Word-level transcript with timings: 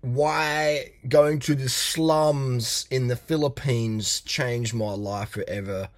why 0.00 0.92
going 1.08 1.38
to 1.40 1.54
the 1.54 1.68
slums 1.68 2.86
in 2.90 3.08
the 3.08 3.16
Philippines 3.16 4.20
changed 4.20 4.74
my 4.74 4.92
life 4.92 5.30
forever. 5.30 5.88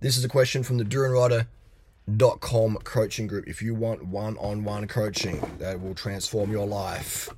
This 0.00 0.16
is 0.16 0.24
a 0.24 0.28
question 0.28 0.62
from 0.62 0.78
the 0.78 0.84
DurianRider.com 0.84 2.76
coaching 2.84 3.26
group. 3.26 3.48
If 3.48 3.60
you 3.62 3.74
want 3.74 4.06
one 4.06 4.36
on 4.38 4.64
one 4.64 4.86
coaching 4.86 5.40
that 5.58 5.80
will 5.80 5.94
transform 5.94 6.50
your 6.50 6.66
life, 6.66 7.28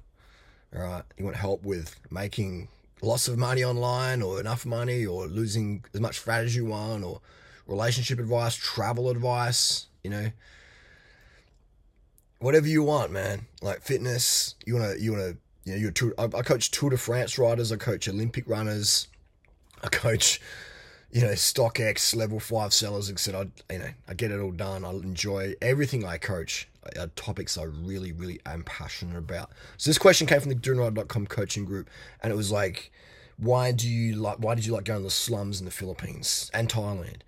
all 0.74 0.82
right, 0.82 1.02
you 1.16 1.24
want 1.24 1.36
help 1.36 1.64
with 1.64 1.96
making 2.10 2.68
lots 3.02 3.28
of 3.28 3.36
money 3.36 3.64
online 3.64 4.22
or 4.22 4.40
enough 4.40 4.64
money 4.64 5.04
or 5.04 5.26
losing 5.26 5.84
as 5.92 6.00
much 6.00 6.18
fat 6.18 6.44
as 6.44 6.54
you 6.54 6.64
want 6.64 7.04
or 7.04 7.20
relationship 7.66 8.18
advice, 8.18 8.54
travel 8.54 9.10
advice, 9.10 9.86
you 10.04 10.10
know, 10.10 10.30
whatever 12.38 12.66
you 12.66 12.82
want, 12.82 13.12
man. 13.12 13.46
Like 13.60 13.82
fitness, 13.82 14.54
you 14.66 14.74
wanna 14.74 14.94
you 14.98 15.12
wanna 15.12 15.36
you 15.64 15.72
know, 15.72 15.78
you're 15.78 15.90
tour, 15.90 16.14
I, 16.18 16.24
I 16.24 16.42
coach 16.42 16.70
Tour 16.70 16.90
de 16.90 16.96
France 16.96 17.38
riders, 17.38 17.72
I 17.72 17.76
coach 17.76 18.08
Olympic 18.08 18.48
runners, 18.48 19.08
I 19.82 19.88
coach, 19.88 20.40
you 21.10 21.20
know, 21.20 21.32
StockX 21.32 22.16
level 22.16 22.40
five 22.40 22.72
sellers, 22.72 23.10
etc. 23.10 23.46
I, 23.70 23.72
you 23.72 23.78
know, 23.78 23.90
I 24.08 24.14
get 24.14 24.30
it 24.30 24.40
all 24.40 24.50
done. 24.50 24.84
I 24.84 24.90
enjoy 24.90 25.54
everything 25.60 26.04
I 26.04 26.18
coach. 26.18 26.68
Are 26.96 27.02
uh, 27.02 27.06
topics 27.14 27.56
I 27.56 27.62
really, 27.62 28.10
really 28.10 28.40
am 28.44 28.64
passionate 28.64 29.16
about. 29.16 29.50
So 29.76 29.88
this 29.88 29.98
question 29.98 30.26
came 30.26 30.40
from 30.40 30.48
the 30.48 30.56
DurianRider.com 30.56 31.28
coaching 31.28 31.64
group, 31.64 31.88
and 32.20 32.32
it 32.32 32.36
was 32.36 32.50
like, 32.50 32.90
why 33.36 33.70
do 33.70 33.88
you 33.88 34.16
like? 34.16 34.38
Why 34.38 34.56
did 34.56 34.66
you 34.66 34.72
like 34.72 34.84
going 34.84 35.00
to 35.00 35.04
the 35.04 35.10
slums 35.10 35.60
in 35.60 35.64
the 35.64 35.70
Philippines 35.70 36.50
and 36.52 36.68
Thailand? 36.68 37.18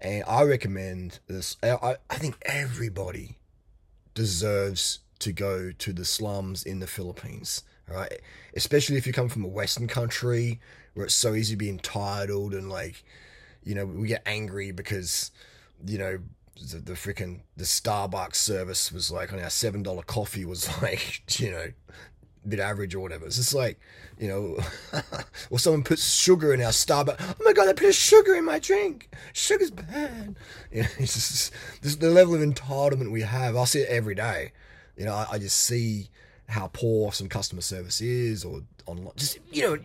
And 0.00 0.22
I 0.28 0.42
recommend 0.42 1.18
this. 1.28 1.56
I, 1.62 1.96
I 2.10 2.14
think 2.16 2.36
everybody 2.42 3.38
deserves 4.14 5.00
to 5.20 5.32
go 5.32 5.70
to 5.72 5.92
the 5.92 6.04
slums 6.04 6.62
in 6.62 6.80
the 6.80 6.86
Philippines 6.86 7.62
right? 7.90 8.20
Especially 8.54 8.96
if 8.96 9.06
you 9.06 9.12
come 9.12 9.28
from 9.28 9.44
a 9.44 9.48
Western 9.48 9.88
country 9.88 10.60
where 10.94 11.06
it's 11.06 11.14
so 11.14 11.34
easy 11.34 11.54
to 11.54 11.58
be 11.58 11.68
entitled 11.68 12.54
and 12.54 12.68
like, 12.68 13.04
you 13.62 13.74
know, 13.74 13.86
we 13.86 14.08
get 14.08 14.22
angry 14.26 14.72
because, 14.72 15.30
you 15.86 15.98
know, 15.98 16.18
the, 16.70 16.78
the 16.78 16.92
freaking 16.92 17.40
the 17.56 17.64
Starbucks 17.64 18.36
service 18.36 18.92
was 18.92 19.10
like 19.10 19.32
on 19.32 19.40
our 19.40 19.50
seven 19.50 19.82
dollar 19.82 20.02
coffee 20.02 20.44
was 20.44 20.68
like, 20.82 21.40
you 21.40 21.50
know, 21.50 21.66
a 22.44 22.48
bit 22.48 22.60
average 22.60 22.94
or 22.94 23.00
whatever. 23.00 23.26
It's 23.26 23.36
just 23.36 23.54
like, 23.54 23.78
you 24.18 24.28
know, 24.28 24.58
or 25.50 25.58
someone 25.58 25.82
puts 25.82 26.12
sugar 26.12 26.54
in 26.54 26.62
our 26.62 26.70
Starbucks. 26.70 27.16
Oh 27.20 27.44
my 27.44 27.52
god, 27.52 27.66
they 27.66 27.74
put 27.74 27.94
sugar 27.94 28.34
in 28.34 28.44
my 28.44 28.58
drink. 28.58 29.14
Sugar's 29.32 29.70
bad. 29.70 30.36
You 30.72 30.82
know, 30.82 30.88
it's 30.98 31.50
just 31.82 32.00
the 32.00 32.10
level 32.10 32.34
of 32.34 32.40
entitlement 32.40 33.10
we 33.10 33.22
have. 33.22 33.56
I 33.56 33.64
see 33.64 33.80
it 33.80 33.88
every 33.88 34.14
day. 34.14 34.52
You 34.96 35.04
know, 35.04 35.14
I, 35.14 35.26
I 35.32 35.38
just 35.38 35.56
see 35.56 36.10
how 36.50 36.68
poor 36.72 37.12
some 37.12 37.28
customer 37.28 37.60
service 37.60 38.00
is 38.00 38.44
or 38.44 38.62
online 38.86 39.12
just 39.16 39.38
you 39.52 39.62
know 39.62 39.78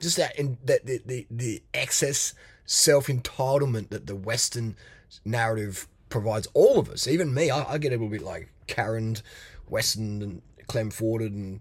just 0.00 0.16
that 0.16 0.34
that 0.64 0.84
the, 0.84 1.00
the, 1.06 1.26
the 1.30 1.62
excess 1.74 2.34
self-entitlement 2.64 3.90
that 3.90 4.06
the 4.06 4.16
western 4.16 4.76
narrative 5.24 5.86
provides 6.08 6.46
all 6.54 6.78
of 6.78 6.88
us 6.88 7.06
even 7.06 7.32
me 7.32 7.50
i, 7.50 7.74
I 7.74 7.78
get 7.78 7.88
a 7.88 7.96
little 7.96 8.08
bit 8.08 8.22
like 8.22 8.48
karen 8.66 9.16
western 9.68 10.22
and 10.22 10.42
clem 10.66 10.90
forded 10.90 11.32
and 11.32 11.60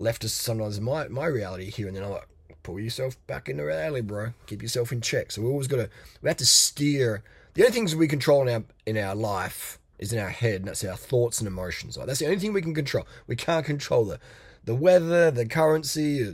leftist 0.00 0.30
sometimes. 0.30 0.80
My 0.80 1.08
my 1.08 1.26
reality 1.26 1.70
here 1.70 1.86
and 1.86 1.96
then 1.96 2.04
i'm 2.04 2.10
like 2.10 2.28
pull 2.62 2.80
yourself 2.80 3.16
back 3.26 3.48
in 3.48 3.56
the 3.56 4.02
bro. 4.04 4.32
Keep 4.46 4.62
yourself 4.62 4.92
in 4.92 5.00
check. 5.00 5.32
So 5.32 5.42
we 5.42 5.48
always 5.48 5.66
got 5.66 5.76
to 5.76 5.90
we 6.22 6.28
have 6.28 6.36
to 6.38 6.46
steer. 6.46 7.22
The 7.54 7.62
only 7.62 7.72
things 7.72 7.96
we 7.96 8.08
control 8.08 8.42
in 8.42 8.48
our 8.48 8.64
in 8.86 8.96
our 8.96 9.14
life 9.14 9.78
is 10.00 10.12
in 10.12 10.18
our 10.18 10.30
head, 10.30 10.56
and 10.56 10.68
that's 10.68 10.82
our 10.82 10.96
thoughts 10.96 11.38
and 11.38 11.46
emotions. 11.46 11.96
Right? 11.96 12.06
That's 12.06 12.18
the 12.18 12.26
only 12.26 12.38
thing 12.38 12.52
we 12.52 12.62
can 12.62 12.74
control. 12.74 13.06
We 13.28 13.36
can't 13.36 13.64
control 13.64 14.04
the 14.04 14.18
the 14.64 14.74
weather, 14.74 15.30
the 15.30 15.46
currency. 15.46 16.26
Uh, 16.26 16.32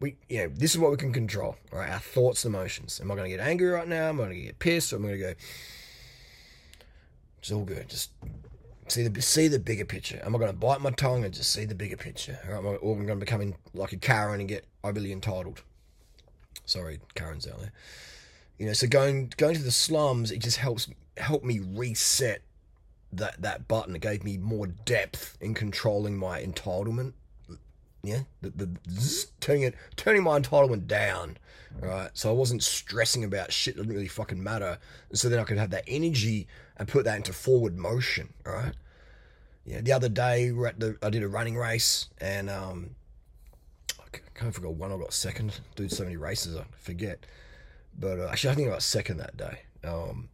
we, 0.00 0.16
you 0.28 0.38
know, 0.38 0.48
this 0.48 0.72
is 0.72 0.78
what 0.78 0.90
we 0.90 0.96
can 0.96 1.12
control. 1.12 1.56
Right? 1.72 1.90
Our 1.90 2.00
thoughts 2.00 2.44
and 2.44 2.54
emotions. 2.54 3.00
Am 3.00 3.10
I 3.10 3.14
going 3.14 3.30
to 3.30 3.36
get 3.36 3.46
angry 3.46 3.68
right 3.68 3.88
now? 3.88 4.08
Am 4.08 4.20
I 4.20 4.24
going 4.24 4.36
to 4.36 4.42
get 4.42 4.58
pissed? 4.58 4.92
Or 4.92 4.96
am 4.96 5.04
I 5.04 5.08
going 5.08 5.20
to 5.20 5.26
go? 5.26 5.34
It's 7.38 7.52
all 7.52 7.64
good. 7.64 7.88
Just 7.88 8.10
see 8.88 9.06
the 9.06 9.22
see 9.22 9.48
the 9.48 9.58
bigger 9.58 9.84
picture. 9.84 10.20
Am 10.24 10.34
I 10.34 10.38
going 10.38 10.50
to 10.50 10.56
bite 10.56 10.80
my 10.80 10.90
tongue 10.90 11.24
and 11.24 11.32
just 11.32 11.52
see 11.52 11.64
the 11.64 11.74
bigger 11.74 11.96
picture? 11.96 12.38
Or 12.48 12.56
am 12.56 12.66
I, 12.66 12.70
or 12.70 12.96
am 12.96 13.02
I 13.02 13.04
going 13.06 13.20
to 13.20 13.24
become 13.24 13.54
like 13.72 13.92
a 13.92 13.96
Karen 13.96 14.40
and 14.40 14.48
get 14.48 14.66
overly 14.82 15.12
entitled? 15.12 15.62
Sorry, 16.66 17.00
Karen's 17.14 17.46
out 17.46 17.60
there. 17.60 17.72
You 18.58 18.66
know, 18.66 18.72
so 18.72 18.86
going 18.86 19.32
going 19.36 19.54
to 19.54 19.62
the 19.62 19.70
slums, 19.70 20.30
it 20.30 20.38
just 20.38 20.56
helps 20.56 20.88
help 21.16 21.44
me 21.44 21.60
reset 21.60 22.42
that 23.18 23.42
that 23.42 23.68
button. 23.68 23.94
It 23.96 24.02
gave 24.02 24.24
me 24.24 24.38
more 24.38 24.66
depth 24.66 25.36
in 25.40 25.54
controlling 25.54 26.16
my 26.16 26.42
entitlement. 26.42 27.12
Yeah, 28.02 28.20
the, 28.42 28.50
the 28.50 28.70
zzz, 28.90 29.26
turning 29.40 29.62
it, 29.62 29.74
turning 29.96 30.22
my 30.22 30.38
entitlement 30.38 30.86
down. 30.86 31.38
Right, 31.80 32.10
so 32.14 32.30
I 32.30 32.32
wasn't 32.32 32.62
stressing 32.62 33.24
about 33.24 33.52
shit 33.52 33.74
that 33.74 33.82
didn't 33.82 33.94
really 33.94 34.08
fucking 34.08 34.40
matter. 34.40 34.78
And 35.08 35.18
so 35.18 35.28
then 35.28 35.40
I 35.40 35.44
could 35.44 35.58
have 35.58 35.70
that 35.70 35.84
energy 35.88 36.46
and 36.76 36.86
put 36.86 37.04
that 37.04 37.16
into 37.16 37.32
forward 37.32 37.76
motion. 37.76 38.32
Right. 38.44 38.74
Yeah, 39.64 39.80
the 39.80 39.92
other 39.92 40.08
day 40.08 40.52
we're 40.52 40.68
at 40.68 40.78
the 40.78 40.96
I 41.02 41.10
did 41.10 41.22
a 41.22 41.28
running 41.28 41.56
race 41.56 42.08
and 42.18 42.50
um 42.50 42.90
I 43.98 44.18
can't 44.34 44.54
forget 44.54 44.70
one 44.70 44.92
I 44.92 44.98
got 44.98 45.12
second. 45.12 45.58
Do 45.74 45.88
so 45.88 46.04
many 46.04 46.16
races 46.16 46.56
I 46.56 46.64
forget. 46.76 47.26
But 47.98 48.20
uh, 48.20 48.28
actually 48.30 48.50
I 48.50 48.54
think 48.54 48.68
I 48.68 48.72
got 48.72 48.82
second 48.82 49.16
that 49.16 49.36
day. 49.36 49.62
Um 49.82 50.28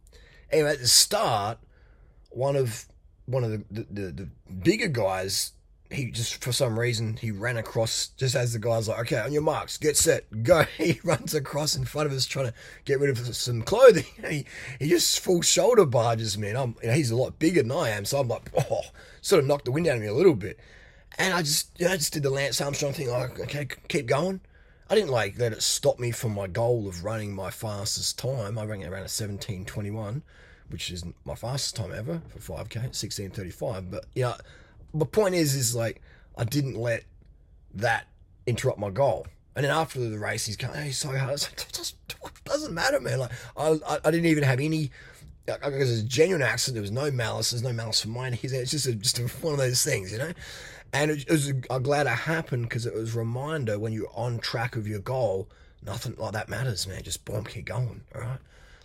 anyway 0.51 0.71
at 0.71 0.79
the 0.79 0.87
start 0.87 1.57
one 2.31 2.55
of 2.55 2.85
one 3.25 3.43
of 3.43 3.51
the, 3.51 3.63
the, 3.69 3.87
the, 3.91 4.11
the 4.11 4.29
bigger 4.51 4.87
guys 4.87 5.53
he 5.91 6.09
just 6.09 6.41
for 6.43 6.51
some 6.51 6.79
reason 6.79 7.17
he 7.17 7.31
ran 7.31 7.57
across 7.57 8.07
just 8.17 8.35
as 8.35 8.53
the 8.53 8.59
guy's 8.59 8.87
like, 8.87 8.99
okay, 9.01 9.19
on 9.19 9.33
your 9.33 9.41
marks, 9.41 9.77
get 9.77 9.97
set, 9.97 10.43
go. 10.43 10.63
He 10.77 10.99
runs 11.03 11.33
across 11.33 11.75
in 11.75 11.85
front 11.85 12.07
of 12.07 12.13
us 12.13 12.25
trying 12.25 12.47
to 12.47 12.53
get 12.85 12.99
rid 12.99 13.09
of 13.09 13.35
some 13.35 13.61
clothing. 13.61 14.05
He 14.29 14.45
he 14.79 14.89
just 14.89 15.19
full 15.19 15.41
shoulder 15.41 15.85
barges 15.85 16.37
me, 16.37 16.49
and 16.49 16.57
I'm 16.57 16.75
you 16.81 16.89
know, 16.89 16.93
he's 16.93 17.11
a 17.11 17.15
lot 17.15 17.39
bigger 17.39 17.61
than 17.61 17.71
I 17.71 17.89
am, 17.89 18.05
so 18.05 18.19
I'm 18.19 18.27
like, 18.27 18.49
oh, 18.57 18.81
sort 19.21 19.41
of 19.41 19.47
knocked 19.47 19.65
the 19.65 19.71
wind 19.71 19.87
out 19.87 19.97
of 19.97 20.01
me 20.01 20.07
a 20.07 20.13
little 20.13 20.35
bit. 20.35 20.59
And 21.17 21.33
I 21.33 21.41
just 21.41 21.77
you 21.79 21.85
know, 21.87 21.93
I 21.93 21.97
just 21.97 22.13
did 22.13 22.23
the 22.23 22.29
Lance 22.29 22.61
Armstrong 22.61 22.93
thing, 22.93 23.09
like 23.09 23.39
okay, 23.39 23.67
keep 23.87 24.07
going. 24.07 24.41
I 24.89 24.95
didn't 24.95 25.11
like 25.11 25.37
let 25.37 25.53
it 25.53 25.61
stop 25.61 25.99
me 25.99 26.11
from 26.11 26.33
my 26.33 26.47
goal 26.47 26.87
of 26.87 27.03
running 27.03 27.33
my 27.33 27.49
fastest 27.49 28.17
time. 28.17 28.57
I 28.57 28.65
ran 28.65 28.81
it 28.81 28.87
around 28.87 29.03
a 29.03 29.07
17:21 29.07 30.21
which 30.71 30.91
isn't 30.91 31.15
my 31.25 31.35
fastest 31.35 31.75
time 31.75 31.91
ever 31.93 32.21
for 32.37 32.53
5k, 32.53 32.89
16:35. 32.89 33.91
But 33.91 34.05
yeah, 34.15 34.35
the 34.93 35.05
point 35.05 35.35
is, 35.35 35.55
is 35.55 35.75
like 35.75 36.01
I 36.37 36.43
didn't 36.43 36.75
let 36.75 37.03
that 37.73 38.07
interrupt 38.45 38.79
my 38.79 38.89
goal. 38.89 39.27
And 39.55 39.65
then 39.65 39.71
after 39.71 39.99
the 39.99 40.17
race, 40.17 40.45
he's 40.45 40.57
going, 40.57 40.73
"Hey, 40.73 40.91
so 40.91 41.09
hard." 41.09 41.29
I 41.29 41.31
was 41.31 41.49
like, 41.49 41.61
it 41.61 42.43
doesn't 42.45 42.73
matter, 42.73 42.99
man. 42.99 43.19
Like 43.19 43.31
I, 43.57 43.79
I, 43.87 43.99
I 44.05 44.11
didn't 44.11 44.27
even 44.27 44.43
have 44.43 44.59
any. 44.59 44.91
Because 45.45 45.89
it 45.89 45.93
was 45.93 45.99
a 46.01 46.03
genuine 46.03 46.43
accident. 46.43 46.75
There 46.75 46.81
was 46.81 46.91
no 46.91 47.11
malice. 47.11 47.51
There's 47.51 47.63
no 47.63 47.73
malice 47.73 48.01
for 48.01 48.09
mine. 48.09 48.37
It's 48.41 48.71
just 48.71 48.85
a, 48.85 48.93
just 48.93 49.19
a, 49.19 49.23
one 49.41 49.53
of 49.53 49.59
those 49.59 49.83
things, 49.83 50.11
you 50.11 50.19
know. 50.19 50.31
And 50.93 51.11
it, 51.11 51.25
it 51.27 51.31
was. 51.31 51.51
I'm 51.69 51.83
glad 51.83 52.07
it 52.07 52.11
happened 52.11 52.63
because 52.63 52.85
it 52.85 52.93
was 52.93 53.15
a 53.15 53.19
reminder 53.19 53.77
when 53.77 53.91
you're 53.91 54.11
on 54.13 54.39
track 54.39 54.75
of 54.75 54.87
your 54.87 54.99
goal, 54.99 55.49
nothing 55.83 56.15
like 56.17 56.33
that 56.33 56.47
matters, 56.47 56.87
man. 56.87 57.03
Just 57.03 57.25
boom, 57.25 57.43
keep 57.43 57.65
going. 57.65 58.01
All 58.15 58.21
right 58.21 58.39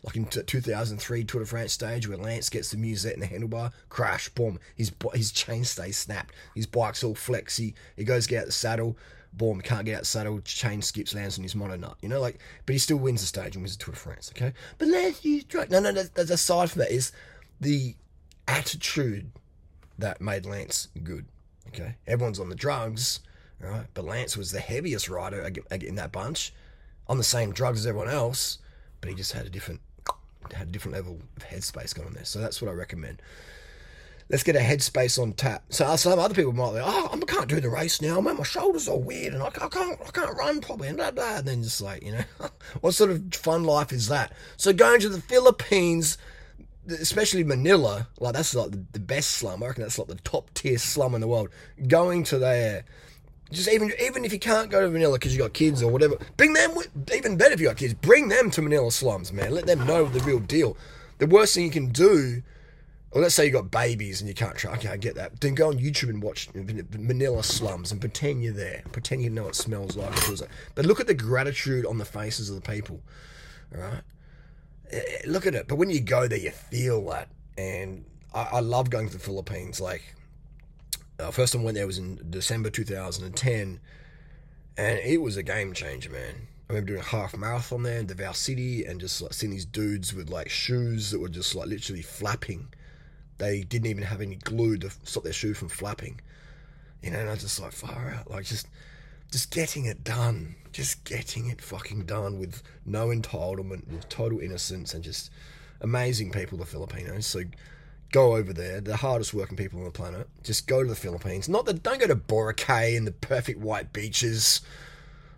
like 0.06 0.16
in 0.16 0.24
2003 0.24 1.24
Tour 1.24 1.40
de 1.40 1.46
France 1.46 1.72
stage 1.72 2.08
where 2.08 2.16
Lance 2.16 2.48
gets 2.48 2.70
the 2.70 2.76
musette 2.76 3.14
in 3.14 3.20
the 3.20 3.26
handlebar, 3.26 3.72
crash, 3.88 4.28
boom, 4.30 4.58
his 4.76 4.92
his 5.14 5.32
chain 5.32 5.64
stays 5.64 5.98
snapped, 5.98 6.32
his 6.54 6.66
bike's 6.66 7.02
all 7.02 7.14
flexy, 7.14 7.74
he 7.96 8.04
goes 8.04 8.26
get 8.28 8.42
out 8.42 8.46
the 8.46 8.52
saddle, 8.52 8.96
boom, 9.32 9.60
can't 9.60 9.84
get 9.84 9.96
out 9.96 10.00
the 10.02 10.06
saddle, 10.06 10.40
chain 10.40 10.80
skips, 10.80 11.14
lands 11.14 11.38
on 11.38 11.42
his 11.42 11.56
mono 11.56 11.76
nut, 11.76 11.96
you 12.00 12.08
know, 12.08 12.20
like, 12.20 12.38
but 12.64 12.72
he 12.72 12.78
still 12.78 12.98
wins 12.98 13.20
the 13.20 13.26
stage 13.26 13.56
and 13.56 13.64
wins 13.64 13.76
the 13.76 13.84
Tour 13.84 13.94
de 13.94 13.98
France, 13.98 14.32
okay? 14.34 14.52
But 14.78 14.88
Lance, 14.88 15.24
you 15.24 15.42
drunk. 15.42 15.70
No, 15.70 15.80
no, 15.80 15.90
that's 15.90 16.30
aside 16.30 16.70
from 16.70 16.80
that 16.80 16.92
is 16.92 17.10
the 17.60 17.96
attitude 18.46 19.30
that 19.98 20.20
made 20.20 20.46
Lance 20.46 20.88
good, 21.02 21.26
okay? 21.68 21.96
Everyone's 22.06 22.38
on 22.38 22.48
the 22.48 22.54
drugs, 22.54 23.20
right? 23.60 23.86
But 23.92 24.04
Lance 24.04 24.36
was 24.36 24.52
the 24.52 24.60
heaviest 24.60 25.08
rider 25.08 25.50
in 25.72 25.96
that 25.96 26.12
bunch, 26.12 26.54
on 27.08 27.18
the 27.18 27.24
same 27.24 27.52
drugs 27.52 27.80
as 27.80 27.86
everyone 27.88 28.10
else, 28.10 28.58
but 29.00 29.10
he 29.10 29.16
just 29.16 29.32
had 29.32 29.46
a 29.46 29.50
different 29.50 29.80
had 30.52 30.68
a 30.68 30.70
different 30.70 30.96
level 30.96 31.18
of 31.36 31.44
headspace 31.44 31.94
going 31.94 32.08
on 32.08 32.14
there. 32.14 32.24
So 32.24 32.38
that's 32.38 32.60
what 32.60 32.70
I 32.70 32.74
recommend. 32.74 33.22
Let's 34.28 34.42
get 34.42 34.56
a 34.56 34.60
headspace 34.60 35.22
on 35.22 35.34
tap. 35.34 35.64
So 35.68 35.94
some 35.94 36.18
other 36.18 36.34
people 36.34 36.52
might 36.52 36.72
be, 36.72 36.80
oh, 36.82 37.08
I 37.12 37.18
can't 37.26 37.48
do 37.48 37.60
the 37.60 37.68
race 37.68 38.02
now. 38.02 38.20
Man, 38.20 38.36
my 38.36 38.42
shoulders 38.42 38.88
are 38.88 38.98
weird, 38.98 39.34
and 39.34 39.42
I 39.42 39.50
can't, 39.50 39.76
I 39.76 40.10
can't 40.10 40.36
run 40.36 40.60
properly, 40.60 40.88
and 40.88 40.96
blah 40.96 41.12
blah. 41.12 41.36
And 41.36 41.46
then 41.46 41.62
just 41.62 41.80
like, 41.80 42.02
you 42.02 42.12
know, 42.12 42.24
what 42.80 42.92
sort 42.92 43.10
of 43.10 43.22
fun 43.32 43.62
life 43.62 43.92
is 43.92 44.08
that? 44.08 44.32
So 44.56 44.72
going 44.72 45.00
to 45.00 45.08
the 45.08 45.20
Philippines, 45.20 46.18
especially 46.88 47.44
Manila, 47.44 48.08
like 48.18 48.34
that's 48.34 48.52
like 48.52 48.72
the, 48.72 48.84
the 48.92 49.00
best 49.00 49.30
slum. 49.30 49.62
I 49.62 49.68
reckon 49.68 49.82
that's 49.82 49.98
like 49.98 50.08
the 50.08 50.16
top 50.16 50.52
tier 50.54 50.78
slum 50.78 51.14
in 51.14 51.20
the 51.20 51.28
world. 51.28 51.50
Going 51.86 52.24
to 52.24 52.38
there 52.38 52.84
just 53.50 53.68
even 53.68 53.92
even 54.00 54.24
if 54.24 54.32
you 54.32 54.38
can't 54.38 54.70
go 54.70 54.80
to 54.80 54.90
Manila 54.90 55.14
because 55.14 55.34
you 55.34 55.40
got 55.40 55.52
kids 55.52 55.82
or 55.82 55.90
whatever, 55.90 56.16
bring 56.36 56.52
them. 56.52 56.76
Even 57.14 57.36
better 57.36 57.54
if 57.54 57.60
you 57.60 57.68
got 57.68 57.76
kids, 57.76 57.94
bring 57.94 58.28
them 58.28 58.50
to 58.50 58.62
Manila 58.62 58.90
slums, 58.90 59.32
man. 59.32 59.52
Let 59.52 59.66
them 59.66 59.86
know 59.86 60.04
the 60.06 60.20
real 60.20 60.40
deal. 60.40 60.76
The 61.18 61.26
worst 61.26 61.54
thing 61.54 61.64
you 61.64 61.70
can 61.70 61.92
do 61.92 62.42
Or 63.12 63.22
let's 63.22 63.34
say 63.34 63.46
you 63.46 63.50
got 63.50 63.70
babies 63.70 64.20
and 64.20 64.28
you 64.28 64.34
can't 64.34 64.56
try. 64.56 64.74
Okay, 64.74 64.88
I 64.88 64.98
get 64.98 65.14
that. 65.14 65.40
Then 65.40 65.54
go 65.54 65.68
on 65.68 65.78
YouTube 65.78 66.10
and 66.10 66.22
watch 66.22 66.50
Manila 66.54 67.42
slums 67.42 67.92
and 67.92 67.98
pretend 67.98 68.42
you're 68.42 68.52
there. 68.52 68.82
Pretend 68.92 69.22
you 69.22 69.30
know 69.30 69.44
what 69.44 69.50
it 69.50 69.54
smells 69.54 69.96
like. 69.96 70.12
But 70.74 70.84
look 70.84 71.00
at 71.00 71.06
the 71.06 71.14
gratitude 71.14 71.86
on 71.86 71.98
the 71.98 72.04
faces 72.04 72.50
of 72.50 72.56
the 72.56 72.60
people. 72.60 73.00
All 73.74 73.80
right. 73.80 74.02
Eh, 74.90 74.98
eh, 74.98 75.18
look 75.26 75.46
at 75.46 75.54
it. 75.54 75.66
But 75.66 75.76
when 75.76 75.88
you 75.88 76.00
go 76.00 76.28
there, 76.28 76.38
you 76.38 76.50
feel 76.50 77.02
that. 77.10 77.28
And 77.56 78.04
I, 78.34 78.48
I 78.52 78.60
love 78.60 78.90
going 78.90 79.06
to 79.06 79.12
the 79.12 79.18
Philippines. 79.18 79.80
Like, 79.80 80.02
uh, 81.18 81.30
first 81.30 81.52
time 81.52 81.62
I 81.62 81.66
went 81.66 81.76
there 81.76 81.86
was 81.86 81.98
in 81.98 82.20
December 82.30 82.70
2010. 82.70 83.80
And 84.78 84.98
it 84.98 85.22
was 85.22 85.38
a 85.38 85.42
game 85.42 85.72
changer, 85.72 86.10
man. 86.10 86.34
I 86.68 86.72
remember 86.72 86.88
doing 86.88 87.00
a 87.00 87.04
half 87.04 87.34
marathon 87.36 87.82
there 87.82 87.98
in 87.98 88.06
Davao 88.06 88.32
City 88.32 88.84
and 88.84 89.00
just 89.00 89.22
like 89.22 89.32
seeing 89.32 89.52
these 89.52 89.64
dudes 89.64 90.12
with 90.12 90.28
like 90.28 90.50
shoes 90.50 91.10
that 91.10 91.18
were 91.18 91.28
just 91.28 91.54
like 91.54 91.68
literally 91.68 92.02
flapping 92.02 92.68
they 93.38 93.62
didn't 93.62 93.86
even 93.86 94.02
have 94.02 94.20
any 94.20 94.36
glue 94.36 94.76
to 94.78 94.90
stop 95.04 95.24
their 95.24 95.32
shoe 95.32 95.54
from 95.54 95.68
flapping. 95.68 96.20
You 97.02 97.10
know, 97.10 97.18
and 97.18 97.28
I 97.28 97.32
was 97.32 97.42
just 97.42 97.60
like, 97.60 97.72
far 97.72 98.14
out. 98.16 98.30
Like, 98.30 98.44
just, 98.44 98.68
just 99.30 99.50
getting 99.50 99.84
it 99.84 100.04
done. 100.04 100.56
Just 100.72 101.04
getting 101.04 101.48
it 101.48 101.60
fucking 101.60 102.06
done 102.06 102.38
with 102.38 102.62
no 102.84 103.08
entitlement, 103.08 103.86
with 103.88 104.08
total 104.08 104.40
innocence, 104.40 104.94
and 104.94 105.04
just 105.04 105.30
amazing 105.80 106.30
people, 106.30 106.58
the 106.58 106.66
Filipinos. 106.66 107.26
So 107.26 107.42
go 108.12 108.36
over 108.36 108.52
there. 108.52 108.80
The 108.80 108.96
hardest 108.96 109.34
working 109.34 109.56
people 109.56 109.78
on 109.78 109.84
the 109.84 109.90
planet. 109.90 110.28
Just 110.42 110.66
go 110.66 110.82
to 110.82 110.88
the 110.88 110.96
Philippines. 110.96 111.48
Not 111.48 111.66
that, 111.66 111.82
don't 111.82 112.00
go 112.00 112.06
to 112.06 112.16
Boracay 112.16 112.96
and 112.96 113.06
the 113.06 113.12
perfect 113.12 113.60
white 113.60 113.92
beaches. 113.92 114.60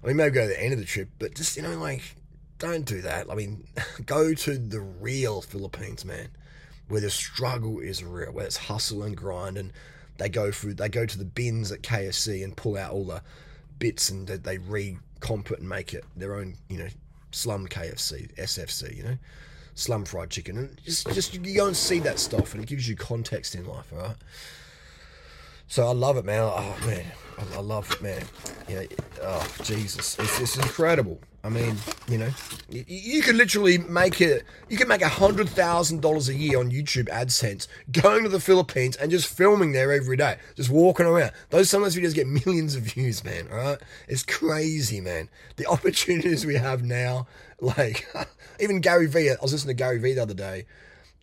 I 0.03 0.09
mean, 0.09 0.17
maybe 0.17 0.35
go 0.35 0.43
to 0.43 0.49
the 0.49 0.63
end 0.63 0.73
of 0.73 0.79
the 0.79 0.85
trip, 0.85 1.09
but 1.19 1.35
just, 1.35 1.57
you 1.57 1.63
know, 1.63 1.79
like, 1.79 2.17
don't 2.59 2.85
do 2.85 3.01
that. 3.03 3.31
I 3.31 3.35
mean, 3.35 3.67
go 4.07 4.35
to 4.35 4.59
the 4.59 4.81
real 4.81 5.43
Philippines, 5.43 6.05
man 6.05 6.29
where 6.89 7.01
the 7.01 7.11
struggle 7.11 7.79
is 7.79 8.03
real, 8.03 8.33
where 8.33 8.47
it's 8.47 8.57
hustle 8.57 9.03
and 9.03 9.17
grind, 9.17 9.57
and 9.57 9.73
they 10.17 10.29
go 10.29 10.51
through, 10.51 10.75
they 10.75 10.89
go 10.89 11.07
to 11.07 11.19
the 11.19 11.25
bins 11.25 11.71
at 11.71 11.83
KFC 11.83 12.43
and 12.43 12.57
pull 12.57 12.77
out 12.77 12.93
all 12.93 13.05
the 13.05 13.23
bits 13.79 14.11
and 14.11 14.27
they 14.27 14.59
recomp 14.59 15.51
it 15.53 15.61
and 15.61 15.69
make 15.69 15.95
it 15.95 16.05
their 16.17 16.35
own, 16.35 16.57
you 16.69 16.79
know, 16.79 16.89
slum 17.31 17.69
KFC, 17.69 18.35
SFC, 18.37 18.97
you 18.97 19.03
know, 19.05 19.19
slum 19.79 20.05
fried 20.05 20.31
chicken, 20.31 20.59
and 20.59 20.81
just 20.85 21.07
just 21.13 21.35
you 21.35 21.55
go 21.55 21.67
and 21.67 21.77
see 21.77 21.99
that 22.01 22.19
stuff, 22.19 22.55
and 22.55 22.63
it 22.63 22.67
gives 22.67 22.89
you 22.89 22.97
context 22.97 23.55
in 23.55 23.67
life, 23.67 23.87
right. 23.93 24.17
So 25.69 25.87
I 25.87 25.93
love 25.93 26.17
it, 26.17 26.25
man. 26.25 26.43
Oh 26.43 26.77
man, 26.87 27.05
I, 27.55 27.61
love 27.61 27.91
it, 27.93 28.03
man. 28.03 28.23
Know, 28.69 28.87
oh 29.23 29.55
Jesus, 29.63 30.19
it's, 30.19 30.41
it's 30.41 30.57
incredible. 30.57 31.21
I 31.45 31.51
mean, 31.51 31.77
you 32.09 32.19
know, 32.19 32.31
you, 32.69 32.85
you 32.87 33.23
could 33.23 33.37
literally 33.37 33.79
make 33.79 34.21
it. 34.21 34.45
You 34.69 34.77
can 34.77 34.89
make 34.89 35.03
a 35.03 35.09
hundred 35.09 35.49
thousand 35.49 36.03
dollars 36.03 36.29
a 36.29 36.35
year 36.35 36.59
on 36.59 36.71
YouTube 36.71 37.09
AdSense, 37.09 37.69
going 37.93 38.25
to 38.25 38.29
the 38.29 38.41
Philippines 38.41 38.97
and 38.97 39.11
just 39.11 39.29
filming 39.29 39.73
there 39.73 39.93
every 39.93 40.17
day, 40.17 40.37
just 40.57 40.69
walking 40.69 41.07
around. 41.07 41.33
Those 41.51 41.71
some 41.71 41.83
of 41.83 41.93
those 41.93 41.97
videos 41.97 42.15
get 42.15 42.27
millions 42.27 42.75
of 42.75 42.83
views, 42.83 43.25
man. 43.25 43.49
All 43.51 43.59
right, 43.59 43.79
it's 44.09 44.25
crazy, 44.25 45.01
man. 45.01 45.29
The 45.57 45.67
opportunities 45.71 46.45
we 46.45 46.57
have 46.57 46.83
now, 46.83 47.29
like 47.61 48.07
even 48.61 48.81
Gary 48.81 49.07
Vee. 49.07 49.31
I 49.31 49.37
was 49.41 49.53
listening 49.53 49.77
to 49.77 49.83
Gary 49.83 49.99
Vee 49.99 50.15
the 50.15 50.23
other 50.23 50.35
day, 50.35 50.67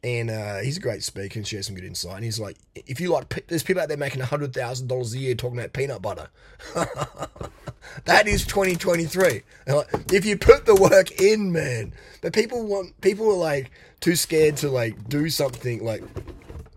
and 0.06 0.30
uh, 0.30 0.60
he's 0.60 0.78
a 0.78 0.82
great 0.82 1.02
speaker 1.02 1.40
and 1.40 1.48
shares 1.48 1.66
some 1.66 1.76
good 1.76 1.84
insight. 1.84 2.16
And 2.16 2.24
he's 2.24 2.40
like, 2.40 2.58
if 2.76 3.02
you 3.02 3.12
like, 3.12 3.48
there's 3.48 3.64
people 3.64 3.82
out 3.82 3.88
there 3.88 3.98
making 3.98 4.22
hundred 4.22 4.54
thousand 4.54 4.88
dollars 4.88 5.14
a 5.16 5.18
year 5.18 5.34
talking 5.34 5.58
about 5.58 5.74
peanut 5.74 6.02
butter. 6.02 6.30
That 8.06 8.28
is 8.28 8.46
2023. 8.46 9.42
If 10.12 10.26
you 10.26 10.38
put 10.38 10.66
the 10.66 10.76
work 10.76 11.22
in, 11.22 11.52
man. 11.52 11.94
But 12.22 12.34
people 12.34 12.66
want 12.66 13.00
people 13.02 13.30
are 13.30 13.38
like 13.38 13.72
too 14.00 14.16
scared 14.16 14.58
to 14.58 14.70
like 14.70 15.08
do 15.08 15.30
something 15.30 15.84
like 15.84 16.04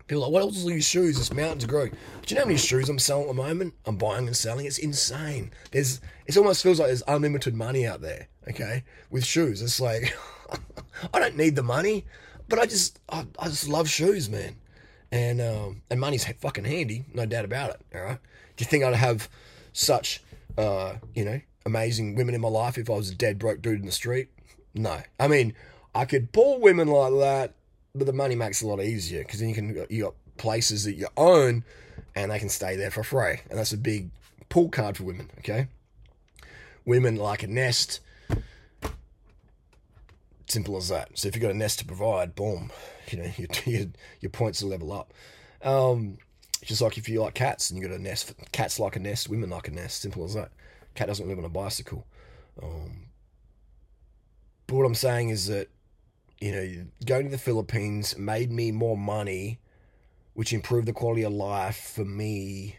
people 0.07 0.23
like, 0.23 0.31
what 0.31 0.41
else 0.41 0.63
are 0.63 0.69
these 0.69 0.87
shoes? 0.87 1.17
This 1.17 1.33
mountain's 1.33 1.65
growing. 1.65 1.91
Do 1.91 1.97
you 2.27 2.35
know 2.35 2.43
how 2.43 2.47
many 2.47 2.57
shoes 2.57 2.89
I'm 2.89 2.99
selling 2.99 3.23
at 3.23 3.35
the 3.35 3.41
moment? 3.41 3.73
I'm 3.85 3.97
buying 3.97 4.27
and 4.27 4.35
selling. 4.35 4.65
It's 4.65 4.77
insane. 4.77 5.51
There's 5.71 5.99
it 6.25 6.37
almost 6.37 6.63
feels 6.63 6.79
like 6.79 6.87
there's 6.87 7.03
unlimited 7.07 7.55
money 7.55 7.85
out 7.85 8.01
there, 8.01 8.27
okay? 8.47 8.83
With 9.09 9.25
shoes. 9.25 9.61
It's 9.61 9.79
like 9.79 10.15
I 11.13 11.19
don't 11.19 11.37
need 11.37 11.55
the 11.55 11.63
money, 11.63 12.05
but 12.49 12.59
I 12.59 12.65
just 12.65 12.99
I, 13.09 13.25
I 13.37 13.45
just 13.45 13.67
love 13.67 13.89
shoes, 13.89 14.29
man. 14.29 14.55
And 15.11 15.41
um, 15.41 15.81
and 15.89 15.99
money's 15.99 16.25
fucking 16.25 16.65
handy, 16.65 17.05
no 17.13 17.25
doubt 17.25 17.45
about 17.45 17.71
it. 17.71 17.81
All 17.95 18.01
right. 18.01 18.19
Do 18.57 18.63
you 18.63 18.69
think 18.69 18.83
I'd 18.83 18.95
have 18.95 19.29
such 19.73 20.21
uh, 20.57 20.95
you 21.15 21.23
know, 21.23 21.39
amazing 21.65 22.15
women 22.15 22.35
in 22.35 22.41
my 22.41 22.49
life 22.49 22.77
if 22.77 22.89
I 22.89 22.93
was 22.93 23.09
a 23.09 23.15
dead 23.15 23.39
broke 23.39 23.61
dude 23.61 23.79
in 23.79 23.85
the 23.85 23.91
street? 23.91 24.29
No. 24.73 25.01
I 25.19 25.27
mean, 25.27 25.53
I 25.95 26.05
could 26.05 26.31
pull 26.31 26.59
women 26.59 26.87
like 26.87 27.13
that, 27.13 27.53
but 27.95 28.05
the 28.05 28.13
money 28.13 28.35
makes 28.35 28.61
it 28.61 28.65
a 28.65 28.67
lot 28.67 28.81
easier 28.81 29.19
because 29.19 29.39
then 29.39 29.49
you 29.49 29.55
can 29.55 29.85
you 29.89 30.03
got 30.03 30.15
places 30.37 30.83
that 30.83 30.93
you 30.93 31.07
own 31.17 31.63
and 32.15 32.31
they 32.31 32.39
can 32.39 32.49
stay 32.49 32.75
there 32.75 32.91
for 32.91 33.03
free, 33.03 33.39
and 33.49 33.57
that's 33.57 33.73
a 33.73 33.77
big 33.77 34.09
pull 34.49 34.69
card 34.69 34.97
for 34.97 35.03
women. 35.03 35.29
Okay, 35.39 35.67
women 36.85 37.15
like 37.15 37.43
a 37.43 37.47
nest. 37.47 38.01
Simple 40.49 40.77
as 40.77 40.89
that. 40.89 41.09
So 41.13 41.27
if 41.27 41.35
you've 41.35 41.43
got 41.43 41.51
a 41.51 41.57
nest 41.57 41.79
to 41.79 41.85
provide, 41.85 42.35
boom, 42.35 42.71
you 43.09 43.19
know 43.19 43.31
your 43.37 43.47
your, 43.65 43.87
your 44.19 44.29
points 44.31 44.61
will 44.61 44.69
level 44.69 44.91
up. 44.91 45.13
Um, 45.61 46.17
just 46.63 46.81
like 46.81 46.97
if 46.97 47.07
you 47.07 47.21
like 47.21 47.35
cats 47.35 47.69
and 47.69 47.79
you 47.79 47.87
got 47.87 47.95
a 47.95 48.01
nest, 48.01 48.33
cats 48.51 48.79
like 48.79 48.95
a 48.95 48.99
nest, 48.99 49.29
women 49.29 49.49
like 49.49 49.67
a 49.67 49.71
nest. 49.71 50.01
Simple 50.01 50.25
as 50.25 50.33
that. 50.33 50.51
Cat 50.95 51.07
doesn't 51.07 51.27
live 51.27 51.37
on 51.37 51.45
a 51.45 51.49
bicycle. 51.49 52.05
Um, 52.61 53.05
but 54.67 54.75
what 54.75 54.85
I'm 54.85 54.95
saying 54.95 55.29
is 55.29 55.47
that, 55.47 55.69
you 56.41 56.51
know, 56.51 56.85
going 57.05 57.25
to 57.25 57.31
the 57.31 57.37
Philippines 57.37 58.17
made 58.17 58.51
me 58.51 58.71
more 58.71 58.97
money, 58.97 59.59
which 60.33 60.51
improved 60.51 60.87
the 60.87 60.93
quality 60.93 61.23
of 61.23 61.33
life 61.33 61.93
for 61.95 62.05
me 62.05 62.77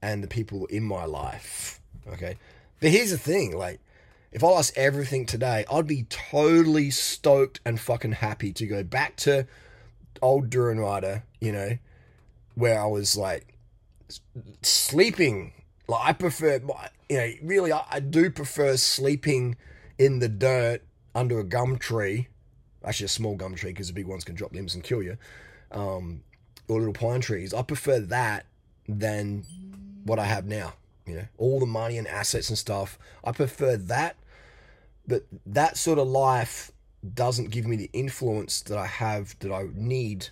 and 0.00 0.22
the 0.22 0.28
people 0.28 0.66
in 0.66 0.82
my 0.82 1.04
life. 1.04 1.80
Okay. 2.08 2.36
But 2.80 2.90
here's 2.90 3.10
the 3.10 3.18
thing 3.18 3.56
like, 3.56 3.80
if 4.32 4.42
I 4.42 4.48
lost 4.48 4.72
everything 4.76 5.26
today, 5.26 5.64
I'd 5.70 5.86
be 5.86 6.04
totally 6.04 6.90
stoked 6.90 7.60
and 7.64 7.78
fucking 7.78 8.12
happy 8.12 8.52
to 8.54 8.66
go 8.66 8.82
back 8.82 9.16
to 9.18 9.46
old 10.20 10.50
Durian 10.50 10.80
Rider, 10.80 11.24
you 11.40 11.52
know, 11.52 11.78
where 12.54 12.80
I 12.80 12.86
was 12.86 13.16
like 13.16 13.54
sleeping. 14.62 15.52
Like 15.88 16.00
I 16.04 16.12
prefer, 16.12 16.60
you 17.08 17.16
know, 17.16 17.32
really, 17.42 17.72
I, 17.72 17.84
I 17.90 18.00
do 18.00 18.30
prefer 18.30 18.76
sleeping 18.76 19.56
in 19.98 20.20
the 20.20 20.28
dirt 20.28 20.82
under 21.14 21.38
a 21.38 21.44
gum 21.44 21.78
tree. 21.78 22.28
Actually, 22.84 23.06
a 23.06 23.08
small 23.08 23.36
gum 23.36 23.54
tree 23.54 23.70
because 23.70 23.88
the 23.88 23.92
big 23.92 24.06
ones 24.06 24.24
can 24.24 24.34
drop 24.34 24.52
limbs 24.52 24.74
and 24.74 24.82
kill 24.82 25.02
you. 25.02 25.16
Um, 25.70 26.22
or 26.68 26.78
little 26.78 26.94
pine 26.94 27.20
trees. 27.20 27.52
I 27.52 27.62
prefer 27.62 28.00
that 28.00 28.46
than 28.88 29.44
what 30.04 30.18
I 30.18 30.24
have 30.24 30.46
now. 30.46 30.74
You 31.06 31.16
know, 31.16 31.24
all 31.36 31.60
the 31.60 31.66
money 31.66 31.98
and 31.98 32.06
assets 32.06 32.48
and 32.48 32.56
stuff. 32.56 32.98
I 33.24 33.32
prefer 33.32 33.76
that, 33.76 34.16
but 35.06 35.24
that 35.46 35.76
sort 35.76 35.98
of 35.98 36.08
life 36.08 36.70
doesn't 37.14 37.50
give 37.50 37.66
me 37.66 37.76
the 37.76 37.90
influence 37.92 38.62
that 38.62 38.78
I 38.78 38.86
have 38.86 39.36
that 39.40 39.52
I 39.52 39.66
need 39.74 40.28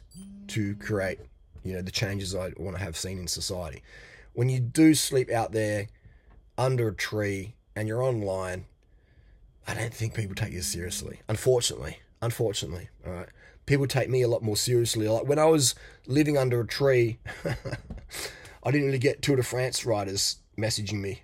to 0.48 0.76
create 0.76 1.18
you 1.64 1.74
know, 1.74 1.82
the 1.82 1.90
changes 1.90 2.34
I 2.34 2.52
want 2.56 2.76
to 2.76 2.82
have 2.82 2.96
seen 2.96 3.18
in 3.18 3.26
society. 3.26 3.82
When 4.32 4.48
you 4.48 4.60
do 4.60 4.94
sleep 4.94 5.30
out 5.30 5.52
there 5.52 5.88
under 6.56 6.88
a 6.88 6.94
tree 6.94 7.54
and 7.76 7.86
you're 7.88 8.02
online, 8.02 8.66
I 9.66 9.74
don't 9.74 9.92
think 9.92 10.14
people 10.14 10.34
take 10.34 10.52
you 10.52 10.62
seriously. 10.62 11.20
Unfortunately, 11.28 11.98
unfortunately, 12.22 12.88
all 13.06 13.12
right. 13.12 13.28
People 13.66 13.86
take 13.86 14.08
me 14.08 14.22
a 14.22 14.28
lot 14.28 14.42
more 14.42 14.56
seriously. 14.56 15.06
Like 15.06 15.26
when 15.26 15.38
I 15.38 15.44
was 15.44 15.74
living 16.06 16.36
under 16.36 16.60
a 16.60 16.66
tree, 16.66 17.18
I 18.62 18.70
didn't 18.70 18.86
really 18.86 18.98
get 18.98 19.22
Tour 19.22 19.36
de 19.36 19.42
France 19.42 19.84
riders 19.84 20.38
messaging 20.58 21.00
me. 21.00 21.22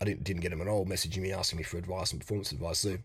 I 0.00 0.06
didn't 0.06 0.24
didn't 0.24 0.40
get 0.40 0.50
them 0.50 0.62
at 0.62 0.68
all 0.68 0.86
messaging 0.86 1.18
me 1.18 1.32
asking 1.32 1.58
me 1.58 1.62
for 1.62 1.76
advice 1.76 2.10
and 2.12 2.20
performance 2.20 2.52
advice. 2.52 2.78
So 2.78 2.96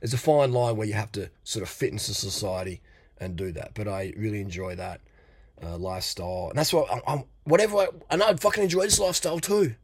there's 0.00 0.14
a 0.14 0.18
fine 0.18 0.52
line 0.52 0.76
where 0.76 0.86
you 0.86 0.92
have 0.92 1.12
to 1.12 1.30
sort 1.44 1.62
of 1.62 1.68
fit 1.68 1.92
into 1.92 2.12
society 2.14 2.82
and 3.18 3.36
do 3.36 3.52
that. 3.52 3.72
But 3.74 3.88
I 3.88 4.12
really 4.16 4.40
enjoy 4.40 4.74
that 4.76 5.00
uh, 5.62 5.78
lifestyle, 5.78 6.48
and 6.50 6.58
that's 6.58 6.72
what 6.72 6.92
I'm, 6.92 7.00
I'm 7.06 7.24
whatever. 7.44 7.78
I, 7.78 7.88
and 8.10 8.22
I 8.22 8.34
fucking 8.34 8.62
enjoy 8.62 8.82
this 8.82 9.00
lifestyle 9.00 9.40
too. 9.40 9.74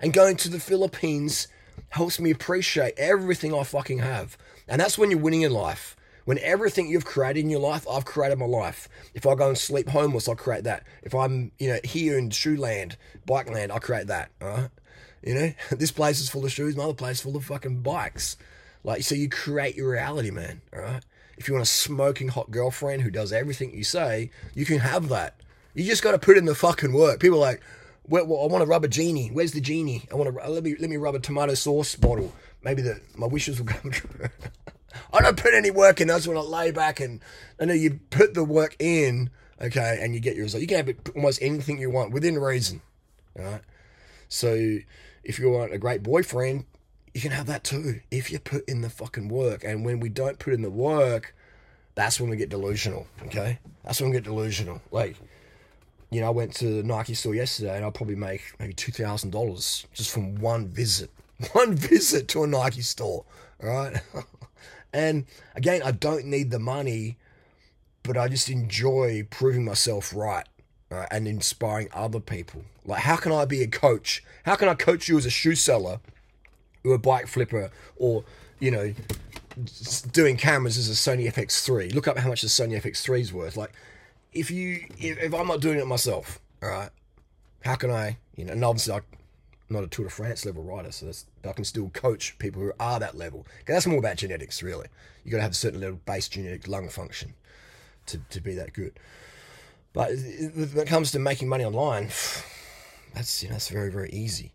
And 0.00 0.12
going 0.12 0.36
to 0.36 0.50
the 0.50 0.60
Philippines 0.60 1.48
helps 1.88 2.20
me 2.20 2.30
appreciate 2.30 2.94
everything 2.96 3.54
I 3.54 3.64
fucking 3.64 3.98
have, 3.98 4.36
and 4.68 4.80
that's 4.80 4.98
when 4.98 5.10
you're 5.10 5.20
winning 5.20 5.42
in 5.42 5.52
life. 5.52 5.96
When 6.24 6.38
everything 6.38 6.88
you've 6.88 7.04
created 7.04 7.40
in 7.40 7.50
your 7.50 7.58
life, 7.58 7.84
I've 7.90 8.04
created 8.04 8.38
my 8.38 8.46
life. 8.46 8.88
If 9.12 9.26
I 9.26 9.34
go 9.34 9.48
and 9.48 9.58
sleep 9.58 9.88
homeless, 9.88 10.28
I'll 10.28 10.36
create 10.36 10.62
that. 10.64 10.84
If 11.02 11.16
I'm, 11.16 11.50
you 11.58 11.66
know, 11.66 11.80
here 11.82 12.16
in 12.16 12.30
shoe 12.30 12.56
land, 12.56 12.96
bike 13.26 13.50
land, 13.50 13.72
I 13.72 13.80
create 13.80 14.06
that. 14.06 14.30
All 14.40 14.48
right? 14.48 14.68
You 15.22 15.34
know, 15.34 15.52
this 15.76 15.90
place 15.90 16.20
is 16.20 16.28
full 16.28 16.44
of 16.44 16.52
shoes, 16.52 16.76
my 16.76 16.84
other 16.84 16.94
place 16.94 17.16
is 17.16 17.22
full 17.22 17.36
of 17.36 17.44
fucking 17.44 17.80
bikes. 17.82 18.36
Like, 18.84 19.02
so 19.02 19.14
you 19.14 19.28
create 19.28 19.76
your 19.76 19.92
reality, 19.92 20.30
man. 20.30 20.60
All 20.74 20.80
right? 20.80 21.04
If 21.38 21.48
you 21.48 21.54
want 21.54 21.62
a 21.62 21.70
smoking 21.70 22.28
hot 22.28 22.50
girlfriend 22.50 23.02
who 23.02 23.10
does 23.10 23.32
everything 23.32 23.74
you 23.74 23.84
say, 23.84 24.30
you 24.54 24.64
can 24.64 24.78
have 24.78 25.08
that. 25.08 25.36
You 25.74 25.84
just 25.84 26.02
got 26.02 26.12
to 26.12 26.18
put 26.18 26.36
in 26.36 26.44
the 26.44 26.54
fucking 26.54 26.92
work. 26.92 27.20
People 27.20 27.38
are 27.38 27.52
like, 27.52 27.62
well, 28.06 28.26
well, 28.26 28.42
I 28.42 28.46
want 28.46 28.62
to 28.62 28.66
rub 28.66 28.84
a 28.84 28.88
genie. 28.88 29.28
Where's 29.28 29.52
the 29.52 29.60
genie? 29.60 30.06
I 30.10 30.16
want 30.16 30.34
to 30.34 30.50
let 30.50 30.64
me 30.64 30.74
let 30.78 30.90
me 30.90 30.96
rub 30.96 31.14
a 31.14 31.20
tomato 31.20 31.54
sauce 31.54 31.94
bottle. 31.94 32.32
Maybe 32.62 32.82
the 32.82 33.00
my 33.16 33.26
wishes 33.26 33.58
will 33.58 33.66
come 33.66 33.90
true. 33.92 34.28
I 35.12 35.22
don't 35.22 35.36
put 35.36 35.54
any 35.54 35.70
work 35.70 36.00
in. 36.00 36.10
I 36.10 36.16
just 36.16 36.28
want 36.28 36.38
to 36.38 36.42
lay 36.42 36.72
back 36.72 37.00
and 37.00 37.20
I 37.58 37.64
know 37.64 37.74
you 37.74 38.00
put 38.10 38.34
the 38.34 38.44
work 38.44 38.76
in 38.78 39.30
okay, 39.62 39.98
and 40.02 40.14
you 40.14 40.20
get 40.20 40.34
your 40.34 40.44
result. 40.44 40.60
You 40.60 40.66
can 40.66 40.84
have 40.84 40.96
almost 41.14 41.40
anything 41.40 41.78
you 41.78 41.90
want 41.90 42.12
within 42.12 42.38
reason, 42.38 42.82
all 43.38 43.44
right? 43.44 43.62
So 44.28 44.78
if 45.24 45.38
you 45.38 45.50
want 45.50 45.72
a 45.72 45.78
great 45.78 46.02
boyfriend, 46.02 46.64
you 47.14 47.20
can 47.20 47.30
have 47.30 47.46
that 47.46 47.64
too 47.64 48.00
if 48.10 48.30
you 48.30 48.38
put 48.38 48.68
in 48.68 48.80
the 48.80 48.90
fucking 48.90 49.28
work. 49.28 49.64
And 49.64 49.84
when 49.84 50.00
we 50.00 50.08
don't 50.08 50.38
put 50.38 50.52
in 50.52 50.62
the 50.62 50.70
work, 50.70 51.34
that's 51.94 52.20
when 52.20 52.30
we 52.30 52.36
get 52.36 52.48
delusional, 52.48 53.06
okay? 53.26 53.58
That's 53.84 54.00
when 54.00 54.10
we 54.10 54.16
get 54.16 54.24
delusional. 54.24 54.80
Like, 54.90 55.16
you 56.10 56.20
know, 56.20 56.28
I 56.28 56.30
went 56.30 56.54
to 56.56 56.82
the 56.82 56.82
Nike 56.82 57.14
store 57.14 57.34
yesterday 57.34 57.76
and 57.76 57.84
I'll 57.84 57.92
probably 57.92 58.16
make 58.16 58.42
maybe 58.58 58.74
$2,000 58.74 59.86
just 59.92 60.10
from 60.10 60.36
one 60.36 60.68
visit. 60.68 61.10
One 61.54 61.74
visit 61.74 62.28
to 62.28 62.44
a 62.44 62.46
Nike 62.46 62.82
store, 62.82 63.24
all 63.60 63.68
right? 63.68 64.00
and 64.92 65.24
again, 65.56 65.82
I 65.84 65.90
don't 65.90 66.26
need 66.26 66.52
the 66.52 66.60
money, 66.60 67.16
but 68.04 68.16
I 68.16 68.28
just 68.28 68.48
enjoy 68.48 69.26
proving 69.28 69.64
myself 69.64 70.14
right. 70.14 70.46
Right, 70.92 71.08
and 71.10 71.26
inspiring 71.26 71.88
other 71.94 72.20
people. 72.20 72.64
Like, 72.84 73.00
how 73.00 73.16
can 73.16 73.32
I 73.32 73.46
be 73.46 73.62
a 73.62 73.66
coach? 73.66 74.22
How 74.44 74.56
can 74.56 74.68
I 74.68 74.74
coach 74.74 75.08
you 75.08 75.16
as 75.16 75.24
a 75.24 75.30
shoe 75.30 75.54
seller 75.54 76.00
or 76.84 76.92
a 76.92 76.98
bike 76.98 77.28
flipper 77.28 77.70
or, 77.96 78.24
you 78.60 78.70
know, 78.70 78.92
doing 80.12 80.36
cameras 80.36 80.76
as 80.76 80.90
a 80.90 80.92
Sony 80.92 81.32
FX3? 81.32 81.94
Look 81.94 82.08
up 82.08 82.18
how 82.18 82.28
much 82.28 82.42
the 82.42 82.48
Sony 82.48 82.78
FX3 82.78 83.20
is 83.20 83.32
worth. 83.32 83.56
Like, 83.56 83.72
if 84.34 84.50
you, 84.50 84.84
if, 84.98 85.18
if 85.18 85.32
I'm 85.32 85.46
not 85.46 85.62
doing 85.62 85.78
it 85.78 85.86
myself, 85.86 86.38
all 86.62 86.68
right, 86.68 86.90
how 87.64 87.76
can 87.76 87.90
I, 87.90 88.18
you 88.36 88.44
know, 88.44 88.52
and 88.52 88.62
obviously 88.62 88.92
I'm 88.92 89.02
not 89.70 89.84
a 89.84 89.86
Tour 89.86 90.04
de 90.04 90.10
France 90.10 90.44
level 90.44 90.62
rider, 90.62 90.92
so 90.92 91.10
I 91.48 91.52
can 91.52 91.64
still 91.64 91.88
coach 91.88 92.38
people 92.38 92.60
who 92.60 92.72
are 92.78 93.00
that 93.00 93.16
level. 93.16 93.46
That's 93.64 93.86
more 93.86 93.98
about 93.98 94.16
genetics, 94.16 94.62
really. 94.62 94.88
You've 95.24 95.32
got 95.32 95.38
to 95.38 95.42
have 95.42 95.52
a 95.52 95.54
certain 95.54 95.80
level 95.80 96.00
base 96.04 96.28
genetic 96.28 96.68
lung 96.68 96.90
function 96.90 97.32
to, 98.06 98.18
to 98.28 98.42
be 98.42 98.54
that 98.56 98.74
good. 98.74 98.92
But 99.92 100.10
when 100.10 100.78
it 100.78 100.86
comes 100.86 101.12
to 101.12 101.18
making 101.18 101.48
money 101.48 101.64
online, 101.64 102.08
that's 103.14 103.42
you 103.42 103.48
know, 103.48 103.54
that's 103.54 103.68
very 103.68 103.90
very 103.90 104.10
easy. 104.10 104.52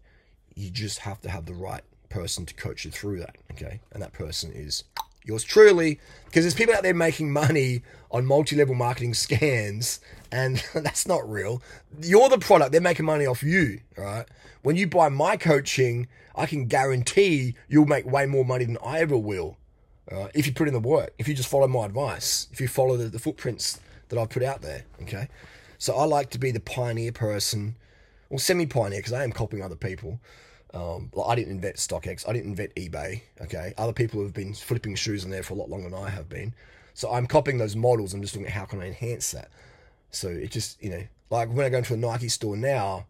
You 0.55 0.69
just 0.69 0.99
have 0.99 1.21
to 1.21 1.29
have 1.29 1.45
the 1.45 1.53
right 1.53 1.83
person 2.09 2.45
to 2.45 2.53
coach 2.53 2.85
you 2.85 2.91
through 2.91 3.19
that. 3.19 3.37
Okay, 3.51 3.79
and 3.91 4.01
that 4.01 4.13
person 4.13 4.51
is 4.53 4.83
yours 5.23 5.43
truly, 5.43 5.99
because 6.25 6.43
there's 6.43 6.55
people 6.55 6.73
out 6.73 6.83
there 6.83 6.93
making 6.93 7.31
money 7.31 7.83
on 8.11 8.25
multi-level 8.25 8.73
marketing 8.73 9.13
scans, 9.13 9.99
and 10.31 10.63
that's 10.73 11.07
not 11.07 11.29
real. 11.29 11.61
You're 12.01 12.29
the 12.29 12.39
product; 12.39 12.71
they're 12.71 12.81
making 12.81 13.05
money 13.05 13.25
off 13.25 13.43
you. 13.43 13.81
Right? 13.97 14.25
When 14.63 14.75
you 14.75 14.87
buy 14.87 15.09
my 15.09 15.37
coaching, 15.37 16.07
I 16.35 16.45
can 16.45 16.65
guarantee 16.65 17.55
you'll 17.67 17.85
make 17.85 18.05
way 18.05 18.25
more 18.25 18.45
money 18.45 18.65
than 18.65 18.77
I 18.83 18.99
ever 18.99 19.17
will. 19.17 19.57
Uh, 20.09 20.29
if 20.33 20.47
you 20.47 20.53
put 20.53 20.69
in 20.69 20.73
the 20.73 20.79
work, 20.79 21.13
if 21.17 21.27
you 21.27 21.33
just 21.33 21.49
follow 21.49 21.67
my 21.67 21.85
advice, 21.85 22.47
if 22.51 22.61
you 22.61 22.67
follow 22.67 22.95
the, 22.95 23.09
the 23.09 23.19
footprints 23.19 23.79
that 24.09 24.19
I've 24.19 24.29
put 24.29 24.43
out 24.43 24.61
there. 24.61 24.83
Okay, 25.03 25.27
so 25.77 25.95
I 25.95 26.05
like 26.05 26.29
to 26.31 26.39
be 26.39 26.51
the 26.51 26.59
pioneer 26.59 27.11
person, 27.11 27.75
or 28.29 28.39
semi-pioneer, 28.39 28.99
because 28.99 29.13
I 29.13 29.23
am 29.23 29.31
copying 29.31 29.63
other 29.63 29.75
people. 29.75 30.19
Um, 30.73 31.11
like 31.13 31.29
I 31.29 31.35
didn't 31.35 31.53
invent 31.53 31.77
StockX, 31.77 32.27
I 32.27 32.33
didn't 32.33 32.49
invent 32.49 32.75
eBay. 32.75 33.21
Okay, 33.41 33.73
other 33.77 33.93
people 33.93 34.21
have 34.21 34.33
been 34.33 34.53
flipping 34.53 34.95
shoes 34.95 35.23
in 35.23 35.31
there 35.31 35.43
for 35.43 35.53
a 35.53 35.57
lot 35.57 35.69
longer 35.69 35.89
than 35.89 35.99
I 35.99 36.09
have 36.09 36.29
been. 36.29 36.53
So 36.93 37.11
I'm 37.11 37.27
copying 37.27 37.57
those 37.57 37.75
models. 37.75 38.13
I'm 38.13 38.21
just 38.21 38.35
looking 38.35 38.47
at 38.47 38.53
how 38.53 38.65
can 38.65 38.81
I 38.81 38.87
enhance 38.87 39.31
that. 39.31 39.49
So 40.11 40.29
it 40.29 40.51
just 40.51 40.81
you 40.81 40.89
know, 40.89 41.03
like 41.29 41.49
when 41.49 41.65
I 41.65 41.69
go 41.69 41.77
into 41.77 41.93
a 41.93 41.97
Nike 41.97 42.29
store 42.29 42.57
now 42.57 43.05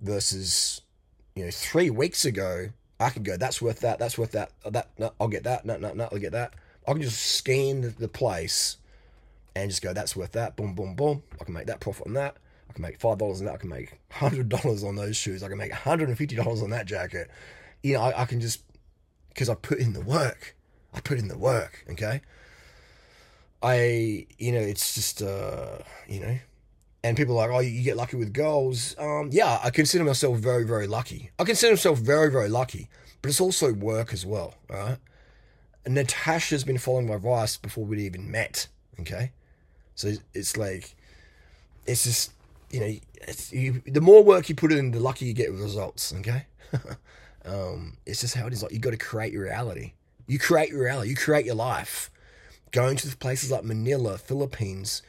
versus 0.00 0.82
you 1.34 1.44
know 1.44 1.50
three 1.50 1.90
weeks 1.90 2.24
ago, 2.24 2.68
I 3.00 3.10
could 3.10 3.24
go 3.24 3.36
that's 3.36 3.62
worth 3.62 3.80
that, 3.80 3.98
that's 3.98 4.18
worth 4.18 4.32
that, 4.32 4.50
that 4.66 4.90
no, 4.98 5.12
I'll 5.20 5.28
get 5.28 5.44
that, 5.44 5.64
no, 5.64 5.76
no, 5.76 5.92
no, 5.92 6.08
I'll 6.10 6.18
get 6.18 6.32
that. 6.32 6.54
I 6.86 6.92
can 6.92 7.02
just 7.02 7.20
scan 7.20 7.94
the 7.98 8.08
place 8.08 8.77
and 9.62 9.70
just 9.70 9.82
go, 9.82 9.92
that's 9.92 10.16
worth 10.16 10.32
that. 10.32 10.56
Boom, 10.56 10.74
boom, 10.74 10.94
boom. 10.94 11.22
I 11.40 11.44
can 11.44 11.54
make 11.54 11.66
that 11.66 11.80
profit 11.80 12.06
on 12.06 12.14
that. 12.14 12.36
I 12.68 12.72
can 12.72 12.82
make 12.82 13.00
five 13.00 13.18
dollars 13.18 13.40
on 13.40 13.46
that. 13.46 13.54
I 13.54 13.58
can 13.58 13.70
make 13.70 13.98
hundred 14.10 14.48
dollars 14.48 14.84
on 14.84 14.96
those 14.96 15.16
shoes. 15.16 15.42
I 15.42 15.48
can 15.48 15.58
make 15.58 15.72
hundred 15.72 16.08
and 16.08 16.18
fifty 16.18 16.36
dollars 16.36 16.62
on 16.62 16.70
that 16.70 16.86
jacket. 16.86 17.30
You 17.82 17.94
know, 17.94 18.02
I, 18.02 18.22
I 18.22 18.24
can 18.24 18.40
just 18.40 18.62
because 19.30 19.48
I 19.48 19.54
put 19.54 19.78
in 19.78 19.92
the 19.92 20.00
work. 20.00 20.56
I 20.92 21.00
put 21.00 21.18
in 21.18 21.28
the 21.28 21.38
work. 21.38 21.84
Okay. 21.90 22.20
I, 23.62 24.26
you 24.38 24.52
know, 24.52 24.60
it's 24.60 24.94
just, 24.94 25.22
uh, 25.22 25.78
you 26.08 26.20
know, 26.20 26.38
and 27.02 27.16
people 27.16 27.38
are 27.38 27.48
like, 27.48 27.56
oh, 27.56 27.60
you 27.60 27.82
get 27.82 27.96
lucky 27.96 28.16
with 28.16 28.32
girls. 28.32 28.94
Um, 28.98 29.30
yeah, 29.32 29.60
I 29.62 29.70
consider 29.70 30.04
myself 30.04 30.38
very, 30.38 30.64
very 30.64 30.86
lucky. 30.86 31.30
I 31.38 31.44
consider 31.44 31.72
myself 31.72 31.98
very, 31.98 32.30
very 32.30 32.48
lucky, 32.48 32.88
but 33.22 33.30
it's 33.30 33.40
also 33.40 33.72
work 33.72 34.12
as 34.12 34.24
well. 34.24 34.54
Right. 34.68 34.98
And 35.84 35.94
Natasha's 35.94 36.64
been 36.64 36.78
following 36.78 37.06
my 37.06 37.14
advice 37.14 37.56
before 37.56 37.84
we'd 37.84 38.00
even 38.00 38.30
met. 38.30 38.68
Okay. 39.00 39.32
So 39.98 40.12
it's 40.32 40.56
like, 40.56 40.94
it's 41.84 42.04
just, 42.04 42.30
you 42.70 42.78
know, 42.78 42.94
you, 43.50 43.82
the 43.84 44.00
more 44.00 44.22
work 44.22 44.48
you 44.48 44.54
put 44.54 44.70
in, 44.70 44.92
the 44.92 45.00
luckier 45.00 45.26
you 45.26 45.34
get 45.34 45.50
with 45.50 45.60
results. 45.60 46.14
Okay. 46.20 46.46
um, 47.44 47.96
it's 48.06 48.20
just 48.20 48.36
how 48.36 48.46
it 48.46 48.52
is. 48.52 48.62
Like 48.62 48.70
you 48.70 48.78
got 48.78 48.90
to 48.90 48.96
create 48.96 49.32
your 49.32 49.42
reality. 49.42 49.94
You 50.28 50.38
create 50.38 50.68
your 50.70 50.84
reality. 50.84 51.10
You 51.10 51.16
create 51.16 51.46
your 51.46 51.56
life. 51.56 52.12
Going 52.70 52.96
to 52.98 53.16
places 53.16 53.50
like 53.50 53.64
Manila, 53.64 54.18
Philippines, 54.18 55.02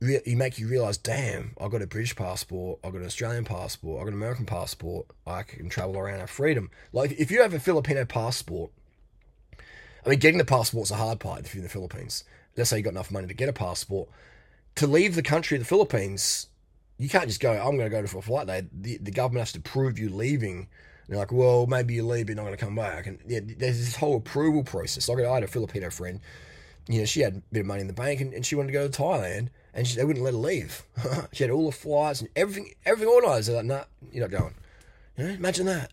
you 0.00 0.36
make 0.36 0.58
you 0.58 0.66
realize, 0.66 0.98
damn, 0.98 1.52
I've 1.60 1.70
got 1.70 1.80
a 1.80 1.86
British 1.86 2.16
passport, 2.16 2.80
I've 2.82 2.92
got 2.92 3.02
an 3.02 3.06
Australian 3.06 3.44
passport, 3.44 4.00
I've 4.00 4.06
got 4.06 4.14
an 4.14 4.18
American 4.18 4.46
passport, 4.46 5.06
I 5.28 5.44
can 5.44 5.68
travel 5.68 5.96
around 5.96 6.20
our 6.20 6.26
freedom. 6.26 6.70
Like 6.92 7.12
if 7.12 7.30
you 7.30 7.40
have 7.40 7.54
a 7.54 7.60
Filipino 7.60 8.04
passport, 8.04 8.72
I 10.04 10.10
mean, 10.10 10.18
getting 10.18 10.38
the 10.38 10.44
passport's 10.44 10.90
a 10.90 10.96
hard 10.96 11.20
part 11.20 11.40
if 11.40 11.54
you're 11.54 11.60
in 11.60 11.64
the 11.64 11.72
Philippines 11.72 12.24
let's 12.56 12.70
say 12.70 12.78
you 12.78 12.82
got 12.82 12.90
enough 12.90 13.10
money 13.10 13.26
to 13.26 13.34
get 13.34 13.48
a 13.48 13.52
passport, 13.52 14.08
to 14.76 14.86
leave 14.86 15.14
the 15.14 15.22
country 15.22 15.56
of 15.56 15.62
the 15.62 15.68
Philippines, 15.68 16.48
you 16.98 17.08
can't 17.08 17.26
just 17.26 17.40
go, 17.40 17.52
I'm 17.52 17.76
going 17.76 17.90
to 17.90 17.90
go 17.90 18.04
to 18.04 18.18
a 18.18 18.22
flight 18.22 18.46
day. 18.46 18.66
The, 18.72 18.98
the 18.98 19.10
government 19.10 19.42
has 19.42 19.52
to 19.52 19.60
prove 19.60 19.98
you 19.98 20.08
leaving. 20.08 20.58
And 20.58 20.68
they're 21.08 21.18
like, 21.18 21.32
well, 21.32 21.66
maybe 21.66 21.94
you 21.94 22.06
leave, 22.06 22.28
you're 22.28 22.36
not 22.36 22.44
going 22.44 22.56
to 22.56 22.64
come 22.64 22.74
back. 22.74 23.06
And 23.06 23.18
yeah, 23.26 23.40
there's 23.42 23.78
this 23.78 23.96
whole 23.96 24.16
approval 24.16 24.64
process. 24.64 25.08
Like 25.08 25.24
I 25.24 25.34
had 25.34 25.42
a 25.42 25.48
Filipino 25.48 25.90
friend, 25.90 26.20
you 26.88 27.00
know, 27.00 27.04
she 27.04 27.20
had 27.20 27.36
a 27.36 27.42
bit 27.52 27.60
of 27.60 27.66
money 27.66 27.80
in 27.80 27.86
the 27.86 27.92
bank 27.92 28.20
and, 28.20 28.32
and 28.32 28.46
she 28.46 28.54
wanted 28.54 28.68
to 28.68 28.72
go 28.72 28.88
to 28.88 29.02
Thailand 29.02 29.48
and 29.74 29.86
she, 29.86 29.96
they 29.96 30.04
wouldn't 30.04 30.24
let 30.24 30.34
her 30.34 30.38
leave. 30.38 30.84
she 31.32 31.44
had 31.44 31.50
all 31.50 31.66
the 31.66 31.76
flights 31.76 32.20
and 32.20 32.30
everything, 32.36 32.74
everything 32.84 33.12
organized. 33.12 33.48
They're 33.48 33.56
like, 33.56 33.66
nah, 33.66 33.84
you're 34.12 34.28
not 34.28 34.38
going. 34.38 34.54
You 35.16 35.24
know, 35.24 35.30
imagine 35.30 35.66
that. 35.66 35.92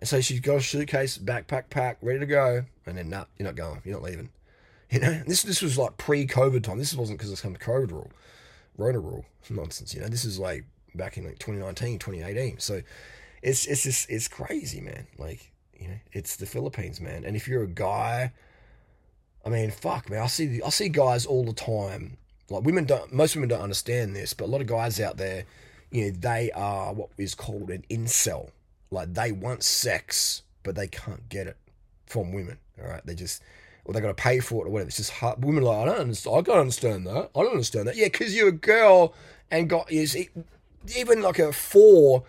And 0.00 0.08
so 0.08 0.20
she's 0.20 0.40
got 0.40 0.56
a 0.56 0.60
suitcase, 0.60 1.16
backpack, 1.16 1.70
pack, 1.70 1.98
ready 2.02 2.18
to 2.18 2.26
go. 2.26 2.64
And 2.86 2.98
then, 2.98 3.08
nah, 3.08 3.24
you're 3.38 3.46
not 3.46 3.54
going. 3.54 3.80
You're 3.84 3.94
not 3.94 4.02
leaving. 4.02 4.30
You 4.92 5.00
know, 5.00 5.22
this 5.26 5.42
this 5.42 5.62
was 5.62 5.78
like 5.78 5.96
pre-COVID 5.96 6.62
time. 6.62 6.76
This 6.76 6.94
wasn't 6.94 7.18
because 7.18 7.32
it's 7.32 7.40
come 7.40 7.54
to 7.54 7.60
COVID 7.60 7.90
rule, 7.92 8.10
Rona 8.76 8.98
rule 9.00 9.24
nonsense. 9.50 9.94
You 9.94 10.02
know, 10.02 10.08
this 10.08 10.26
is 10.26 10.38
like 10.38 10.66
back 10.94 11.16
in 11.16 11.24
like 11.24 11.38
2019, 11.38 11.98
2018. 11.98 12.58
So 12.58 12.82
it's 13.42 13.66
it's 13.66 13.84
just 13.84 14.10
it's 14.10 14.28
crazy, 14.28 14.82
man. 14.82 15.06
Like 15.16 15.50
you 15.78 15.88
know, 15.88 15.98
it's 16.12 16.36
the 16.36 16.44
Philippines, 16.44 17.00
man. 17.00 17.24
And 17.24 17.36
if 17.36 17.48
you're 17.48 17.62
a 17.62 17.68
guy, 17.68 18.32
I 19.46 19.48
mean, 19.48 19.70
fuck, 19.70 20.10
man. 20.10 20.20
I 20.20 20.26
see 20.26 20.60
I 20.62 20.68
see 20.68 20.90
guys 20.90 21.24
all 21.24 21.44
the 21.44 21.54
time. 21.54 22.18
Like 22.50 22.64
women 22.64 22.84
don't, 22.84 23.10
most 23.10 23.34
women 23.34 23.48
don't 23.48 23.62
understand 23.62 24.14
this, 24.14 24.34
but 24.34 24.44
a 24.44 24.50
lot 24.50 24.60
of 24.60 24.66
guys 24.66 25.00
out 25.00 25.16
there, 25.16 25.46
you 25.90 26.04
know, 26.04 26.10
they 26.10 26.50
are 26.50 26.92
what 26.92 27.08
is 27.16 27.34
called 27.34 27.70
an 27.70 27.82
incel. 27.88 28.50
Like 28.90 29.14
they 29.14 29.32
want 29.32 29.62
sex, 29.62 30.42
but 30.62 30.74
they 30.74 30.86
can't 30.86 31.30
get 31.30 31.46
it 31.46 31.56
from 32.04 32.30
women. 32.32 32.58
All 32.78 32.90
right, 32.90 33.00
they 33.06 33.14
just 33.14 33.42
or 33.84 33.94
they 33.94 34.00
got 34.00 34.08
to 34.08 34.14
pay 34.14 34.40
for 34.40 34.64
it 34.64 34.68
or 34.68 34.70
whatever. 34.70 34.88
It's 34.88 34.96
just 34.96 35.10
hard. 35.10 35.44
Women 35.44 35.64
like, 35.64 35.78
I 35.78 35.84
don't 35.86 36.00
understand. 36.00 36.36
I 36.36 36.42
can't 36.42 36.58
understand 36.58 37.06
that. 37.06 37.30
I 37.34 37.42
don't 37.42 37.52
understand 37.52 37.88
that. 37.88 37.96
Yeah, 37.96 38.06
because 38.06 38.34
you're 38.34 38.48
a 38.48 38.52
girl 38.52 39.14
and 39.50 39.68
got 39.68 39.90
is 39.90 40.16
even 40.96 41.22
like 41.22 41.38
a 41.38 41.52
four 41.52 42.24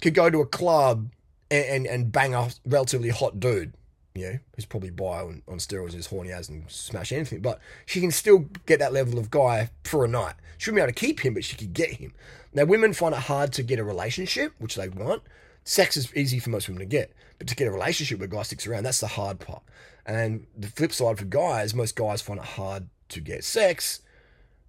could 0.00 0.14
go 0.14 0.30
to 0.30 0.40
a 0.40 0.46
club 0.46 1.10
and, 1.50 1.64
and, 1.64 1.86
and 1.86 2.12
bang 2.12 2.34
a 2.34 2.50
relatively 2.66 3.10
hot 3.10 3.40
dude. 3.40 3.74
You 4.14 4.24
know, 4.24 4.38
who's 4.54 4.64
probably 4.64 4.90
bi 4.90 5.22
on, 5.22 5.42
on 5.48 5.58
steroids 5.58 5.96
as 5.96 6.06
horny 6.06 6.30
as 6.30 6.48
and 6.48 6.70
smash 6.70 7.10
anything, 7.10 7.40
but 7.40 7.58
she 7.84 8.00
can 8.00 8.12
still 8.12 8.46
get 8.64 8.78
that 8.78 8.92
level 8.92 9.18
of 9.18 9.28
guy 9.28 9.70
for 9.82 10.04
a 10.04 10.08
night. 10.08 10.34
She 10.56 10.70
wouldn't 10.70 10.78
be 10.78 10.82
able 10.84 10.94
to 10.94 11.06
keep 11.06 11.24
him, 11.24 11.34
but 11.34 11.44
she 11.44 11.56
could 11.56 11.72
get 11.72 11.94
him. 11.94 12.12
Now, 12.52 12.64
women 12.64 12.92
find 12.92 13.12
it 13.12 13.22
hard 13.22 13.52
to 13.54 13.64
get 13.64 13.80
a 13.80 13.84
relationship, 13.84 14.52
which 14.58 14.76
they 14.76 14.88
want. 14.88 15.22
Sex 15.64 15.96
is 15.96 16.14
easy 16.14 16.38
for 16.38 16.50
most 16.50 16.68
women 16.68 16.80
to 16.80 16.86
get, 16.86 17.12
but 17.38 17.48
to 17.48 17.56
get 17.56 17.66
a 17.66 17.72
relationship 17.72 18.20
with 18.20 18.32
a 18.32 18.36
guy 18.36 18.42
sticks 18.44 18.68
around, 18.68 18.84
that's 18.84 19.00
the 19.00 19.08
hard 19.08 19.40
part. 19.40 19.64
And 20.06 20.46
the 20.56 20.68
flip 20.68 20.92
side 20.92 21.18
for 21.18 21.24
guys, 21.24 21.74
most 21.74 21.96
guys 21.96 22.20
find 22.20 22.38
it 22.38 22.46
hard 22.46 22.88
to 23.10 23.20
get 23.20 23.44
sex, 23.44 24.02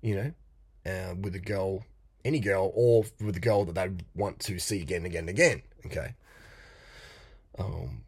you 0.02 0.16
know, 0.16 0.32
uh, 0.92 1.16
with 1.16 1.36
a 1.36 1.40
girl, 1.40 1.86
any 2.24 2.40
girl, 2.40 2.72
or 2.74 3.06
with 3.20 3.36
a 3.36 3.42
girl 3.42 3.66
that 3.66 3.76
they 3.76 3.90
want 4.16 4.40
to 4.42 4.60
see 4.60 4.82
again 4.82 4.98
and 4.98 5.08
again 5.08 5.22
and 5.22 5.30
again. 5.30 5.62
Okay. 5.86 6.14
Um, 7.60 8.04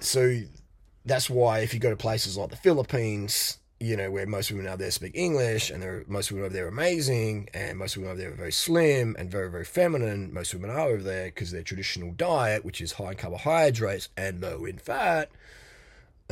so 0.00 0.40
that's 1.04 1.28
why 1.28 1.60
if 1.60 1.74
you 1.74 1.80
go 1.80 1.90
to 1.90 1.96
places 1.96 2.36
like 2.36 2.50
the 2.50 2.56
Philippines, 2.56 3.58
you 3.80 3.96
know, 3.96 4.10
where 4.10 4.26
most 4.26 4.50
women 4.52 4.68
out 4.68 4.78
there 4.78 4.90
speak 4.92 5.12
English 5.16 5.70
and 5.70 5.82
there 5.82 6.04
most 6.06 6.30
women 6.30 6.46
over 6.46 6.54
there 6.54 6.66
are 6.66 6.68
amazing 6.68 7.48
and 7.52 7.76
most 7.76 7.96
women 7.96 8.12
over 8.12 8.20
there 8.20 8.30
are 8.30 8.36
very 8.36 8.52
slim 8.52 9.16
and 9.18 9.30
very, 9.30 9.50
very 9.50 9.64
feminine. 9.64 10.32
Most 10.32 10.54
women 10.54 10.70
are 10.70 10.88
over 10.88 11.02
there 11.02 11.26
because 11.26 11.50
their 11.50 11.64
traditional 11.64 12.12
diet, 12.12 12.64
which 12.64 12.80
is 12.80 12.92
high 12.92 13.10
in 13.10 13.16
carbohydrates 13.16 14.08
and 14.16 14.40
low 14.40 14.64
in 14.64 14.78
fat, 14.78 15.30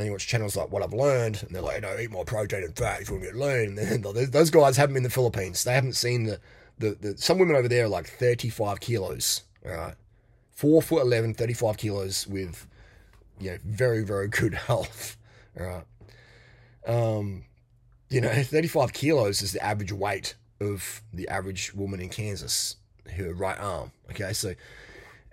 you 0.05 0.11
watch 0.11 0.27
channels 0.27 0.55
like 0.55 0.71
What 0.71 0.83
I've 0.83 0.93
Learned, 0.93 1.43
and 1.43 1.55
they're 1.55 1.61
like, 1.61 1.75
you 1.75 1.81
know, 1.81 1.97
eat 1.97 2.11
more 2.11 2.25
protein 2.25 2.63
and 2.63 2.75
fat 2.75 3.01
if 3.01 3.09
you 3.09 3.15
want 3.15 3.25
to 3.25 3.31
get 3.31 3.39
lean. 3.39 3.77
And 3.77 4.03
then 4.03 4.31
those 4.31 4.49
guys 4.49 4.77
haven't 4.77 4.93
been 4.93 5.01
in 5.01 5.03
the 5.03 5.09
Philippines. 5.09 5.63
They 5.63 5.73
haven't 5.73 5.93
seen 5.95 6.23
the, 6.23 6.39
the, 6.77 6.97
the 6.99 7.17
some 7.17 7.37
women 7.37 7.55
over 7.55 7.67
there 7.67 7.85
are 7.85 7.89
like 7.89 8.07
35 8.07 8.79
kilos, 8.79 9.43
all 9.65 9.71
right? 9.71 9.95
Four 10.51 10.81
foot 10.81 11.01
11, 11.01 11.33
35 11.33 11.77
kilos 11.77 12.27
with, 12.27 12.67
you 13.39 13.51
know, 13.51 13.57
very, 13.63 14.03
very 14.03 14.27
good 14.27 14.53
health, 14.67 15.17
all 15.59 15.65
right? 15.65 15.83
Um, 16.85 17.43
you 18.09 18.21
know, 18.21 18.29
35 18.29 18.93
kilos 18.93 19.41
is 19.41 19.53
the 19.53 19.63
average 19.63 19.91
weight 19.93 20.35
of 20.59 21.01
the 21.13 21.27
average 21.29 21.73
woman 21.73 21.99
in 21.99 22.09
Kansas, 22.09 22.75
her 23.15 23.33
right 23.33 23.57
arm, 23.59 23.91
okay? 24.11 24.33
So, 24.33 24.53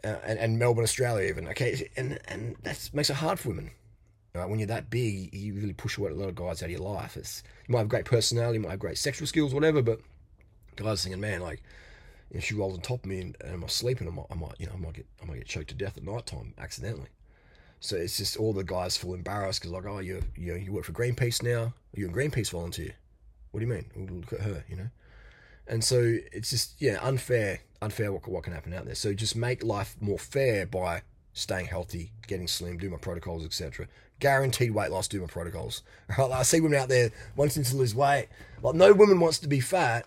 uh, 0.05 0.17
and, 0.25 0.39
and 0.39 0.59
Melbourne, 0.59 0.85
Australia, 0.85 1.29
even, 1.29 1.49
okay? 1.49 1.91
And, 1.97 2.19
and 2.29 2.57
that 2.63 2.91
makes 2.93 3.11
it 3.11 3.17
hard 3.17 3.39
for 3.39 3.49
women 3.49 3.71
Right? 4.38 4.49
When 4.49 4.59
you're 4.59 4.68
that 4.68 4.88
big, 4.88 5.35
you 5.35 5.54
really 5.54 5.73
push 5.73 5.99
a 5.99 6.02
lot 6.02 6.28
of 6.28 6.35
guys 6.35 6.62
out 6.62 6.66
of 6.66 6.71
your 6.71 6.80
life. 6.80 7.16
It's 7.16 7.42
you 7.66 7.73
might 7.73 7.80
have 7.80 7.88
great 7.88 8.04
personality, 8.04 8.59
you 8.59 8.62
might 8.62 8.71
have 8.71 8.78
great 8.78 8.99
sexual 8.99 9.26
skills, 9.26 9.52
whatever, 9.52 9.83
but 9.83 10.00
guys 10.76 11.02
thinking, 11.02 11.21
man, 11.21 11.40
like 11.40 11.62
if 12.30 12.45
she 12.45 12.54
rolls 12.54 12.75
on 12.75 12.80
top 12.80 13.04
of 13.04 13.07
me 13.07 13.21
and, 13.21 13.37
and 13.40 13.62
I'm 13.62 13.68
sleeping, 13.68 14.07
I 14.07 14.11
might, 14.11 14.26
I 14.30 14.35
might, 14.35 14.54
you 14.59 14.66
know, 14.66 14.75
I 14.75 14.78
might 14.78 14.95
get, 14.95 15.07
I 15.21 15.26
might 15.26 15.38
get 15.38 15.47
choked 15.47 15.68
to 15.71 15.75
death 15.75 15.97
at 15.97 16.04
night 16.04 16.26
time 16.26 16.54
accidentally. 16.57 17.09
So 17.80 17.97
it's 17.97 18.16
just 18.16 18.37
all 18.37 18.52
the 18.52 18.64
guys 18.64 18.97
feel 18.97 19.14
embarrassed 19.14 19.61
because 19.61 19.73
like, 19.73 19.87
oh, 19.87 19.99
you, 19.99 20.23
you, 20.37 20.54
you 20.54 20.73
work 20.73 20.85
for 20.85 20.92
Greenpeace 20.92 21.42
now. 21.42 21.75
You're 21.95 22.11
a 22.11 22.12
Greenpeace 22.12 22.50
volunteer. 22.50 22.95
What 23.50 23.61
do 23.61 23.66
you 23.66 23.73
mean? 23.73 24.21
Look 24.21 24.33
at 24.33 24.40
her, 24.40 24.64
you 24.68 24.76
know. 24.76 24.88
And 25.66 25.83
so 25.83 26.16
it's 26.33 26.50
just 26.50 26.80
yeah, 26.80 26.99
unfair, 27.02 27.61
unfair 27.83 28.12
what, 28.12 28.26
what 28.28 28.45
can 28.45 28.52
happen 28.52 28.73
out 28.73 28.85
there. 28.85 28.95
So 28.95 29.14
just 29.14 29.37
make 29.37 29.64
life 29.64 29.97
more 30.00 30.18
fair 30.18 30.66
by 30.66 31.02
staying 31.35 31.66
healthy, 31.66 32.12
getting 32.26 32.49
slim, 32.49 32.78
do 32.78 32.90
my 32.90 32.97
protocols, 32.97 33.45
etc 33.45 33.87
guaranteed 34.21 34.73
weight 34.73 34.91
loss 34.91 35.09
do 35.09 35.21
my 35.21 35.27
protocols. 35.27 35.83
I 36.19 36.43
see 36.43 36.61
women 36.61 36.79
out 36.79 36.89
there 36.89 37.11
wanting 37.37 37.63
to 37.65 37.77
lose 37.77 37.95
weight. 37.95 38.29
Like 38.63 38.75
no 38.75 38.93
woman 38.93 39.21
wants 39.21 39.39
to 39.41 39.49
be 39.49 39.61
fat. 39.61 40.07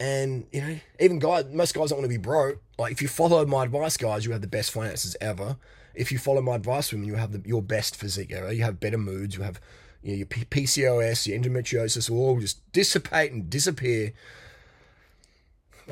And, 0.00 0.46
you 0.52 0.60
know, 0.60 0.78
even 1.00 1.18
guys, 1.18 1.46
most 1.52 1.74
guys 1.74 1.90
don't 1.90 1.98
want 1.98 2.10
to 2.10 2.18
be 2.18 2.22
broke. 2.22 2.62
Like 2.78 2.92
if 2.92 3.02
you 3.02 3.08
follow 3.08 3.44
my 3.44 3.64
advice, 3.64 3.96
guys, 3.96 4.24
you 4.24 4.32
have 4.32 4.40
the 4.40 4.46
best 4.46 4.70
finances 4.70 5.16
ever. 5.20 5.56
If 5.94 6.12
you 6.12 6.18
follow 6.18 6.40
my 6.40 6.54
advice, 6.54 6.92
women, 6.92 7.08
you 7.08 7.16
have 7.16 7.32
the, 7.32 7.42
your 7.48 7.62
best 7.62 7.96
physique 7.96 8.32
ever. 8.32 8.52
You 8.52 8.62
have 8.62 8.78
better 8.78 8.98
moods. 8.98 9.36
You 9.36 9.42
have 9.42 9.60
you 10.02 10.12
know, 10.12 10.18
your 10.18 10.26
PCOS, 10.26 11.26
your 11.26 11.38
endometriosis 11.38 12.08
will 12.08 12.18
all 12.18 12.40
just 12.40 12.72
dissipate 12.72 13.32
and 13.32 13.50
disappear. 13.50 14.12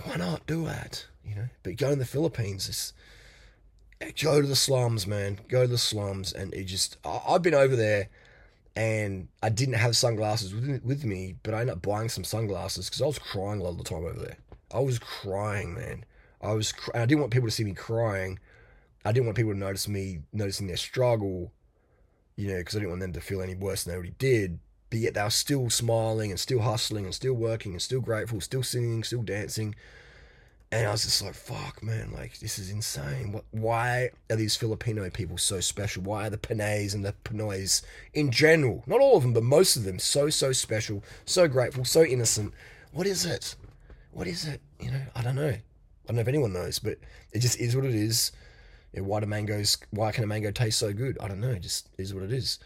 Why 0.04 0.16
not 0.16 0.46
do 0.46 0.64
that? 0.66 1.06
You 1.24 1.34
know, 1.34 1.48
but 1.64 1.76
go 1.76 1.90
in 1.90 1.98
the 1.98 2.04
Philippines, 2.04 2.68
it's, 2.68 2.92
go 4.00 4.40
to 4.40 4.46
the 4.46 4.56
slums, 4.56 5.06
man. 5.06 5.38
Go 5.48 5.62
to 5.62 5.68
the 5.68 5.78
slums, 5.78 6.32
and 6.32 6.52
it 6.54 6.64
just. 6.64 6.98
I've 7.04 7.42
been 7.42 7.54
over 7.54 7.76
there, 7.76 8.08
and 8.74 9.28
I 9.42 9.48
didn't 9.48 9.74
have 9.74 9.96
sunglasses 9.96 10.54
with 10.54 10.82
with 10.84 11.04
me, 11.04 11.36
but 11.42 11.54
I 11.54 11.60
ended 11.60 11.76
up 11.76 11.82
buying 11.82 12.08
some 12.08 12.24
sunglasses 12.24 12.88
because 12.88 13.02
I 13.02 13.06
was 13.06 13.18
crying 13.18 13.60
a 13.60 13.64
lot 13.64 13.70
of 13.70 13.78
the 13.78 13.84
time 13.84 14.04
over 14.04 14.18
there. 14.18 14.38
I 14.72 14.80
was 14.80 14.98
crying, 14.98 15.74
man. 15.74 16.04
I 16.42 16.52
was. 16.52 16.72
I 16.94 17.06
didn't 17.06 17.20
want 17.20 17.32
people 17.32 17.48
to 17.48 17.54
see 17.54 17.64
me 17.64 17.74
crying. 17.74 18.38
I 19.04 19.12
didn't 19.12 19.26
want 19.26 19.36
people 19.36 19.52
to 19.52 19.58
notice 19.58 19.88
me 19.88 20.20
noticing 20.32 20.66
their 20.66 20.76
struggle. 20.76 21.52
You 22.36 22.48
know, 22.48 22.58
because 22.58 22.76
I 22.76 22.80
didn't 22.80 22.90
want 22.90 23.00
them 23.00 23.14
to 23.14 23.20
feel 23.20 23.40
any 23.40 23.54
worse 23.54 23.84
than 23.84 23.92
they 23.92 23.96
already 23.96 24.14
did. 24.18 24.58
But 24.90 24.98
yet 24.98 25.14
they 25.14 25.22
were 25.22 25.30
still 25.30 25.70
smiling 25.70 26.30
and 26.30 26.38
still 26.38 26.60
hustling 26.60 27.06
and 27.06 27.14
still 27.14 27.32
working 27.32 27.72
and 27.72 27.80
still 27.80 28.00
grateful, 28.00 28.40
still 28.40 28.62
singing, 28.62 29.02
still 29.04 29.22
dancing 29.22 29.74
and 30.72 30.86
I 30.86 30.90
was 30.90 31.04
just 31.04 31.22
like, 31.22 31.34
fuck, 31.34 31.82
man, 31.82 32.10
like, 32.12 32.38
this 32.40 32.58
is 32.58 32.70
insane. 32.70 33.30
What, 33.30 33.44
why 33.52 34.10
are 34.28 34.36
these 34.36 34.56
Filipino 34.56 35.08
people 35.10 35.38
so 35.38 35.60
special? 35.60 36.02
Why 36.02 36.26
are 36.26 36.30
the 36.30 36.38
Pinays 36.38 36.92
and 36.92 37.04
the 37.04 37.14
Pinoys 37.24 37.82
in 38.14 38.32
general, 38.32 38.82
not 38.86 39.00
all 39.00 39.16
of 39.16 39.22
them, 39.22 39.32
but 39.32 39.44
most 39.44 39.76
of 39.76 39.84
them, 39.84 40.00
so, 40.00 40.28
so 40.28 40.50
special, 40.50 41.04
so 41.24 41.46
grateful, 41.46 41.84
so 41.84 42.02
innocent? 42.02 42.52
What 42.92 43.06
is 43.06 43.24
it? 43.24 43.54
What 44.10 44.26
is 44.26 44.44
it? 44.44 44.60
You 44.80 44.90
know, 44.90 45.02
I 45.14 45.22
don't 45.22 45.36
know. 45.36 45.50
I 45.50 45.60
don't 46.06 46.16
know 46.16 46.22
if 46.22 46.28
anyone 46.28 46.52
knows, 46.52 46.80
but 46.80 46.98
it 47.32 47.38
just 47.40 47.60
is 47.60 47.76
what 47.76 47.84
it 47.84 47.94
is. 47.94 48.32
You 48.92 49.02
know, 49.02 49.08
why 49.08 49.20
do 49.20 49.26
mangoes, 49.26 49.78
why 49.90 50.10
can 50.10 50.24
a 50.24 50.26
mango 50.26 50.50
taste 50.50 50.80
so 50.80 50.92
good? 50.92 51.16
I 51.20 51.28
don't 51.28 51.40
know. 51.40 51.50
It 51.50 51.62
just 51.62 51.88
is 51.96 52.12
what 52.12 52.24
it 52.24 52.32
is. 52.32 52.58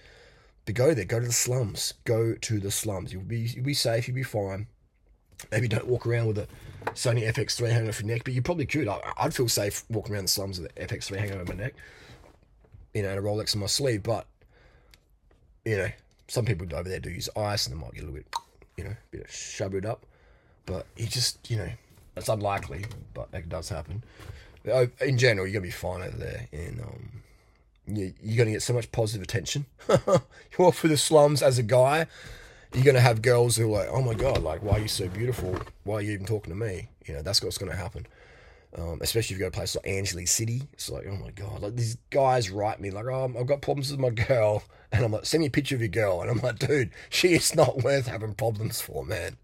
But 0.65 0.75
go 0.75 0.95
there, 0.95 1.05
go 1.05 1.21
to 1.21 1.27
the 1.27 1.33
slums. 1.33 1.95
Go 2.05 2.35
to 2.35 2.61
the 2.61 2.71
slums. 2.71 3.13
You'll 3.13 3.23
be, 3.23 3.41
you'll 3.41 3.65
be 3.65 3.75
safe, 3.75 4.09
you'll 4.09 4.15
be 4.15 4.23
fine. 4.23 4.69
Maybe 5.51 5.69
don't 5.69 5.87
walk 5.87 6.07
around 6.07 6.27
with 6.27 6.39
a 6.39 6.47
Sony 6.95 7.31
FX3 7.31 7.71
hanging 7.71 7.89
off 7.89 8.01
your 8.01 8.09
neck, 8.09 8.23
but 8.25 8.33
you 8.33 8.43
probably 8.43 8.67
could. 8.67 8.89
I, 8.89 9.01
would 9.23 9.35
feel 9.35 9.49
safe 9.49 9.85
walking 9.91 10.15
around 10.15 10.25
the 10.25 10.29
slums 10.29 10.61
with 10.61 10.75
the 10.75 10.87
FX3 10.87 11.17
hanging 11.17 11.35
over 11.35 11.55
my 11.55 11.63
neck, 11.63 11.75
you 12.95 13.03
know, 13.03 13.11
and 13.11 13.19
a 13.19 13.23
Rolex 13.23 13.55
on 13.55 13.61
my 13.61 13.67
sleeve. 13.67 14.03
But, 14.03 14.27
you 15.65 15.77
know, 15.77 15.89
some 16.29 16.45
people 16.45 16.67
over 16.75 16.89
there 16.89 17.01
do 17.01 17.11
use 17.11 17.29
ice 17.37 17.67
and 17.67 17.77
they 17.77 17.81
might 17.81 17.93
get 17.93 18.05
a 18.05 18.07
little 18.07 18.17
bit, 18.17 18.27
you 18.77 18.85
know, 18.85 18.91
a 18.91 19.11
bit 19.11 19.23
of 19.23 19.27
shabooed 19.29 19.85
up. 19.85 20.05
But 20.67 20.87
you 20.97 21.07
just, 21.07 21.51
you 21.51 21.57
know, 21.57 21.71
it's 22.17 22.29
unlikely, 22.29 22.85
but 23.15 23.29
it 23.33 23.49
does 23.49 23.69
happen. 23.69 24.03
Oh, 24.71 24.89
in 25.01 25.17
general, 25.17 25.47
you're 25.47 25.61
going 25.61 25.71
to 25.71 25.77
be 25.77 25.81
fine 25.81 26.03
over 26.03 26.17
there. 26.17 26.49
And, 26.53 26.81
um, 26.81 27.11
you're 27.97 28.37
going 28.37 28.47
to 28.47 28.53
get 28.53 28.63
so 28.63 28.73
much 28.73 28.91
positive 28.93 29.23
attention. 29.23 29.67
you 29.89 30.21
walk 30.59 30.75
through 30.75 30.91
the 30.91 30.97
slums 30.97 31.43
as 31.43 31.59
a 31.59 31.63
guy, 31.63 32.07
you're 32.75 32.85
gonna 32.85 33.01
have 33.01 33.23
girls 33.23 33.57
who 33.57 33.75
are 33.75 33.81
like, 33.81 33.89
oh 33.91 34.03
my 34.03 34.15
god, 34.15 34.43
like 34.43 34.63
why 34.63 34.77
are 34.77 34.81
you 34.81 34.89
so 34.89 35.09
beautiful? 35.09 35.59
Why 35.85 35.97
are 35.97 36.03
you 36.03 36.13
even 36.13 36.27
talking 36.27 36.53
to 36.53 36.59
me? 36.59 36.89
You 37.07 37.15
know, 37.15 37.23
that's 37.23 37.43
what's 37.43 37.59
gonna 37.59 37.77
happen. 37.77 38.07
Um, 38.79 39.01
especially 39.03 39.35
if 39.35 39.41
you 39.41 39.47
go 39.47 39.51
to 39.51 39.57
a 39.57 39.59
place 39.59 39.75
like 39.75 39.87
Angeles 39.87 40.31
City, 40.31 40.63
it's 40.73 40.89
like, 40.89 41.05
oh 41.09 41.17
my 41.17 41.31
god, 41.33 41.63
like 41.63 41.75
these 41.75 41.97
guys 42.11 42.51
write 42.51 42.81
me 42.81 42.91
like, 42.91 43.07
oh, 43.07 43.33
I've 43.39 43.47
got 43.47 43.63
problems 43.63 43.91
with 43.91 43.99
my 43.99 44.11
girl, 44.11 44.63
and 44.93 45.05
I'm 45.05 45.11
like, 45.13 45.27
send 45.27 45.41
me 45.41 45.49
a 45.49 45.51
picture 45.51 45.75
of 45.75 45.81
your 45.81 45.89
girl, 45.89 46.23
and 46.23 46.31
I'm 46.31 46.39
like, 46.39 46.61
dude, 46.61 46.91
she 47.09 47.33
is 47.33 47.55
not 47.55 47.83
worth 47.83 48.07
having 48.07 48.35
problems 48.35 48.81
for, 48.81 49.05
man. 49.05 49.37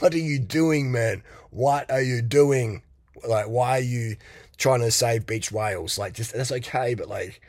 What 0.00 0.14
are 0.14 0.18
you 0.18 0.40
doing, 0.40 0.90
man? 0.90 1.22
What 1.50 1.90
are 1.90 2.02
you 2.02 2.22
doing? 2.22 2.82
Like, 3.26 3.46
why 3.46 3.78
are 3.78 3.82
you 3.82 4.16
trying 4.56 4.80
to 4.80 4.90
save 4.90 5.26
beach 5.26 5.52
whales? 5.52 5.96
Like, 5.96 6.14
just 6.14 6.32
that's 6.32 6.50
okay, 6.50 6.94
but 6.94 7.08
like, 7.08 7.40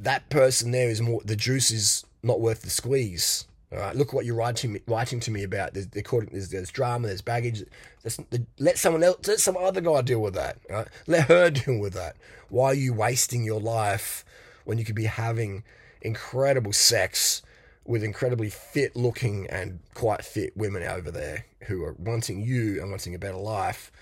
that 0.00 0.28
person 0.30 0.72
there 0.72 0.88
is 0.88 1.00
more. 1.00 1.20
The 1.24 1.36
juice 1.36 1.70
is 1.70 2.04
not 2.24 2.40
worth 2.40 2.62
the 2.62 2.70
squeeze. 2.70 3.46
All 3.70 3.78
right, 3.78 3.94
look 3.94 4.14
what 4.14 4.24
you're 4.24 4.34
writing 4.34 4.80
writing 4.86 5.20
to 5.20 5.30
me 5.30 5.42
about. 5.42 5.74
There's, 5.74 5.88
there's, 5.88 6.48
there's 6.48 6.70
drama, 6.70 7.08
there's 7.08 7.20
baggage. 7.20 7.64
There's, 8.02 8.18
let 8.58 8.78
someone 8.78 9.02
else, 9.02 9.26
let 9.28 9.40
some 9.40 9.58
other 9.58 9.82
guy 9.82 10.00
deal 10.00 10.20
with 10.20 10.34
that. 10.34 10.58
Let 11.06 11.28
her 11.28 11.50
deal 11.50 11.78
with 11.78 11.92
that. 11.92 12.16
Why 12.48 12.68
are 12.68 12.74
you 12.74 12.94
wasting 12.94 13.44
your 13.44 13.60
life 13.60 14.24
when 14.64 14.78
you 14.78 14.86
could 14.86 14.94
be 14.94 15.04
having 15.04 15.64
incredible 16.00 16.72
sex 16.72 17.42
with 17.84 18.02
incredibly 18.02 18.48
fit 18.48 18.96
looking 18.96 19.46
and 19.48 19.80
quite 19.92 20.24
fit 20.24 20.56
women 20.56 20.82
over 20.82 21.10
there 21.10 21.44
who 21.64 21.84
are 21.84 21.94
wanting 21.98 22.40
you 22.40 22.80
and 22.80 22.90
wanting 22.90 23.14
a 23.14 23.18
better 23.18 23.36
life? 23.36 23.92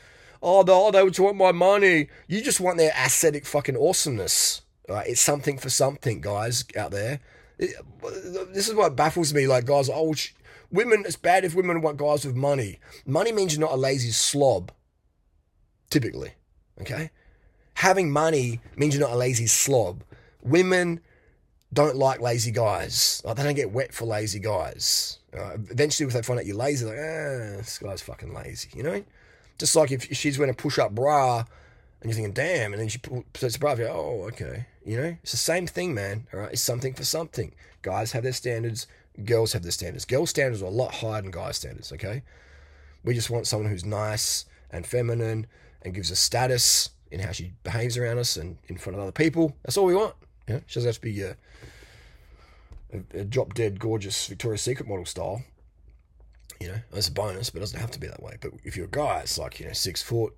Oh, 0.40 0.62
they, 0.62 0.72
oh, 0.72 0.92
they 0.92 1.02
would 1.02 1.18
want 1.18 1.36
my 1.36 1.50
money. 1.50 2.08
You 2.28 2.40
just 2.40 2.60
want 2.60 2.78
their 2.78 2.92
ascetic 2.96 3.44
fucking 3.44 3.76
awesomeness. 3.76 4.62
It's 4.88 5.20
something 5.20 5.58
for 5.58 5.70
something, 5.70 6.20
guys 6.20 6.64
out 6.76 6.92
there 6.92 7.18
this 7.58 8.68
is 8.68 8.74
what 8.74 8.96
baffles 8.96 9.32
me. 9.32 9.46
Like 9.46 9.64
guys, 9.64 9.88
oh, 9.92 10.14
women. 10.70 11.04
It's 11.06 11.16
bad 11.16 11.44
if 11.44 11.54
women 11.54 11.80
want 11.80 11.96
guys 11.96 12.24
with 12.24 12.36
money. 12.36 12.78
Money 13.06 13.32
means 13.32 13.54
you're 13.54 13.66
not 13.66 13.74
a 13.74 13.80
lazy 13.80 14.10
slob. 14.10 14.72
Typically, 15.90 16.32
okay. 16.80 17.10
Having 17.74 18.10
money 18.10 18.60
means 18.76 18.94
you're 18.94 19.06
not 19.06 19.14
a 19.14 19.18
lazy 19.18 19.46
slob. 19.46 20.02
Women 20.42 21.00
don't 21.72 21.96
like 21.96 22.20
lazy 22.20 22.50
guys. 22.50 23.22
Like 23.24 23.36
they 23.36 23.42
don't 23.42 23.54
get 23.54 23.70
wet 23.70 23.92
for 23.92 24.04
lazy 24.04 24.38
guys. 24.38 25.18
Uh, 25.36 25.54
eventually, 25.70 26.06
if 26.06 26.12
they 26.12 26.22
find 26.22 26.40
out 26.40 26.46
you're 26.46 26.56
lazy, 26.56 26.86
like, 26.86 26.96
ah, 26.96 27.58
this 27.58 27.78
guy's 27.78 28.02
fucking 28.02 28.32
lazy. 28.32 28.70
You 28.74 28.82
know, 28.82 29.04
just 29.58 29.76
like 29.76 29.92
if 29.92 30.04
she's 30.16 30.38
wearing 30.38 30.52
a 30.52 30.56
push-up 30.56 30.94
bra 30.94 31.44
and 32.00 32.10
you're 32.10 32.14
thinking, 32.14 32.32
damn, 32.32 32.72
and 32.72 32.80
then 32.80 32.88
she 32.88 32.98
puts 32.98 33.56
a 33.56 33.58
bra, 33.58 33.72
like, 33.72 33.80
oh, 33.82 34.28
okay. 34.28 34.66
You 34.86 34.96
know, 34.96 35.16
it's 35.20 35.32
the 35.32 35.36
same 35.36 35.66
thing, 35.66 35.94
man. 35.94 36.28
All 36.32 36.40
right, 36.40 36.52
it's 36.52 36.62
something 36.62 36.94
for 36.94 37.02
something. 37.02 37.52
Guys 37.82 38.12
have 38.12 38.22
their 38.22 38.32
standards, 38.32 38.86
girls 39.24 39.52
have 39.52 39.64
their 39.64 39.72
standards. 39.72 40.04
Girl 40.04 40.26
standards 40.26 40.62
are 40.62 40.66
a 40.66 40.70
lot 40.70 40.94
higher 40.94 41.20
than 41.20 41.32
guys' 41.32 41.56
standards. 41.56 41.92
Okay, 41.92 42.22
we 43.02 43.12
just 43.12 43.28
want 43.28 43.48
someone 43.48 43.68
who's 43.68 43.84
nice 43.84 44.44
and 44.70 44.86
feminine 44.86 45.48
and 45.82 45.92
gives 45.92 46.12
us 46.12 46.20
status 46.20 46.90
in 47.10 47.18
how 47.18 47.32
she 47.32 47.52
behaves 47.64 47.96
around 47.98 48.18
us 48.18 48.36
and 48.36 48.58
in 48.68 48.78
front 48.78 48.96
of 48.96 49.02
other 49.02 49.10
people. 49.10 49.56
That's 49.64 49.76
all 49.76 49.86
we 49.86 49.94
want. 49.94 50.14
Yeah, 50.48 50.60
she 50.66 50.74
doesn't 50.78 50.88
have 50.88 50.94
to 50.94 51.00
be 51.00 51.20
a, 51.22 51.36
a, 52.92 53.20
a 53.20 53.24
drop 53.24 53.54
dead 53.54 53.80
gorgeous 53.80 54.28
Victoria's 54.28 54.62
Secret 54.62 54.88
model 54.88 55.04
style. 55.04 55.42
You 56.60 56.68
know, 56.68 56.78
that's 56.92 57.08
a 57.08 57.12
bonus, 57.12 57.50
but 57.50 57.58
it 57.58 57.60
doesn't 57.60 57.80
have 57.80 57.90
to 57.90 58.00
be 58.00 58.06
that 58.06 58.22
way. 58.22 58.36
But 58.40 58.52
if 58.62 58.76
you're 58.76 58.86
a 58.86 58.88
guy, 58.90 59.18
it's 59.18 59.36
like 59.36 59.58
you 59.58 59.66
know, 59.66 59.72
six 59.72 60.00
foot, 60.00 60.32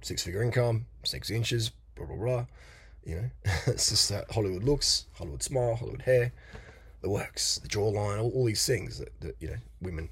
six 0.00 0.24
figure 0.24 0.42
income, 0.42 0.86
six 1.04 1.30
inches, 1.30 1.70
blah 1.94 2.06
blah 2.06 2.16
blah 2.16 2.46
you 3.04 3.16
know, 3.16 3.30
it's 3.66 3.88
just 3.88 4.08
that 4.10 4.30
Hollywood 4.30 4.64
looks, 4.64 5.06
Hollywood 5.14 5.42
smile, 5.42 5.76
Hollywood 5.76 6.02
hair, 6.02 6.32
the 7.00 7.10
works, 7.10 7.58
the 7.58 7.68
jawline, 7.68 8.20
all, 8.20 8.30
all 8.30 8.44
these 8.44 8.66
things 8.66 8.98
that, 8.98 9.18
that, 9.20 9.36
you 9.40 9.48
know, 9.48 9.56
women 9.80 10.08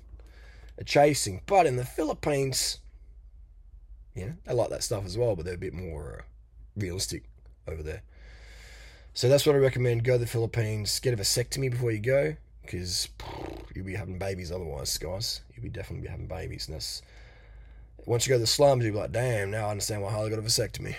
are 0.79 0.85
chasing. 0.85 1.42
But 1.46 1.66
in 1.66 1.77
the 1.77 1.85
Philippines, 1.85 2.79
you 4.14 4.27
know, 4.27 4.33
they 4.44 4.55
like 4.55 4.70
that 4.70 4.83
stuff 4.83 5.05
as 5.05 5.18
well, 5.18 5.37
but 5.37 5.44
they're 5.44 5.55
a 5.55 5.59
bit 5.59 5.75
more 5.75 6.20
uh, 6.20 6.22
realistic 6.77 7.25
over 7.68 7.83
there. 7.83 8.03
So 9.14 9.29
that's 9.29 9.46
what 9.46 9.55
I 9.55 9.59
recommend. 9.59 10.05
Go 10.05 10.14
to 10.14 10.18
the 10.18 10.27
Philippines, 10.27 11.01
get 11.01 11.14
a 11.14 11.16
vasectomy 11.16 11.70
before 11.70 11.90
you 11.90 12.01
go, 12.01 12.37
because 12.62 13.09
you'll 13.75 13.87
be 13.87 13.94
having 13.94 14.18
babies 14.18 14.53
otherwise, 14.53 14.96
guys. 14.99 15.40
You'll 15.55 15.62
be 15.62 15.70
definitely 15.70 16.07
be 16.07 16.11
having 16.11 16.27
babies. 16.27 16.66
And 16.66 16.75
that's, 16.75 17.03
once 18.05 18.27
you 18.27 18.31
go 18.31 18.37
to 18.37 18.40
the 18.40 18.46
slums, 18.46 18.85
you'll 18.85 18.94
be 18.94 19.01
like, 19.01 19.12
damn, 19.12 19.51
now 19.51 19.68
I 19.68 19.70
understand 19.70 20.03
why 20.03 20.12
Harley 20.12 20.31
got 20.31 20.38
a 20.38 20.42
vasectomy. 20.42 20.96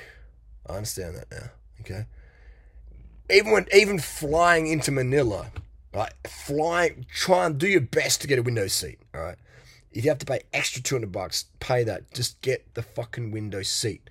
I 0.68 0.74
understand 0.74 1.16
that 1.16 1.32
now. 1.32 1.50
Okay. 1.82 2.06
Even 3.30 3.52
when 3.52 3.68
even 3.74 4.00
flying 4.00 4.68
into 4.68 4.92
Manila, 4.92 5.52
right? 5.94 6.14
Flying, 6.26 7.06
try 7.14 7.46
and 7.46 7.58
do 7.58 7.68
your 7.68 7.82
best 7.82 8.22
to 8.22 8.28
get 8.28 8.40
a 8.40 8.44
window 8.44 8.68
seat. 8.68 9.00
All 9.14 9.22
right. 9.22 9.38
If 9.92 10.04
you 10.04 10.12
have 10.12 10.20
to 10.20 10.26
pay 10.26 10.42
extra 10.54 10.82
two 10.82 10.96
hundred 10.96 11.12
bucks, 11.12 11.46
pay 11.60 11.84
that. 11.84 12.14
Just 12.14 12.42
get 12.42 12.74
the 12.74 12.84
fucking 12.84 13.32
window 13.32 13.64
seat, 13.64 14.10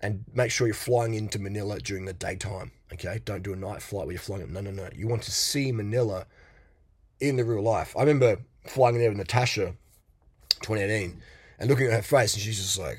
and 0.00 0.24
make 0.34 0.50
sure 0.50 0.66
you're 0.66 0.74
flying 0.74 1.14
into 1.14 1.38
Manila 1.38 1.78
during 1.80 2.04
the 2.04 2.12
daytime. 2.12 2.72
Okay. 2.92 3.20
Don't 3.24 3.42
do 3.42 3.52
a 3.52 3.56
night 3.56 3.82
flight 3.82 4.06
where 4.06 4.12
you're 4.12 4.20
flying. 4.20 4.52
No, 4.52 4.60
no, 4.60 4.70
no. 4.70 4.88
You 4.94 5.08
want 5.08 5.22
to 5.22 5.32
see 5.32 5.72
Manila 5.72 6.26
in 7.20 7.36
the 7.36 7.44
real 7.44 7.62
life. 7.62 7.96
I 7.96 8.00
remember 8.00 8.38
flying 8.66 8.98
there 8.98 9.08
with 9.08 9.18
Natasha, 9.18 9.74
2018, 10.62 11.22
and 11.58 11.70
looking 11.70 11.86
at 11.86 11.92
her 11.92 12.02
face, 12.02 12.34
and 12.34 12.42
she's 12.42 12.58
just 12.58 12.78
like, 12.78 12.98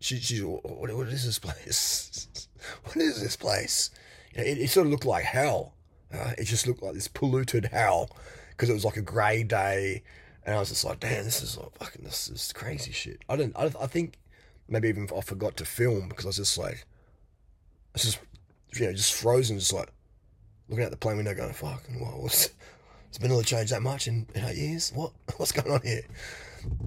she, 0.00 0.18
she's, 0.18 0.42
what, 0.42 0.64
what 0.64 1.08
is 1.08 1.24
this 1.24 1.38
place? 1.38 2.26
what 2.84 2.96
is 2.96 3.22
this 3.22 3.36
place? 3.36 3.90
You 4.34 4.38
know, 4.40 4.48
it, 4.48 4.58
it, 4.58 4.70
sort 4.70 4.86
of 4.86 4.92
looked 4.92 5.04
like 5.04 5.24
hell. 5.24 5.74
Uh, 6.12 6.32
it 6.38 6.44
just 6.44 6.66
looked 6.66 6.82
like 6.82 6.94
this 6.94 7.08
polluted 7.08 7.66
hell 7.66 8.10
because 8.50 8.70
it 8.70 8.74
was 8.74 8.84
like 8.84 8.96
a 8.96 9.02
grey 9.02 9.42
day, 9.42 10.02
and 10.44 10.56
I 10.56 10.58
was 10.58 10.70
just 10.70 10.84
like, 10.84 11.00
damn, 11.00 11.24
this 11.24 11.42
is 11.42 11.56
like, 11.56 11.76
fucking 11.78 12.02
this 12.02 12.28
is 12.28 12.52
crazy 12.52 12.92
shit. 12.92 13.22
I 13.28 13.36
didn't. 13.36 13.56
I, 13.56 13.66
I 13.80 13.86
think 13.86 14.18
maybe 14.68 14.88
even 14.88 15.08
I 15.16 15.20
forgot 15.20 15.56
to 15.58 15.64
film 15.64 16.08
because 16.08 16.24
I 16.24 16.28
was 16.28 16.36
just 16.36 16.58
like, 16.58 16.84
it's 17.94 18.04
just 18.04 18.18
you 18.74 18.86
know 18.86 18.92
just 18.92 19.14
frozen, 19.14 19.58
just 19.58 19.72
like 19.72 19.90
looking 20.68 20.84
at 20.84 20.90
the 20.90 20.96
plane 20.96 21.16
window, 21.16 21.34
going, 21.34 21.52
fucking 21.52 22.00
what 22.00 22.20
was. 22.20 22.50
It's 23.08 23.18
been 23.18 23.32
all 23.32 23.42
changed 23.42 23.72
that 23.72 23.82
much 23.82 24.06
in, 24.06 24.26
in 24.36 24.44
eight 24.44 24.56
years. 24.56 24.92
What? 24.94 25.12
What's 25.36 25.50
going 25.52 25.72
on 25.72 25.82
here? 25.82 26.02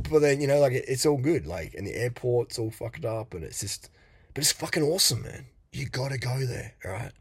But 0.09 0.19
then 0.19 0.41
you 0.41 0.47
know, 0.47 0.59
like 0.59 0.73
it, 0.73 0.85
it's 0.87 1.05
all 1.05 1.17
good. 1.17 1.45
Like, 1.45 1.73
and 1.75 1.85
the 1.87 1.95
airport's 1.95 2.59
all 2.59 2.71
fucked 2.71 3.05
up, 3.05 3.33
and 3.33 3.43
it's 3.43 3.61
just, 3.61 3.89
but 4.33 4.43
it's 4.43 4.51
fucking 4.51 4.83
awesome, 4.83 5.23
man. 5.23 5.45
You 5.71 5.87
gotta 5.87 6.17
go 6.17 6.45
there, 6.45 6.73
all 6.85 6.91
right? 6.91 7.11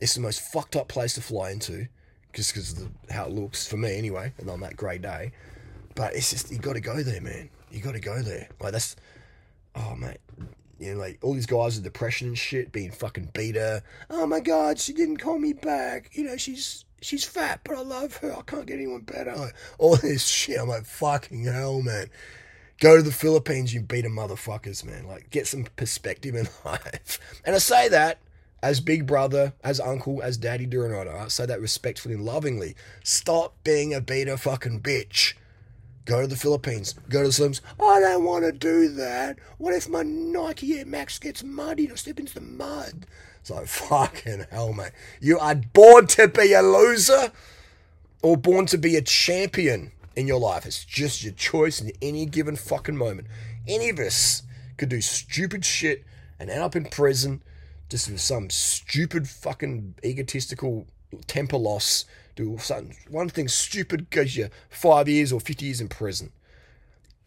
It's 0.00 0.14
the 0.14 0.20
most 0.20 0.40
fucked 0.40 0.76
up 0.76 0.88
place 0.88 1.14
to 1.14 1.20
fly 1.20 1.50
into, 1.50 1.88
just 2.32 2.52
because 2.52 2.72
of 2.72 2.78
the, 2.78 3.12
how 3.12 3.24
it 3.24 3.32
looks 3.32 3.66
for 3.66 3.76
me, 3.76 3.96
anyway. 3.96 4.32
And 4.38 4.48
on 4.48 4.60
that 4.60 4.76
great 4.76 5.02
day, 5.02 5.32
but 5.94 6.14
it's 6.14 6.30
just 6.30 6.50
you 6.50 6.58
gotta 6.58 6.80
go 6.80 7.02
there, 7.02 7.20
man. 7.20 7.50
You 7.70 7.80
gotta 7.80 8.00
go 8.00 8.22
there. 8.22 8.48
Like 8.60 8.72
that's, 8.72 8.96
oh 9.74 9.96
mate, 9.96 10.18
you 10.78 10.94
know, 10.94 11.00
like 11.00 11.18
all 11.22 11.34
these 11.34 11.46
guys 11.46 11.74
with 11.74 11.84
depression 11.84 12.28
and 12.28 12.38
shit, 12.38 12.72
being 12.72 12.90
fucking 12.90 13.30
beater. 13.34 13.82
Oh 14.10 14.26
my 14.26 14.40
god, 14.40 14.78
she 14.78 14.92
didn't 14.92 15.18
call 15.18 15.38
me 15.38 15.52
back. 15.52 16.10
You 16.12 16.24
know, 16.24 16.36
she's 16.36 16.84
she's 17.00 17.24
fat, 17.24 17.60
but 17.64 17.76
I 17.76 17.82
love 17.82 18.16
her. 18.18 18.32
I 18.36 18.42
can't 18.42 18.66
get 18.66 18.74
anyone 18.74 19.02
better. 19.02 19.52
All 19.78 19.96
this 19.96 20.26
shit. 20.26 20.58
I'm 20.58 20.68
like, 20.68 20.84
fucking 20.84 21.44
hell, 21.44 21.82
man. 21.82 22.08
Go 22.80 22.96
to 22.96 23.02
the 23.02 23.12
Philippines, 23.12 23.74
you 23.74 23.80
beat 23.80 24.04
a 24.04 24.08
motherfuckers, 24.08 24.84
man. 24.84 25.06
Like, 25.06 25.30
get 25.30 25.46
some 25.48 25.66
perspective 25.76 26.34
in 26.34 26.48
life. 26.64 27.18
And 27.44 27.56
I 27.56 27.58
say 27.58 27.88
that 27.88 28.18
as 28.62 28.80
big 28.80 29.06
brother, 29.06 29.52
as 29.62 29.80
uncle, 29.80 30.22
as 30.22 30.36
daddy 30.36 30.64
it. 30.64 31.08
I 31.08 31.28
say 31.28 31.46
that 31.46 31.60
respectfully 31.60 32.14
and 32.14 32.24
lovingly. 32.24 32.74
Stop 33.02 33.54
being 33.64 33.94
a 33.94 34.00
beta 34.00 34.36
fucking 34.36 34.80
bitch. 34.80 35.34
Go 36.04 36.22
to 36.22 36.26
the 36.26 36.36
Philippines. 36.36 36.94
Go 37.08 37.22
to 37.22 37.28
the 37.28 37.32
Slims. 37.34 37.60
I 37.80 38.00
don't 38.00 38.24
want 38.24 38.44
to 38.44 38.52
do 38.52 38.88
that. 38.94 39.38
What 39.58 39.74
if 39.74 39.88
my 39.88 40.02
Nike 40.02 40.78
Air 40.78 40.86
Max 40.86 41.18
gets 41.18 41.44
muddy 41.44 41.84
and 41.84 41.92
I 41.92 41.96
step 41.96 42.18
into 42.18 42.34
the 42.34 42.40
mud? 42.40 43.06
Like, 43.48 43.66
fucking 43.66 44.46
hell, 44.50 44.72
mate. 44.72 44.92
You 45.20 45.38
are 45.38 45.54
born 45.54 46.06
to 46.08 46.28
be 46.28 46.52
a 46.52 46.62
loser 46.62 47.32
or 48.22 48.36
born 48.36 48.66
to 48.66 48.78
be 48.78 48.96
a 48.96 49.02
champion 49.02 49.92
in 50.16 50.26
your 50.26 50.40
life. 50.40 50.66
It's 50.66 50.84
just 50.84 51.22
your 51.22 51.32
choice 51.32 51.80
in 51.80 51.92
any 52.02 52.26
given 52.26 52.56
fucking 52.56 52.96
moment. 52.96 53.28
Any 53.66 53.90
of 53.90 53.98
us 53.98 54.42
could 54.76 54.88
do 54.88 55.00
stupid 55.00 55.64
shit 55.64 56.04
and 56.38 56.50
end 56.50 56.62
up 56.62 56.76
in 56.76 56.86
prison 56.86 57.42
just 57.88 58.10
with 58.10 58.20
some 58.20 58.50
stupid 58.50 59.28
fucking 59.28 59.94
egotistical 60.04 60.86
temper 61.26 61.56
loss. 61.56 62.04
Do 62.36 62.56
something, 62.58 62.96
one 63.08 63.28
thing 63.28 63.48
stupid 63.48 64.10
goes 64.10 64.36
you 64.36 64.48
five 64.70 65.08
years 65.08 65.32
or 65.32 65.40
50 65.40 65.64
years 65.64 65.80
in 65.80 65.88
prison. 65.88 66.30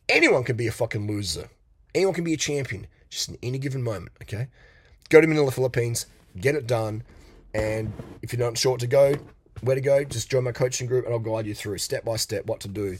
Anyone 0.07 0.43
can 0.43 0.55
be 0.55 0.67
a 0.67 0.71
fucking 0.71 1.05
loser. 1.05 1.49
Anyone 1.93 2.13
can 2.13 2.23
be 2.23 2.33
a 2.33 2.37
champion 2.37 2.87
just 3.09 3.27
in 3.27 3.37
any 3.43 3.57
given 3.57 3.83
moment, 3.83 4.11
okay? 4.21 4.47
Go 5.11 5.19
to 5.19 5.27
Manila, 5.27 5.51
Philippines, 5.51 6.05
get 6.39 6.55
it 6.55 6.67
done. 6.67 7.03
And 7.53 7.91
if 8.21 8.31
you're 8.31 8.39
not 8.39 8.57
sure 8.57 8.77
to 8.77 8.87
go, 8.87 9.13
where 9.59 9.75
to 9.75 9.81
go, 9.81 10.05
just 10.05 10.31
join 10.31 10.45
my 10.45 10.53
coaching 10.53 10.87
group 10.87 11.03
and 11.03 11.13
I'll 11.13 11.19
guide 11.19 11.45
you 11.45 11.53
through 11.53 11.79
step 11.79 12.05
by 12.05 12.15
step 12.15 12.45
what 12.45 12.61
to 12.61 12.69
do. 12.69 12.97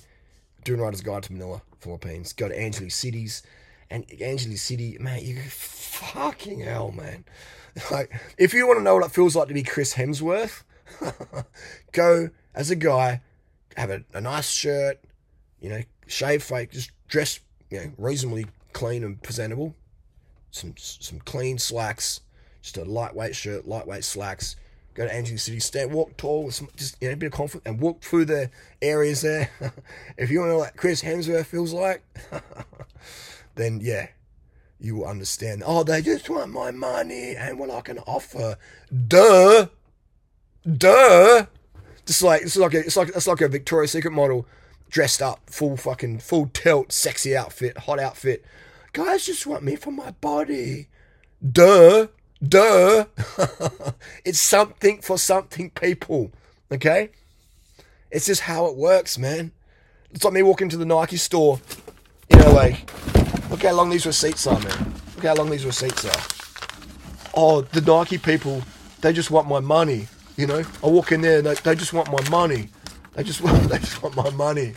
Durian 0.66 0.84
Rider's 0.84 1.00
Guide 1.00 1.24
to 1.24 1.32
Manila, 1.32 1.62
Philippines. 1.80 2.34
Go 2.34 2.50
to 2.50 2.60
Angeles 2.60 2.96
Cities. 2.96 3.44
And 3.90 4.04
Angeles 4.22 4.62
City, 4.62 4.98
man, 5.00 5.24
you 5.24 5.40
fucking 5.40 6.60
hell, 6.60 6.92
man. 6.92 7.24
Like, 7.90 8.12
if 8.38 8.54
you 8.54 8.68
want 8.68 8.80
to 8.80 8.84
know 8.84 8.96
what 8.96 9.06
it 9.06 9.12
feels 9.12 9.34
like 9.34 9.48
to 9.48 9.54
be 9.54 9.64
Chris 9.64 9.94
Hemsworth, 9.94 10.64
go 11.94 12.30
as 12.54 12.70
a 12.70 12.76
guy, 12.76 13.22
have 13.78 13.90
a, 13.90 14.04
a 14.14 14.20
nice 14.20 14.50
shirt, 14.50 15.00
you 15.62 15.70
know, 15.70 15.82
shave 16.06 16.44
fake, 16.44 16.72
just 16.72 16.92
dress, 17.08 17.40
you 17.70 17.80
know, 17.80 17.92
reasonably 17.98 18.48
clean 18.74 19.06
and 19.06 19.24
presentable 19.24 19.74
some 20.52 20.76
some 20.78 21.20
clean 21.20 21.58
slacks, 21.58 22.22
just 22.62 22.78
a 22.78 22.86
lightweight 22.86 23.36
shirt, 23.36 23.68
lightweight 23.68 24.04
slacks. 24.04 24.56
Go 24.94 25.06
to 25.06 25.14
Angeles 25.14 25.44
City, 25.44 25.62
stand, 25.62 25.94
walk 25.94 26.18
tall 26.18 26.52
some, 26.52 26.68
just 26.76 27.02
you 27.02 27.08
know, 27.08 27.14
a 27.14 27.18
bit 27.18 27.28
of 27.28 27.32
confidence, 27.32 27.66
and 27.66 27.80
walk 27.80 28.02
through 28.02 28.26
the 28.26 28.52
areas 28.82 29.22
there. 29.22 29.50
if 30.18 30.30
you 30.30 30.40
want 30.40 30.50
to 30.50 30.54
know 30.54 30.60
what 30.60 30.76
Chris 30.76 31.02
Hemsworth 31.02 31.46
feels 31.46 31.72
like, 31.72 32.04
then 33.56 33.80
yeah, 33.82 34.10
you 34.82 34.98
will 34.98 35.06
understand. 35.06 35.64
Oh, 35.66 35.84
they 35.84 36.02
just 36.02 36.30
want 36.30 36.52
my 36.52 36.72
money 36.72 37.36
and 37.38 37.58
what 37.58 37.72
I 37.72 37.80
can 37.80 38.00
offer. 38.00 38.58
Duh, 39.08 39.68
duh. 40.78 41.46
Just 42.06 42.22
like 42.22 42.42
it's 42.42 42.58
like 42.58 42.74
a, 42.74 42.80
it's 42.80 42.98
like 42.98 43.10
it's 43.10 43.28
like 43.28 43.42
a 43.42 43.48
Victoria's 43.48 43.92
Secret 43.92 44.12
model 44.12 44.46
dressed 44.90 45.22
up, 45.22 45.40
full 45.50 45.78
fucking 45.78 46.20
full 46.20 46.48
tilt, 46.48 46.92
sexy 46.92 47.38
outfit, 47.38 47.78
hot 47.78 47.98
outfit 48.00 48.44
guys 48.94 49.26
just 49.26 49.48
want 49.48 49.64
me 49.64 49.76
for 49.76 49.92
my 49.92 50.12
body. 50.12 50.88
Duh, 51.52 52.08
duh. 52.46 53.06
it's 54.26 54.40
something 54.40 55.02
for 55.02 55.18
something, 55.18 55.70
people. 55.70 56.32
Okay? 56.72 57.10
It's 58.12 58.26
just 58.26 58.42
how 58.42 58.66
it 58.66 58.76
works, 58.76 59.18
man. 59.18 59.52
It's 60.12 60.24
like 60.24 60.34
me 60.34 60.44
walking 60.44 60.70
to 60.70 60.78
the 60.78 60.86
Nike 60.86 61.18
store. 61.18 61.60
You 62.30 62.40
know, 62.40 62.52
like, 62.52 62.92
look 63.50 63.64
how 63.64 63.74
long 63.74 63.90
these 63.90 64.06
receipts 64.06 64.46
are, 64.46 64.60
man. 64.60 64.94
Look 65.16 65.26
how 65.26 65.36
long 65.36 65.50
these 65.50 65.66
receipts 65.66 66.06
are. 66.06 67.32
Oh, 67.34 67.62
the 67.62 67.82
Nike 67.82 68.18
people, 68.18 68.62
they 69.00 69.14
just 69.14 69.32
want 69.32 69.48
my 69.48 69.62
money. 69.62 70.08
You 70.36 70.48
know, 70.48 70.64
I 70.84 70.88
walk 70.88 71.12
in 71.12 71.22
there 71.22 71.38
and 71.38 71.48
they, 71.48 71.54
they 71.56 71.76
just 71.76 71.94
want 71.94 72.12
my 72.12 72.30
money. 72.30 72.70
They 73.14 73.24
just 73.24 73.42
want, 73.42 73.64
they 73.70 73.78
just 73.80 74.04
want 74.04 74.16
my 74.16 74.30
money. 74.32 74.74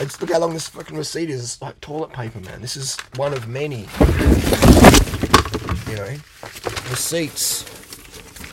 Look 0.00 0.30
how 0.30 0.38
long 0.38 0.54
this 0.54 0.68
fucking 0.68 0.96
receipt 0.96 1.28
is. 1.28 1.42
It's 1.42 1.60
like 1.60 1.80
toilet 1.80 2.12
paper, 2.12 2.38
man. 2.38 2.60
This 2.60 2.76
is 2.76 2.96
one 3.16 3.32
of 3.32 3.48
many. 3.48 3.88
You 5.88 5.96
know, 5.96 6.16
receipts, 6.88 7.64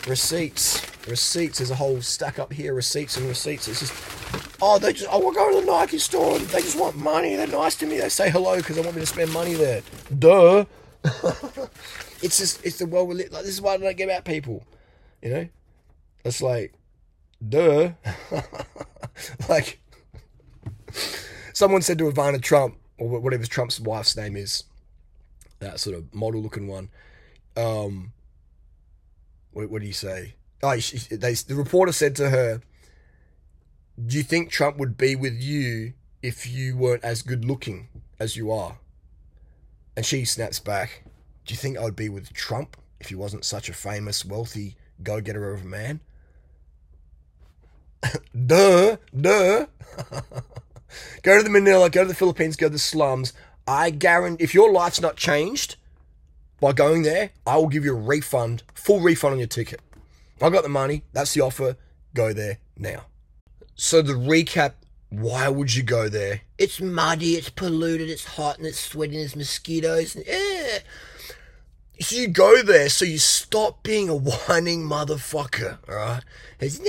receipts, 0.07 1.07
receipts. 1.07 1.59
There's 1.59 1.69
a 1.69 1.75
whole 1.75 2.01
stack 2.01 2.39
up 2.39 2.51
here. 2.51 2.73
Receipts 2.73 3.17
and 3.17 3.27
receipts. 3.27 3.67
It's 3.67 3.81
just, 3.81 3.93
oh, 4.59 4.79
they 4.79 4.91
just, 4.93 5.07
oh, 5.11 5.19
we'll 5.19 5.33
go 5.33 5.53
to 5.53 5.63
the 5.63 5.71
Nike 5.71 5.99
store. 5.99 6.39
They 6.39 6.61
just 6.61 6.79
want 6.79 6.95
money. 6.95 7.35
They're 7.35 7.45
nice 7.45 7.75
to 7.75 7.85
me. 7.85 7.99
They 7.99 8.09
say 8.09 8.31
hello 8.31 8.55
because 8.55 8.75
they 8.75 8.81
want 8.81 8.95
me 8.95 9.01
to 9.01 9.07
spend 9.07 9.31
money 9.31 9.53
there. 9.53 9.83
Duh. 10.17 10.65
it's 12.23 12.39
just, 12.39 12.65
it's 12.65 12.79
the 12.79 12.87
world 12.87 13.07
we 13.07 13.15
live. 13.15 13.31
Like 13.31 13.43
this 13.43 13.53
is 13.53 13.61
why 13.61 13.75
I 13.75 13.77
don't 13.77 13.95
get 13.95 14.05
about 14.05 14.25
people. 14.25 14.65
You 15.21 15.29
know, 15.29 15.47
it's 16.23 16.41
like, 16.41 16.73
duh. 17.47 17.91
like 19.49 19.79
Someone 21.55 21.81
said 21.81 21.97
to 21.99 22.11
Ivana 22.11 22.41
Trump, 22.41 22.75
or 22.97 23.07
whatever 23.07 23.45
Trump's 23.45 23.79
wife's 23.79 24.17
name 24.17 24.35
is, 24.35 24.65
that 25.59 25.79
sort 25.79 25.95
of 25.95 26.13
model 26.13 26.41
looking 26.41 26.67
one. 26.67 26.89
Um, 27.55 28.11
what, 29.53 29.69
what 29.69 29.79
do 29.79 29.87
you 29.87 29.93
say? 29.93 30.35
Oh, 30.61 30.77
she, 30.79 30.97
they, 31.15 31.33
the 31.33 31.55
reporter 31.55 31.93
said 31.93 32.13
to 32.17 32.29
her, 32.29 32.61
Do 34.05 34.17
you 34.17 34.23
think 34.23 34.49
Trump 34.49 34.75
would 34.75 34.97
be 34.97 35.15
with 35.15 35.41
you 35.41 35.93
if 36.21 36.45
you 36.45 36.75
weren't 36.75 37.05
as 37.05 37.21
good 37.21 37.45
looking 37.45 37.87
as 38.19 38.35
you 38.35 38.51
are? 38.51 38.79
And 39.95 40.05
she 40.05 40.25
snaps 40.25 40.59
back, 40.59 41.05
Do 41.45 41.53
you 41.53 41.57
think 41.57 41.77
I 41.77 41.85
would 41.85 41.95
be 41.95 42.09
with 42.09 42.33
Trump 42.33 42.75
if 42.99 43.07
he 43.07 43.15
wasn't 43.15 43.45
such 43.45 43.69
a 43.69 43.73
famous, 43.73 44.25
wealthy, 44.25 44.75
go 45.03 45.21
getter 45.21 45.53
of 45.53 45.61
a 45.61 45.65
man? 45.65 46.01
duh, 48.45 48.97
duh. 49.17 49.67
Go 51.25 51.37
to 51.37 51.43
the 51.43 51.49
Manila, 51.49 51.89
go 51.89 52.03
to 52.03 52.07
the 52.07 52.13
Philippines, 52.13 52.55
go 52.55 52.67
to 52.67 52.73
the 52.73 52.77
slums. 52.77 53.33
I 53.67 53.89
guarantee 53.89 54.43
if 54.43 54.53
your 54.53 54.71
life's 54.71 55.01
not 55.01 55.15
changed, 55.15 55.75
by 56.59 56.71
going 56.71 57.01
there, 57.01 57.31
I 57.47 57.57
will 57.57 57.67
give 57.67 57.83
you 57.83 57.97
a 57.97 57.99
refund, 57.99 58.61
full 58.75 58.99
refund 58.99 59.33
on 59.33 59.39
your 59.39 59.47
ticket. 59.47 59.81
I 60.39 60.51
got 60.51 60.61
the 60.61 60.69
money. 60.69 61.01
That's 61.13 61.33
the 61.33 61.41
offer. 61.41 61.77
Go 62.13 62.31
there 62.31 62.59
now. 62.77 63.07
So 63.73 64.03
the 64.03 64.13
recap 64.13 64.73
why 65.09 65.49
would 65.49 65.73
you 65.73 65.81
go 65.81 66.09
there? 66.09 66.41
It's 66.59 66.79
muddy, 66.79 67.33
it's 67.33 67.49
polluted, 67.49 68.07
it's 68.07 68.25
hot, 68.25 68.59
and 68.59 68.67
it's 68.67 68.79
sweaty, 68.79 69.13
and 69.13 69.21
there's 69.21 69.35
mosquitoes. 69.35 70.15
And, 70.15 70.25
eh. 70.27 70.79
So 72.01 72.17
you 72.17 72.27
go 72.27 72.61
there, 72.61 72.87
so 72.89 73.03
you 73.03 73.17
stop 73.17 73.81
being 73.81 74.09
a 74.09 74.15
whining 74.15 74.83
motherfucker, 74.83 75.79
alright? 75.89 76.23
It's 76.59 76.79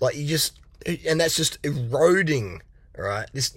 like 0.00 0.16
you 0.16 0.26
just, 0.28 0.60
and 0.86 1.20
that's 1.20 1.36
just 1.36 1.58
eroding, 1.64 2.62
alright? 3.00 3.28
This 3.32 3.56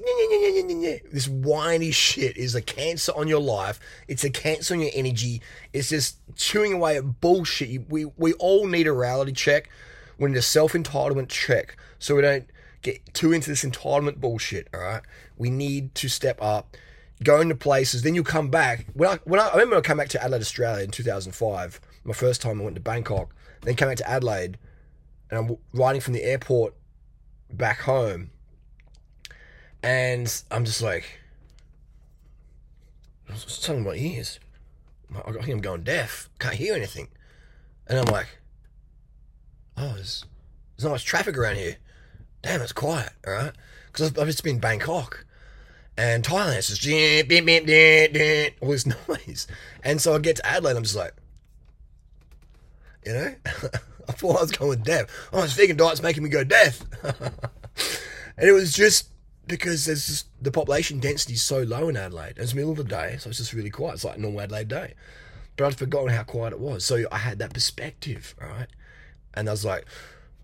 this 1.11 1.27
whiny 1.27 1.91
shit 1.91 2.37
is 2.37 2.55
a 2.55 2.61
cancer 2.61 3.11
on 3.15 3.27
your 3.27 3.41
life. 3.41 3.79
It's 4.07 4.23
a 4.23 4.29
cancer 4.29 4.73
on 4.73 4.81
your 4.81 4.91
energy. 4.93 5.41
It's 5.73 5.89
just 5.89 6.17
chewing 6.35 6.73
away 6.73 6.97
at 6.97 7.21
bullshit. 7.21 7.89
We 7.89 8.05
we 8.17 8.33
all 8.33 8.67
need 8.67 8.87
a 8.87 8.93
reality 8.93 9.33
check. 9.33 9.69
We 10.17 10.29
need 10.29 10.37
a 10.37 10.41
self 10.41 10.73
entitlement 10.73 11.29
check, 11.29 11.77
so 11.99 12.15
we 12.15 12.21
don't 12.21 12.45
get 12.81 13.13
too 13.13 13.31
into 13.31 13.49
this 13.49 13.63
entitlement 13.63 14.17
bullshit. 14.17 14.67
All 14.73 14.79
right, 14.79 15.01
we 15.37 15.49
need 15.49 15.95
to 15.95 16.07
step 16.07 16.41
up, 16.41 16.77
go 17.23 17.41
into 17.41 17.55
places. 17.55 18.03
Then 18.03 18.15
you 18.15 18.23
come 18.23 18.49
back. 18.49 18.85
When 18.93 19.09
I 19.09 19.19
when 19.23 19.39
I, 19.39 19.47
I 19.47 19.53
remember 19.53 19.77
I 19.77 19.81
came 19.81 19.97
back 19.97 20.09
to 20.09 20.21
Adelaide, 20.21 20.41
Australia 20.41 20.83
in 20.83 20.91
2005. 20.91 21.81
My 22.03 22.13
first 22.13 22.41
time 22.41 22.61
I 22.61 22.63
went 22.63 22.75
to 22.75 22.81
Bangkok. 22.81 23.33
Then 23.61 23.75
came 23.75 23.87
back 23.87 23.97
to 23.97 24.09
Adelaide, 24.09 24.57
and 25.29 25.39
I'm 25.39 25.57
riding 25.73 26.01
from 26.01 26.13
the 26.13 26.23
airport 26.23 26.75
back 27.51 27.81
home, 27.81 28.31
and 29.83 30.43
I'm 30.49 30.65
just 30.65 30.81
like, 30.81 31.19
something 33.35 33.83
in 33.83 33.83
my 33.83 33.95
ears. 33.95 34.39
I 35.15 35.31
think 35.31 35.49
I'm 35.49 35.61
going 35.61 35.83
deaf. 35.83 36.29
Can't 36.39 36.55
hear 36.55 36.73
anything. 36.73 37.09
And 37.87 37.99
I'm 37.99 38.05
like, 38.05 38.39
oh, 39.77 39.93
there's, 39.93 40.25
there's 40.75 40.85
not 40.85 40.91
much 40.91 41.05
traffic 41.05 41.37
around 41.37 41.57
here 41.57 41.77
damn, 42.43 42.61
it's 42.61 42.73
quiet, 42.73 43.09
all 43.25 43.33
right? 43.33 43.53
Because 43.87 44.11
I've, 44.11 44.19
I've 44.19 44.27
just 44.27 44.43
been 44.43 44.59
Bangkok 44.59 45.25
and 45.97 46.23
Thailand. 46.23 46.57
It's 46.57 46.67
just 46.67 48.57
all 48.61 48.69
this 48.69 48.85
noise. 49.07 49.47
And 49.83 49.99
so 49.99 50.13
I 50.13 50.19
get 50.19 50.35
to 50.35 50.45
Adelaide, 50.45 50.77
I'm 50.77 50.83
just 50.83 50.95
like, 50.95 51.15
you 53.03 53.13
know, 53.13 53.33
I 54.07 54.11
thought 54.11 54.37
I 54.37 54.41
was 54.41 54.51
going 54.51 54.83
deaf. 54.83 55.07
Oh, 55.31 55.41
this 55.41 55.53
vegan 55.53 55.77
diet's 55.77 56.03
making 56.03 56.23
me 56.23 56.29
go 56.29 56.43
deaf. 56.43 56.81
and 57.03 58.47
it 58.47 58.51
was 58.51 58.73
just 58.73 59.09
because 59.47 59.85
there's 59.85 60.07
just 60.07 60.27
the 60.41 60.51
population 60.51 60.99
density 60.99 61.33
is 61.33 61.41
so 61.41 61.61
low 61.63 61.89
in 61.89 61.97
Adelaide. 61.97 62.35
It's 62.37 62.53
middle 62.53 62.71
of 62.71 62.77
the 62.77 62.83
day, 62.83 63.17
so 63.19 63.29
it's 63.29 63.39
just 63.39 63.53
really 63.53 63.69
quiet. 63.69 63.95
It's 63.95 64.05
like 64.05 64.17
normal 64.17 64.41
Adelaide 64.41 64.67
day. 64.67 64.93
But 65.55 65.67
I'd 65.67 65.77
forgotten 65.77 66.09
how 66.09 66.23
quiet 66.23 66.53
it 66.53 66.59
was. 66.59 66.83
So 66.85 67.05
I 67.11 67.17
had 67.17 67.39
that 67.39 67.53
perspective, 67.53 68.35
right? 68.41 68.67
And 69.33 69.47
I 69.47 69.51
was 69.51 69.65
like, 69.65 69.85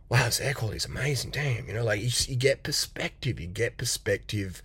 wow, 0.10 0.26
this 0.26 0.40
air 0.40 0.54
quality 0.54 0.78
is 0.78 0.86
amazing. 0.86 1.32
Damn, 1.32 1.68
you 1.68 1.74
know, 1.74 1.84
like 1.84 2.02
you, 2.02 2.10
you 2.28 2.36
get 2.36 2.64
perspective, 2.64 3.40
you 3.40 3.48
get 3.48 3.78
perspective, 3.78 4.62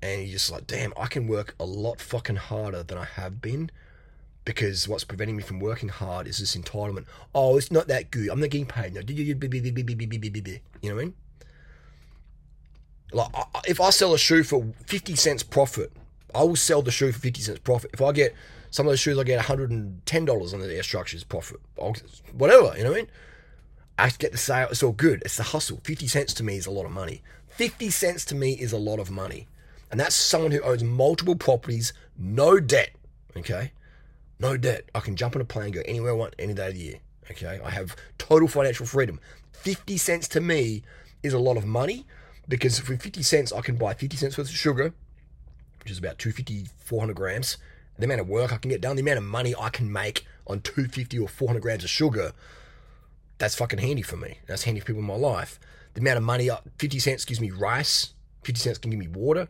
and 0.00 0.22
you're 0.22 0.32
just 0.32 0.50
like, 0.50 0.66
damn, 0.66 0.92
I 0.96 1.06
can 1.06 1.26
work 1.26 1.54
a 1.58 1.64
lot 1.64 2.00
fucking 2.00 2.36
harder 2.36 2.82
than 2.82 2.98
I 2.98 3.04
have 3.04 3.40
been 3.40 3.70
because 4.44 4.86
what's 4.86 5.04
preventing 5.04 5.36
me 5.36 5.42
from 5.42 5.58
working 5.58 5.88
hard 5.88 6.26
is 6.28 6.38
this 6.38 6.56
entitlement. 6.56 7.04
Oh, 7.34 7.58
it's 7.58 7.72
not 7.72 7.88
that 7.88 8.10
good. 8.10 8.28
I'm 8.30 8.40
not 8.40 8.50
getting 8.50 8.66
paid. 8.66 8.94
No, 8.94 9.00
you 9.06 9.34
know 9.34 10.94
what 10.94 11.02
I 11.02 11.04
mean? 11.04 11.14
Like, 13.12 13.28
if 13.68 13.80
I 13.80 13.90
sell 13.90 14.14
a 14.14 14.18
shoe 14.18 14.42
for 14.42 14.66
50 14.86 15.14
cents 15.16 15.42
profit, 15.42 15.92
I 16.34 16.42
will 16.42 16.56
sell 16.56 16.82
the 16.82 16.90
shoe 16.90 17.12
for 17.12 17.20
50 17.20 17.40
cents 17.40 17.60
profit. 17.60 17.90
If 17.92 18.02
I 18.02 18.12
get 18.12 18.34
some 18.70 18.86
of 18.86 18.92
those 18.92 19.00
shoes, 19.00 19.18
I 19.18 19.24
get 19.24 19.42
$110 19.42 20.54
on 20.54 20.60
the 20.60 20.74
air 20.74 20.82
structures 20.82 21.24
profit. 21.24 21.60
Whatever, 22.32 22.76
you 22.76 22.84
know 22.84 22.90
what 22.90 22.98
I 22.98 23.00
mean? 23.00 23.10
I 23.98 24.10
get 24.10 24.32
the 24.32 24.38
sale. 24.38 24.68
It's 24.70 24.82
all 24.82 24.92
good. 24.92 25.22
It's 25.24 25.36
the 25.36 25.42
hustle. 25.42 25.80
50 25.84 26.06
cents 26.06 26.34
to 26.34 26.44
me 26.44 26.56
is 26.56 26.66
a 26.66 26.70
lot 26.70 26.84
of 26.84 26.90
money. 26.90 27.22
50 27.48 27.88
cents 27.90 28.24
to 28.26 28.34
me 28.34 28.52
is 28.52 28.72
a 28.72 28.78
lot 28.78 28.98
of 28.98 29.10
money. 29.10 29.46
And 29.90 29.98
that's 29.98 30.14
someone 30.14 30.50
who 30.50 30.60
owns 30.60 30.84
multiple 30.84 31.36
properties, 31.36 31.92
no 32.18 32.60
debt. 32.60 32.90
Okay? 33.36 33.72
No 34.38 34.56
debt. 34.56 34.90
I 34.94 35.00
can 35.00 35.16
jump 35.16 35.36
on 35.36 35.42
a 35.42 35.46
plane, 35.46 35.70
go 35.70 35.80
anywhere 35.86 36.10
I 36.10 36.14
want, 36.14 36.34
any 36.38 36.52
day 36.52 36.68
of 36.68 36.74
the 36.74 36.80
year. 36.80 36.98
Okay? 37.30 37.60
I 37.64 37.70
have 37.70 37.96
total 38.18 38.48
financial 38.48 38.84
freedom. 38.84 39.20
50 39.52 39.96
cents 39.96 40.28
to 40.28 40.40
me 40.40 40.82
is 41.22 41.32
a 41.32 41.38
lot 41.38 41.56
of 41.56 41.64
money 41.64 42.04
because 42.48 42.78
for 42.78 42.96
50 42.96 43.22
cents, 43.22 43.52
I 43.52 43.60
can 43.60 43.76
buy 43.76 43.94
50 43.94 44.16
cents 44.16 44.38
worth 44.38 44.48
of 44.48 44.54
sugar, 44.54 44.92
which 45.80 45.90
is 45.90 45.98
about 45.98 46.18
250, 46.18 46.68
400 46.84 47.14
grams. 47.14 47.56
The 47.98 48.04
amount 48.04 48.20
of 48.20 48.28
work 48.28 48.52
I 48.52 48.58
can 48.58 48.70
get 48.70 48.80
done, 48.80 48.96
the 48.96 49.02
amount 49.02 49.18
of 49.18 49.24
money 49.24 49.54
I 49.58 49.70
can 49.70 49.90
make 49.90 50.26
on 50.46 50.60
250 50.60 51.18
or 51.18 51.28
400 51.28 51.60
grams 51.60 51.84
of 51.84 51.90
sugar 51.90 52.32
that's 53.38 53.54
fucking 53.54 53.78
handy 53.78 54.02
for 54.02 54.16
me. 54.16 54.38
That's 54.46 54.64
handy 54.64 54.80
for 54.80 54.86
people 54.86 55.00
in 55.00 55.06
my 55.06 55.14
life. 55.14 55.60
The 55.94 56.00
amount 56.00 56.18
of 56.18 56.22
money, 56.22 56.50
uh, 56.50 56.58
50 56.78 56.98
cents 56.98 57.24
gives 57.24 57.40
me 57.40 57.50
rice, 57.50 58.12
50 58.44 58.60
cents 58.60 58.78
can 58.78 58.90
give 58.90 59.00
me 59.00 59.08
water. 59.08 59.48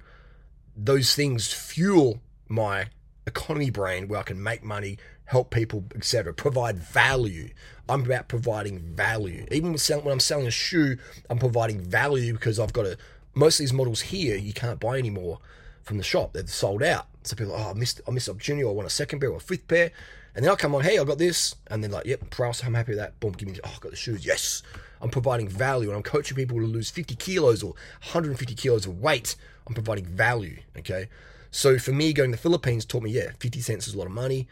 Those 0.76 1.14
things 1.14 1.52
fuel 1.52 2.20
my 2.48 2.88
economy 3.26 3.70
brain 3.70 4.08
where 4.08 4.20
I 4.20 4.22
can 4.22 4.42
make 4.42 4.62
money, 4.62 4.98
help 5.26 5.50
people, 5.50 5.84
etc. 5.94 6.32
Provide 6.34 6.78
value. 6.78 7.50
I'm 7.88 8.04
about 8.04 8.28
providing 8.28 8.80
value. 8.80 9.46
Even 9.50 9.76
when 9.76 10.12
I'm 10.12 10.20
selling 10.20 10.46
a 10.46 10.50
shoe, 10.50 10.96
I'm 11.30 11.38
providing 11.38 11.80
value 11.80 12.32
because 12.32 12.58
I've 12.58 12.72
got 12.72 12.86
a. 12.86 12.96
Most 13.34 13.60
of 13.60 13.64
these 13.64 13.72
models 13.72 14.00
here 14.00 14.36
you 14.36 14.54
can't 14.54 14.80
buy 14.80 14.98
anymore 14.98 15.40
from 15.82 15.98
the 15.98 16.02
shop. 16.02 16.32
They're 16.32 16.46
sold 16.46 16.82
out. 16.82 17.06
So 17.22 17.36
people, 17.36 17.54
are, 17.54 17.68
oh, 17.68 17.70
I 17.70 17.74
missed, 17.74 18.00
I 18.08 18.10
missed 18.10 18.28
opportunity. 18.28 18.66
I 18.66 18.70
want 18.70 18.86
a 18.86 18.90
second 18.90 19.20
pair 19.20 19.30
or 19.30 19.36
a 19.36 19.40
fifth 19.40 19.68
pair. 19.68 19.92
And 20.34 20.44
then 20.44 20.50
I'll 20.50 20.56
come 20.56 20.74
on, 20.74 20.82
hey, 20.82 20.98
I 20.98 21.04
got 21.04 21.18
this. 21.18 21.54
And 21.68 21.82
then 21.82 21.90
like, 21.90 22.06
yep, 22.06 22.28
price, 22.30 22.62
I'm 22.64 22.74
happy 22.74 22.92
with 22.92 22.98
that. 22.98 23.18
Boom, 23.20 23.32
give 23.32 23.48
me, 23.48 23.56
oh, 23.64 23.72
I 23.74 23.78
got 23.80 23.90
the 23.90 23.96
shoes. 23.96 24.26
Yes. 24.26 24.62
I'm 25.00 25.10
providing 25.10 25.48
value 25.48 25.88
and 25.88 25.96
I'm 25.96 26.02
coaching 26.02 26.36
people 26.36 26.58
to 26.58 26.66
lose 26.66 26.90
50 26.90 27.14
kilos 27.16 27.62
or 27.62 27.70
150 28.02 28.54
kilos 28.54 28.86
of 28.86 29.00
weight. 29.00 29.36
I'm 29.66 29.74
providing 29.74 30.06
value. 30.06 30.58
Okay. 30.78 31.08
So 31.50 31.78
for 31.78 31.92
me, 31.92 32.12
going 32.12 32.32
to 32.32 32.36
the 32.36 32.42
Philippines 32.42 32.84
taught 32.84 33.02
me, 33.02 33.10
yeah, 33.10 33.30
50 33.38 33.60
cents 33.60 33.88
is 33.88 33.94
a 33.94 33.98
lot 33.98 34.06
of 34.06 34.12
money, 34.12 34.46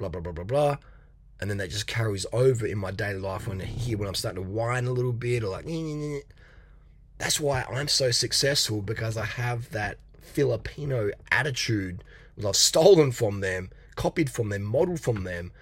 blah, 0.00 0.08
blah, 0.08 0.20
blah, 0.20 0.32
blah, 0.32 0.44
blah. 0.44 0.76
And 1.40 1.48
then 1.48 1.58
that 1.58 1.70
just 1.70 1.86
carries 1.86 2.26
over 2.32 2.66
in 2.66 2.78
my 2.78 2.90
daily 2.90 3.20
life 3.20 3.46
when 3.46 3.60
here 3.60 3.96
when 3.96 4.08
I'm 4.08 4.14
starting 4.16 4.42
to 4.42 4.50
whine 4.50 4.86
a 4.86 4.90
little 4.92 5.12
bit 5.12 5.44
or 5.44 5.48
like, 5.48 5.64
that's 7.18 7.38
why 7.38 7.64
I'm 7.70 7.86
so 7.86 8.10
successful 8.10 8.82
because 8.82 9.16
I 9.16 9.24
have 9.24 9.70
that 9.70 9.98
Filipino 10.20 11.10
attitude 11.30 12.02
that 12.36 12.48
I've 12.48 12.56
stolen 12.56 13.12
from 13.12 13.40
them 13.40 13.70
copied 14.00 14.30
from 14.30 14.48
them, 14.48 14.62
modeled 14.62 14.98
from 14.98 15.24
them, 15.24 15.52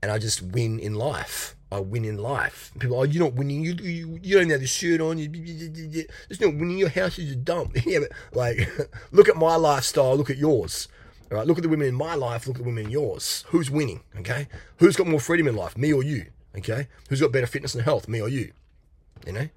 and 0.00 0.12
I 0.12 0.18
just 0.18 0.42
win 0.42 0.78
in 0.78 0.94
life. 0.94 1.56
I 1.72 1.80
win 1.80 2.04
in 2.04 2.18
life. 2.18 2.70
People, 2.78 3.00
oh, 3.00 3.02
you're 3.02 3.24
not 3.24 3.34
winning. 3.34 3.64
You 3.64 3.74
you, 3.74 4.20
you 4.22 4.38
don't 4.38 4.48
have 4.50 4.60
the 4.60 4.66
shirt 4.66 5.00
on. 5.00 5.18
You, 5.18 5.28
there's 5.28 6.40
no 6.40 6.48
winning. 6.48 6.78
Your 6.78 6.88
house 6.88 7.18
is 7.18 7.32
a 7.32 7.36
dump. 7.36 7.76
yeah, 7.86 7.98
but 8.00 8.10
like, 8.32 8.68
look 9.12 9.28
at 9.28 9.36
my 9.36 9.56
lifestyle. 9.56 10.16
Look 10.16 10.30
at 10.30 10.36
yours. 10.36 10.86
All 11.30 11.38
right. 11.38 11.46
Look 11.46 11.58
at 11.58 11.62
the 11.62 11.68
women 11.68 11.88
in 11.88 11.94
my 11.94 12.14
life. 12.14 12.46
Look 12.46 12.56
at 12.56 12.62
the 12.62 12.68
women 12.68 12.86
in 12.86 12.90
yours. 12.90 13.44
Who's 13.48 13.70
winning? 13.70 14.00
Okay. 14.18 14.48
Who's 14.78 14.96
got 14.96 15.06
more 15.06 15.20
freedom 15.20 15.46
in 15.46 15.56
life? 15.56 15.76
Me 15.78 15.92
or 15.92 16.02
you? 16.02 16.26
Okay. 16.56 16.88
Who's 17.08 17.20
got 17.20 17.32
better 17.32 17.46
fitness 17.46 17.74
and 17.74 17.84
health? 17.84 18.08
Me 18.08 18.20
or 18.20 18.28
you? 18.28 18.52
You 19.26 19.32
know. 19.32 19.48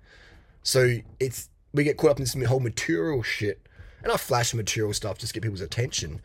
So 0.62 0.98
it's 1.20 1.50
we 1.74 1.84
get 1.84 1.98
caught 1.98 2.12
up 2.12 2.18
in 2.18 2.24
this 2.24 2.36
whole 2.46 2.60
material 2.60 3.24
shit, 3.24 3.68
and 4.04 4.12
I 4.12 4.18
flash 4.18 4.54
material 4.54 4.94
stuff 4.94 5.18
just 5.18 5.34
to 5.34 5.40
get 5.40 5.44
people's 5.44 5.62
attention 5.62 6.22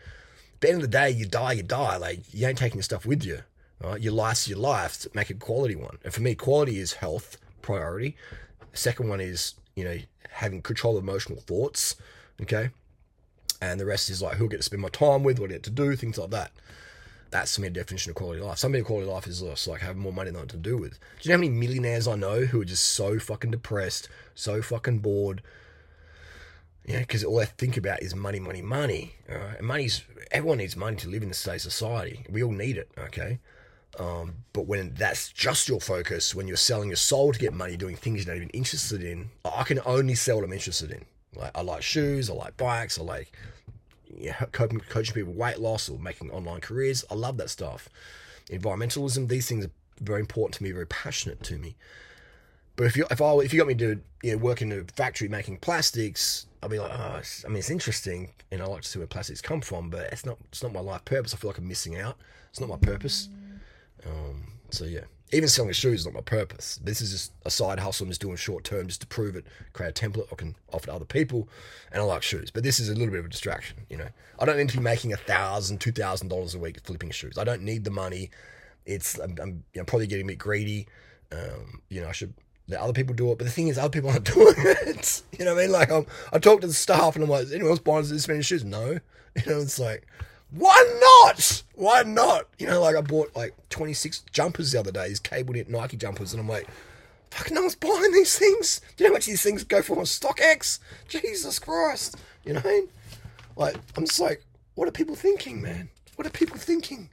At 0.54 0.60
the 0.60 0.68
end 0.68 0.76
of 0.76 0.82
the 0.82 0.88
day, 0.88 1.10
you 1.10 1.24
die, 1.24 1.52
you 1.52 1.62
die. 1.62 1.96
Like 1.96 2.20
you 2.32 2.46
ain't 2.46 2.58
taking 2.58 2.78
your 2.78 2.82
stuff 2.82 3.06
with 3.06 3.24
you. 3.24 3.40
Right? 3.82 4.00
Your 4.00 4.12
life's 4.12 4.48
your 4.48 4.58
life. 4.58 5.00
To 5.02 5.10
make 5.14 5.30
a 5.30 5.34
quality 5.34 5.76
one. 5.76 5.98
And 6.04 6.12
for 6.12 6.20
me, 6.20 6.34
quality 6.34 6.78
is 6.78 6.94
health 6.94 7.38
priority. 7.62 8.16
second 8.72 9.08
one 9.08 9.20
is 9.20 9.54
you 9.74 9.84
know 9.84 9.98
having 10.30 10.62
control 10.62 10.96
of 10.96 11.02
emotional 11.02 11.40
thoughts. 11.40 11.96
Okay, 12.42 12.70
and 13.60 13.78
the 13.78 13.86
rest 13.86 14.10
is 14.10 14.22
like 14.22 14.36
who 14.36 14.46
I 14.46 14.48
get 14.48 14.56
to 14.58 14.62
spend 14.62 14.82
my 14.82 14.88
time 14.88 15.24
with, 15.24 15.38
what 15.38 15.50
I 15.50 15.54
get 15.54 15.62
to 15.64 15.70
do, 15.70 15.94
things 15.96 16.18
like 16.18 16.30
that. 16.30 16.52
That's 17.30 17.54
to 17.56 17.60
me 17.60 17.66
a 17.66 17.70
definition 17.70 18.10
of 18.10 18.16
quality 18.16 18.40
life. 18.40 18.58
Some 18.58 18.72
people 18.72 18.86
quality 18.86 19.10
life 19.10 19.26
is 19.26 19.40
just 19.42 19.68
like 19.68 19.82
having 19.82 20.00
more 20.00 20.12
money 20.12 20.30
than 20.30 20.48
to 20.48 20.56
do 20.56 20.78
with. 20.78 20.92
Do 20.92 21.28
you 21.28 21.30
know 21.30 21.36
how 21.36 21.40
many 21.40 21.50
millionaires 21.50 22.08
I 22.08 22.16
know 22.16 22.46
who 22.46 22.62
are 22.62 22.64
just 22.64 22.86
so 22.86 23.18
fucking 23.18 23.50
depressed, 23.50 24.08
so 24.34 24.62
fucking 24.62 25.00
bored, 25.00 25.42
yeah, 26.88 27.00
because 27.00 27.22
all 27.22 27.36
they 27.36 27.44
think 27.44 27.76
about 27.76 28.02
is 28.02 28.14
money, 28.14 28.40
money, 28.40 28.62
money. 28.62 29.14
And 29.28 29.66
money's 29.66 30.02
everyone 30.30 30.58
needs 30.58 30.74
money 30.74 30.96
to 30.96 31.08
live 31.08 31.22
in 31.22 31.28
this 31.28 31.38
society. 31.38 32.24
We 32.30 32.42
all 32.42 32.50
need 32.50 32.78
it. 32.78 32.90
Okay, 32.96 33.40
um, 33.98 34.36
but 34.54 34.66
when 34.66 34.94
that's 34.94 35.30
just 35.30 35.68
your 35.68 35.80
focus, 35.80 36.34
when 36.34 36.48
you're 36.48 36.56
selling 36.56 36.88
your 36.88 36.96
soul 36.96 37.32
to 37.32 37.38
get 37.38 37.52
money, 37.52 37.76
doing 37.76 37.94
things 37.94 38.24
you're 38.24 38.34
not 38.34 38.38
even 38.38 38.48
interested 38.50 39.02
in, 39.02 39.28
I 39.44 39.64
can 39.64 39.80
only 39.84 40.14
sell 40.14 40.36
what 40.36 40.44
I'm 40.44 40.52
interested 40.54 40.90
in. 40.90 41.04
Like 41.34 41.50
I 41.54 41.62
like 41.62 41.82
shoes, 41.82 42.30
I 42.30 42.34
like 42.34 42.56
bikes, 42.56 42.98
I 42.98 43.02
like 43.02 43.32
yeah, 44.16 44.34
coaching, 44.52 44.80
coaching 44.80 45.14
people 45.14 45.32
weight 45.32 45.58
loss 45.58 45.88
or 45.88 45.98
making 45.98 46.30
online 46.30 46.60
careers. 46.60 47.04
I 47.10 47.14
love 47.14 47.36
that 47.38 47.50
stuff. 47.50 47.88
Environmentalism, 48.50 49.28
these 49.28 49.48
things 49.48 49.66
are 49.66 49.70
very 50.00 50.20
important 50.20 50.54
to 50.54 50.62
me, 50.62 50.72
very 50.72 50.86
passionate 50.86 51.42
to 51.44 51.58
me. 51.58 51.76
But 52.76 52.86
if 52.86 52.96
you 52.96 53.06
if 53.10 53.20
I 53.20 53.32
if 53.38 53.52
you 53.52 53.58
got 53.58 53.66
me 53.66 53.74
to 53.74 54.00
you 54.22 54.32
know, 54.32 54.38
work 54.38 54.62
in 54.62 54.72
a 54.72 54.84
factory 54.94 55.28
making 55.28 55.58
plastics, 55.58 56.46
I'll 56.62 56.68
be 56.68 56.78
like, 56.78 56.92
oh, 56.92 57.20
I 57.44 57.48
mean, 57.48 57.58
it's 57.58 57.70
interesting, 57.70 58.32
and 58.50 58.62
I 58.62 58.66
like 58.66 58.82
to 58.82 58.88
see 58.88 58.98
where 58.98 59.08
plastics 59.08 59.40
come 59.40 59.60
from, 59.60 59.90
but 59.90 60.12
it's 60.12 60.24
not 60.24 60.38
it's 60.50 60.62
not 60.62 60.72
my 60.72 60.80
life 60.80 61.04
purpose. 61.04 61.34
I 61.34 61.38
feel 61.38 61.50
like 61.50 61.58
I'm 61.58 61.68
missing 61.68 61.98
out. 61.98 62.16
It's 62.50 62.60
not 62.60 62.68
my 62.68 62.76
purpose. 62.76 63.28
Um, 64.06 64.44
so 64.70 64.84
yeah, 64.84 65.04
even 65.32 65.48
selling 65.48 65.72
shoes 65.72 66.00
is 66.00 66.06
not 66.06 66.14
my 66.14 66.20
purpose. 66.20 66.80
This 66.82 67.00
is 67.00 67.10
just 67.12 67.32
a 67.44 67.50
side 67.50 67.78
hustle. 67.78 68.04
I'm 68.04 68.10
just 68.10 68.20
doing 68.20 68.36
short 68.36 68.64
term 68.64 68.86
just 68.86 69.02
to 69.02 69.06
prove 69.06 69.36
it, 69.36 69.46
create 69.72 69.90
a 69.90 70.08
template 70.08 70.26
I 70.32 70.36
can 70.36 70.54
offer 70.72 70.86
to 70.86 70.94
other 70.94 71.04
people, 71.04 71.48
and 71.92 72.00
I 72.00 72.04
like 72.04 72.22
shoes. 72.22 72.50
But 72.50 72.62
this 72.62 72.80
is 72.80 72.88
a 72.88 72.94
little 72.94 73.10
bit 73.10 73.20
of 73.20 73.26
a 73.26 73.28
distraction. 73.28 73.78
You 73.90 73.98
know, 73.98 74.08
I 74.38 74.44
don't 74.44 74.56
need 74.56 74.70
to 74.70 74.78
be 74.78 74.82
making 74.82 75.12
a 75.12 75.16
thousand, 75.16 75.80
two 75.80 75.92
thousand 75.92 76.28
dollars 76.28 76.54
a 76.54 76.58
week 76.58 76.80
flipping 76.84 77.10
shoes. 77.10 77.36
I 77.38 77.44
don't 77.44 77.62
need 77.62 77.84
the 77.84 77.90
money. 77.90 78.30
It's 78.86 79.18
I'm, 79.18 79.36
I'm 79.40 79.64
you 79.74 79.80
know, 79.80 79.84
probably 79.84 80.06
getting 80.06 80.26
a 80.26 80.28
bit 80.28 80.38
greedy. 80.38 80.86
Um, 81.30 81.82
you 81.90 82.00
know, 82.00 82.08
I 82.08 82.12
should 82.12 82.32
let 82.68 82.80
other 82.80 82.92
people 82.92 83.14
do 83.14 83.30
it. 83.32 83.38
But 83.38 83.44
the 83.44 83.50
thing 83.50 83.68
is, 83.68 83.78
other 83.78 83.90
people 83.90 84.10
aren't 84.10 84.24
doing 84.34 84.54
it. 84.56 85.22
You 85.38 85.44
know 85.44 85.54
what 85.54 85.60
I 85.60 85.64
mean? 85.64 85.72
Like, 85.72 85.90
I'm, 85.90 86.06
I 86.32 86.38
talk 86.38 86.60
to 86.60 86.66
the 86.66 86.74
staff 86.74 87.16
and 87.16 87.24
I'm 87.24 87.30
like, 87.30 87.48
anyone 87.52 87.70
else 87.70 87.80
buying 87.80 88.06
this 88.06 88.28
many 88.28 88.42
shoes? 88.42 88.64
No. 88.64 88.98
You 89.44 89.52
know, 89.52 89.60
it's 89.60 89.78
like, 89.78 90.08
why 90.50 90.98
not? 91.00 91.62
Why 91.74 92.02
not? 92.02 92.48
You 92.58 92.66
know, 92.66 92.80
like 92.80 92.96
I 92.96 93.00
bought 93.00 93.34
like 93.36 93.54
26 93.70 94.20
jumpers 94.32 94.72
the 94.72 94.80
other 94.80 94.92
day, 94.92 95.08
these 95.08 95.20
cable 95.20 95.54
knit 95.54 95.68
Nike 95.68 95.96
jumpers, 95.96 96.32
and 96.32 96.40
I'm 96.40 96.48
like, 96.48 96.66
fucking 97.30 97.54
no 97.54 97.62
one's 97.62 97.74
buying 97.74 98.12
these 98.12 98.38
things. 98.38 98.80
Do 98.96 99.04
you 99.04 99.08
know 99.08 99.14
how 99.14 99.16
much 99.16 99.26
these 99.26 99.42
things 99.42 99.64
go 99.64 99.82
for 99.82 99.98
on 99.98 100.04
StockX? 100.04 100.78
Jesus 101.08 101.58
Christ. 101.58 102.16
You 102.44 102.54
know? 102.54 102.88
Like, 103.56 103.76
I'm 103.96 104.06
just 104.06 104.20
like, 104.20 104.42
what 104.74 104.88
are 104.88 104.92
people 104.92 105.16
thinking, 105.16 105.60
man? 105.60 105.90
What 106.16 106.26
are 106.26 106.30
people 106.30 106.56
thinking? 106.56 107.10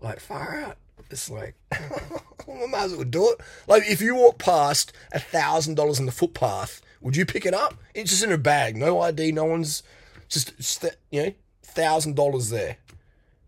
Like, 0.00 0.20
far 0.20 0.56
out. 0.60 0.76
It's 1.10 1.30
like, 1.30 1.54
I 1.72 2.66
might 2.68 2.84
as 2.84 2.94
well 2.94 3.04
do 3.04 3.30
it. 3.30 3.40
Like, 3.66 3.82
if 3.86 4.00
you 4.00 4.14
walk 4.14 4.38
past 4.38 4.92
a 5.12 5.18
thousand 5.18 5.74
dollars 5.74 6.00
on 6.00 6.06
the 6.06 6.12
footpath, 6.12 6.80
would 7.00 7.16
you 7.16 7.26
pick 7.26 7.44
it 7.44 7.52
up? 7.52 7.74
It's 7.94 8.10
just 8.10 8.24
in 8.24 8.32
a 8.32 8.38
bag, 8.38 8.76
no 8.76 9.00
ID, 9.00 9.32
no 9.32 9.44
one's 9.44 9.82
just, 10.28 10.56
just 10.56 10.84
you 11.10 11.22
know, 11.22 11.32
thousand 11.74 12.16
dollars 12.16 12.50
there. 12.50 12.78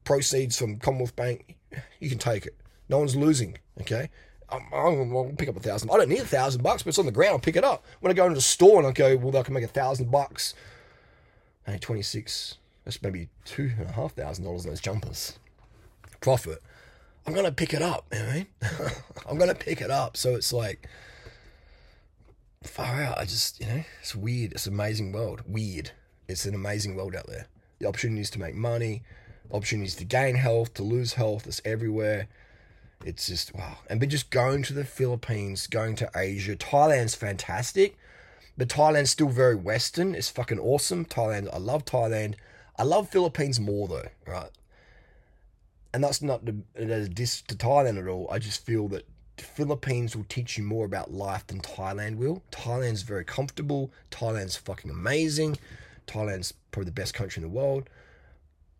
Proceeds 0.04 0.56
from 0.56 0.78
Commonwealth 0.78 1.16
Bank, 1.16 1.56
you 1.98 2.08
can 2.08 2.18
take 2.18 2.46
it. 2.46 2.56
No 2.88 2.98
one's 2.98 3.16
losing. 3.16 3.58
Okay, 3.80 4.08
I'm, 4.48 4.62
I'm, 4.72 5.16
I'll 5.16 5.32
pick 5.36 5.48
up 5.48 5.56
a 5.56 5.60
thousand. 5.60 5.90
I 5.90 5.96
don't 5.96 6.08
need 6.08 6.20
a 6.20 6.26
thousand 6.26 6.62
bucks, 6.62 6.82
but 6.82 6.90
it's 6.90 6.98
on 6.98 7.06
the 7.06 7.12
ground. 7.12 7.32
I'll 7.32 7.38
pick 7.40 7.56
it 7.56 7.64
up. 7.64 7.84
When 8.00 8.10
I 8.10 8.14
go 8.14 8.24
into 8.24 8.36
the 8.36 8.40
store 8.40 8.78
and 8.78 8.86
I 8.86 8.92
go, 8.92 9.16
well, 9.16 9.36
I 9.36 9.42
can 9.42 9.54
make 9.54 9.64
a 9.64 9.68
thousand 9.68 10.10
bucks. 10.10 10.54
Hey, 11.66 11.78
twenty 11.78 12.02
six. 12.02 12.58
That's 12.84 13.02
maybe 13.02 13.28
two 13.44 13.72
and 13.78 13.88
a 13.88 13.92
half 13.92 14.12
thousand 14.12 14.44
dollars 14.44 14.64
in 14.64 14.70
those 14.70 14.80
jumpers. 14.80 15.38
Profit. 16.20 16.62
I'm 17.26 17.34
gonna 17.34 17.50
pick 17.50 17.74
it 17.74 17.82
up. 17.82 18.06
You 18.12 18.18
know 18.20 18.28
I 18.28 18.34
mean? 18.34 18.46
I'm 19.28 19.38
gonna 19.38 19.54
pick 19.54 19.80
it 19.80 19.90
up. 19.90 20.16
So 20.16 20.36
it's 20.36 20.52
like 20.52 20.88
far 22.62 23.02
out. 23.02 23.18
I 23.18 23.24
just, 23.24 23.60
you 23.60 23.66
know, 23.66 23.82
it's 24.00 24.14
weird. 24.14 24.52
It's 24.52 24.66
an 24.66 24.74
amazing 24.74 25.12
world. 25.12 25.42
Weird. 25.46 25.90
It's 26.28 26.46
an 26.46 26.54
amazing 26.54 26.96
world 26.96 27.16
out 27.16 27.26
there. 27.26 27.46
The 27.78 27.86
opportunities 27.86 28.30
to 28.30 28.40
make 28.40 28.54
money, 28.54 29.02
opportunities 29.50 29.96
to 29.96 30.04
gain 30.04 30.36
health, 30.36 30.74
to 30.74 30.82
lose 30.82 31.14
health, 31.14 31.46
it's 31.46 31.60
everywhere. 31.64 32.28
It's 33.04 33.26
just 33.26 33.54
wow. 33.54 33.78
And 33.88 34.00
but 34.00 34.08
just 34.08 34.30
going 34.30 34.62
to 34.64 34.72
the 34.72 34.84
Philippines, 34.84 35.66
going 35.66 35.96
to 35.96 36.10
Asia, 36.16 36.56
Thailand's 36.56 37.14
fantastic, 37.14 37.96
but 38.56 38.68
Thailand's 38.68 39.10
still 39.10 39.28
very 39.28 39.54
Western. 39.54 40.14
It's 40.14 40.30
fucking 40.30 40.58
awesome. 40.58 41.04
Thailand, 41.04 41.52
I 41.52 41.58
love 41.58 41.84
Thailand. 41.84 42.34
I 42.78 42.82
love 42.82 43.08
Philippines 43.08 43.60
more 43.60 43.88
though, 43.88 44.08
right? 44.26 44.50
And 45.92 46.02
that's 46.02 46.20
not 46.20 46.42
a 46.74 47.08
diss 47.08 47.42
to 47.42 47.54
Thailand 47.54 47.98
at 47.98 48.08
all. 48.08 48.28
I 48.30 48.38
just 48.38 48.64
feel 48.64 48.88
that 48.88 49.06
Philippines 49.38 50.16
will 50.16 50.26
teach 50.28 50.58
you 50.58 50.64
more 50.64 50.84
about 50.84 51.12
life 51.12 51.46
than 51.46 51.60
Thailand 51.60 52.16
will. 52.16 52.42
Thailand's 52.50 53.02
very 53.02 53.24
comfortable. 53.24 53.90
Thailand's 54.10 54.56
fucking 54.56 54.90
amazing. 54.90 55.58
Thailand's 56.06 56.52
probably 56.70 56.86
the 56.86 56.92
best 56.92 57.14
country 57.14 57.42
in 57.42 57.48
the 57.48 57.54
world. 57.54 57.88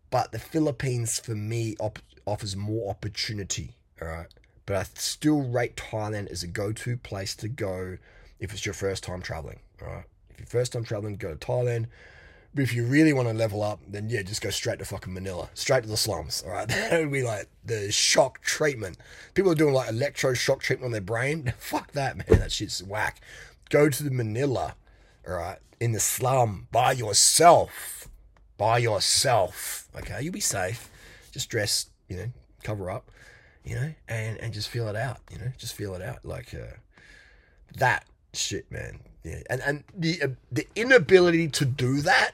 But 0.09 0.31
the 0.31 0.39
Philippines, 0.39 1.19
for 1.19 1.35
me, 1.35 1.75
op- 1.79 1.99
offers 2.25 2.55
more 2.55 2.89
opportunity. 2.89 3.75
All 4.01 4.07
right. 4.07 4.27
But 4.65 4.75
I 4.75 4.83
still 4.95 5.41
rate 5.41 5.75
Thailand 5.75 6.29
as 6.29 6.43
a 6.43 6.47
go 6.47 6.71
to 6.71 6.97
place 6.97 7.35
to 7.37 7.47
go 7.47 7.97
if 8.39 8.53
it's 8.53 8.65
your 8.65 8.73
first 8.73 9.03
time 9.03 9.21
traveling. 9.21 9.59
All 9.81 9.87
right. 9.87 10.05
If 10.29 10.39
you're 10.39 10.47
first 10.47 10.73
time 10.73 10.83
traveling, 10.83 11.15
go 11.15 11.33
to 11.33 11.35
Thailand. 11.35 11.87
But 12.53 12.63
if 12.63 12.73
you 12.73 12.85
really 12.85 13.13
want 13.13 13.27
to 13.27 13.33
level 13.33 13.61
up, 13.61 13.81
then 13.87 14.09
yeah, 14.09 14.23
just 14.23 14.41
go 14.41 14.49
straight 14.49 14.79
to 14.79 14.85
fucking 14.85 15.13
Manila, 15.13 15.49
straight 15.53 15.83
to 15.83 15.89
the 15.89 15.97
slums. 15.97 16.43
All 16.45 16.53
right, 16.53 16.67
that 16.67 16.99
would 16.99 17.11
be 17.11 17.23
like 17.23 17.49
the 17.63 17.91
shock 17.91 18.41
treatment. 18.41 18.97
People 19.33 19.51
are 19.51 19.55
doing 19.55 19.73
like 19.73 19.89
electroshock 19.89 20.59
treatment 20.59 20.87
on 20.87 20.91
their 20.91 21.01
brain. 21.01 21.53
Fuck 21.59 21.91
that, 21.91 22.17
man. 22.17 22.39
That 22.39 22.51
shit's 22.51 22.81
whack. 22.81 23.21
Go 23.69 23.89
to 23.89 24.03
the 24.03 24.11
Manila, 24.11 24.75
all 25.27 25.35
right, 25.35 25.59
in 25.79 25.91
the 25.91 25.99
slum 25.99 26.67
by 26.71 26.93
yourself, 26.93 28.07
by 28.57 28.77
yourself. 28.77 29.87
Okay, 29.95 30.21
you'll 30.21 30.33
be 30.33 30.39
safe. 30.39 30.89
Just 31.31 31.49
dress, 31.49 31.89
you 32.07 32.17
know, 32.17 32.31
cover 32.63 32.89
up, 32.89 33.11
you 33.63 33.75
know, 33.75 33.93
and 34.07 34.37
and 34.37 34.53
just 34.53 34.69
feel 34.69 34.87
it 34.87 34.95
out. 34.95 35.19
You 35.31 35.39
know, 35.39 35.51
just 35.57 35.75
feel 35.75 35.93
it 35.95 36.01
out. 36.01 36.23
Like 36.23 36.53
uh, 36.53 36.77
that 37.77 38.05
shit, 38.33 38.71
man. 38.71 38.99
Yeah, 39.23 39.41
and 39.49 39.61
and 39.61 39.83
the 39.95 40.21
uh, 40.23 40.27
the 40.51 40.67
inability 40.75 41.49
to 41.49 41.65
do 41.65 42.01
that 42.01 42.31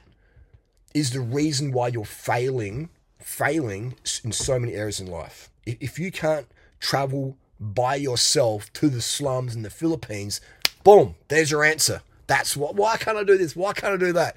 is 0.94 1.10
the 1.10 1.20
reason 1.20 1.72
why 1.72 1.88
you're 1.88 2.04
failing, 2.04 2.88
failing 3.18 3.96
in 4.22 4.30
so 4.30 4.58
many 4.58 4.74
areas 4.74 5.00
in 5.00 5.08
life. 5.08 5.50
If, 5.66 5.76
if 5.80 5.98
you 5.98 6.12
can't 6.12 6.46
travel 6.78 7.36
by 7.58 7.96
yourself 7.96 8.72
to 8.74 8.88
the 8.88 9.02
slums 9.02 9.56
in 9.56 9.62
the 9.62 9.70
Philippines, 9.70 10.40
boom, 10.84 11.16
there's 11.28 11.50
your 11.50 11.64
answer. 11.64 12.02
That's 12.26 12.56
what. 12.56 12.74
Why 12.74 12.96
can't 12.96 13.18
I 13.18 13.24
do 13.24 13.36
this? 13.36 13.54
Why 13.54 13.72
can't 13.72 13.94
I 13.94 13.96
do 13.96 14.12
that? 14.14 14.36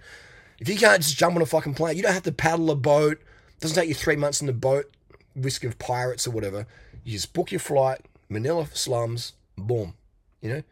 If 0.60 0.70
you 0.70 0.78
can't 0.78 1.02
just 1.02 1.18
jump 1.18 1.36
on 1.36 1.42
a 1.42 1.46
fucking 1.46 1.76
plane, 1.76 1.98
you 1.98 2.04
don't 2.04 2.14
have 2.14 2.24
to 2.24 2.32
paddle 2.32 2.72
a 2.72 2.76
boat. 2.76 3.20
It 3.20 3.62
doesn't 3.62 3.76
take 3.76 3.90
you 3.90 3.96
three 3.96 4.16
months 4.16 4.42
in 4.42 4.48
the 4.48 4.54
boat, 4.54 4.92
risk 5.36 5.64
of 5.64 5.78
pirates 5.80 6.28
or 6.28 6.32
whatever. 6.32 6.66
You 7.04 7.14
just 7.14 7.34
book 7.34 7.52
your 7.52 7.60
flight, 7.60 8.02
Manila 8.30 8.68
slums, 8.74 9.34
boom. 9.58 9.94
You 10.42 10.50
know, 10.50 10.64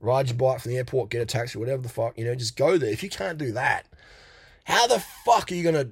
ride 0.00 0.28
your 0.28 0.36
bike 0.36 0.60
from 0.60 0.72
the 0.72 0.78
airport, 0.78 1.10
get 1.10 1.22
a 1.22 1.26
taxi, 1.26 1.58
whatever 1.58 1.82
the 1.82 1.88
fuck. 1.88 2.18
You 2.18 2.24
know, 2.24 2.34
just 2.34 2.56
go 2.56 2.78
there. 2.78 2.90
If 2.90 3.02
you 3.02 3.10
can't 3.10 3.38
do 3.38 3.52
that, 3.52 3.86
how 4.64 4.86
the 4.86 5.02
fuck 5.24 5.52
are 5.52 5.54
you 5.54 5.62
gonna 5.62 5.90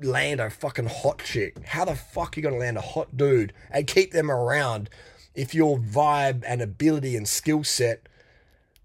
land 0.00 0.40
a 0.40 0.50
fucking 0.50 0.86
hot 0.86 1.22
chick? 1.24 1.64
How 1.66 1.84
the 1.84 1.94
fuck 1.96 2.36
are 2.36 2.40
you 2.40 2.42
gonna 2.42 2.56
land 2.56 2.78
a 2.78 2.82
hot 2.82 3.16
dude 3.16 3.52
and 3.70 3.86
keep 3.86 4.12
them 4.12 4.30
around 4.30 4.88
if 5.34 5.54
your 5.54 5.78
vibe 5.78 6.44
and 6.46 6.60
ability 6.60 7.16
and 7.16 7.26
skill 7.26 7.64
set 7.64 8.08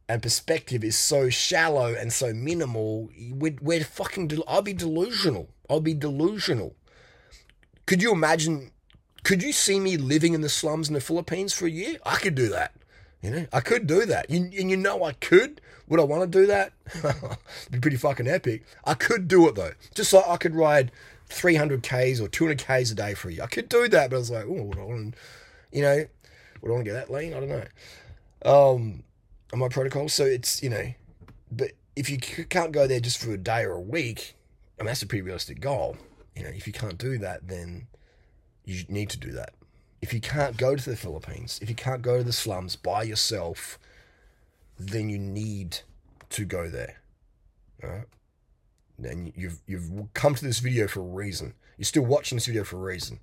and 0.10 0.22
perspective 0.22 0.84
is 0.84 0.98
so 0.98 1.30
shallow 1.30 1.94
and 1.94 2.12
so 2.12 2.34
minimal? 2.34 3.10
We're, 3.32 3.58
we're 3.62 3.84
fucking. 3.84 4.28
Del- 4.28 4.44
I'll 4.48 4.62
be 4.62 4.74
delusional. 4.74 5.50
I'll 5.70 5.82
be 5.82 5.94
delusional. 5.94 6.76
Could 7.86 8.02
you 8.02 8.12
imagine? 8.12 8.72
Could 9.24 9.44
you 9.44 9.52
see 9.52 9.80
me 9.80 9.98
living 9.98 10.34
in 10.34 10.42
the 10.42 10.50
slums 10.50 10.88
in 10.88 10.94
the 10.94 11.02
Philippines 11.02 11.54
for 11.54 11.66
a 11.66 11.72
year? 11.72 11.98
I 12.06 12.16
could 12.16 12.36
do 12.36 12.50
that. 12.50 12.74
You 13.22 13.32
know, 13.32 13.46
I 13.52 13.62
could 13.62 13.88
do 13.88 14.06
that. 14.06 14.30
You, 14.30 14.42
and 14.42 14.70
you 14.70 14.78
know 14.78 15.04
I 15.04 15.14
could. 15.14 15.60
Would 15.88 16.00
I 16.00 16.04
want 16.04 16.32
to 16.32 16.40
do 16.40 16.46
that? 16.48 16.74
Be 17.72 17.80
pretty 17.80 17.98
fucking 17.98 18.28
epic. 18.28 18.64
I 18.86 18.94
could 18.94 19.28
do 19.28 19.48
it 19.48 19.56
though. 19.56 19.72
Just 19.96 20.14
like 20.14 20.28
I 20.28 20.38
could 20.38 20.56
ride 20.56 20.92
300 21.30 21.82
Ks 21.82 22.20
or 22.20 22.28
200 22.28 22.60
Ks 22.60 22.92
a 22.92 22.96
day 22.96 23.14
for 23.14 23.30
a 23.30 23.34
year. 23.34 23.44
I 23.44 23.48
could 23.48 23.70
do 23.70 23.88
that, 23.88 24.10
but 24.10 24.16
I 24.16 24.20
was 24.20 24.32
like, 24.32 24.46
oh, 24.46 24.64
would 24.64 24.78
I 24.78 24.84
want 24.84 25.14
to, 25.14 25.20
you 25.72 25.82
know, 25.82 26.06
would 26.62 26.70
I 26.70 26.72
want 26.72 26.86
to 26.86 26.92
get 26.92 26.94
that 26.94 27.12
lean? 27.12 27.34
I 27.34 27.40
don't 27.40 27.50
know. 27.50 27.66
Um, 28.46 29.04
on 29.54 29.60
my 29.60 29.68
protocol. 29.70 30.10
So 30.10 30.26
it's, 30.26 30.62
you 30.62 30.70
know, 30.70 30.94
but 31.52 31.72
if 31.96 32.10
you 32.10 32.18
can't 32.18 32.72
go 32.72 32.88
there 32.88 33.00
just 33.00 33.22
for 33.22 33.32
a 33.32 33.38
day 33.38 33.64
or 33.64 33.74
a 33.74 33.82
week, 33.82 34.36
I 34.80 34.84
mean, 34.84 34.88
that's 34.88 35.02
a 35.02 35.08
pretty 35.08 35.24
realistic 35.24 35.60
goal. 35.60 35.98
You 36.36 36.44
know, 36.44 36.50
if 36.50 36.68
you 36.68 36.74
can't 36.74 36.98
do 36.98 37.18
that, 37.20 37.48
then 37.48 37.88
you 38.66 38.84
need 38.90 39.10
to 39.10 39.18
do 39.18 39.32
that 39.32 39.54
if 40.02 40.14
you 40.14 40.22
can't 40.22 40.58
go 40.58 40.76
to 40.76 40.90
the 40.90 40.96
Philippines, 40.96 41.60
if 41.62 41.70
you 41.70 41.76
can't 41.76 42.02
go 42.02 42.18
to 42.18 42.24
the 42.24 42.34
slums 42.34 42.76
by 42.76 43.04
yourself, 43.04 43.80
then 44.78 45.10
you 45.10 45.18
need 45.18 45.80
to 46.30 46.46
go 46.46 46.70
there. 46.70 47.02
All 47.84 47.90
right? 47.90 48.06
Then 49.00 49.32
you've 49.36 49.60
you've 49.68 50.14
come 50.14 50.36
to 50.36 50.46
this 50.46 50.60
video 50.60 50.88
for 50.88 51.02
a 51.02 51.04
reason. 51.04 51.54
You're 51.78 51.86
still 51.86 52.06
watching 52.06 52.36
this 52.36 52.48
video 52.48 52.64
for 52.64 52.78
a 52.78 52.82
reason. 52.82 53.20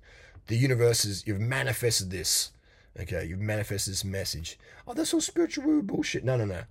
The 0.47 0.57
universe 0.57 1.05
is 1.05 1.25
you've 1.27 1.39
manifested 1.39 2.11
this. 2.11 2.51
Okay, 2.99 3.25
you 3.25 3.35
manifest 3.35 3.87
this 3.87 4.05
message. 4.05 4.57
Oh, 4.87 4.93
that's 4.93 5.13
all 5.13 5.21
spiritual 5.21 5.81
bullshit. 5.81 6.23
No, 6.23 6.37
no, 6.37 6.45
no. 6.45 6.61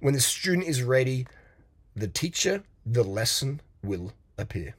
When 0.00 0.14
the 0.14 0.20
student 0.20 0.66
is 0.66 0.82
ready, 0.82 1.26
the 1.94 2.08
teacher, 2.08 2.62
the 2.84 3.04
lesson 3.04 3.60
will 3.82 4.12
appear. 4.38 4.74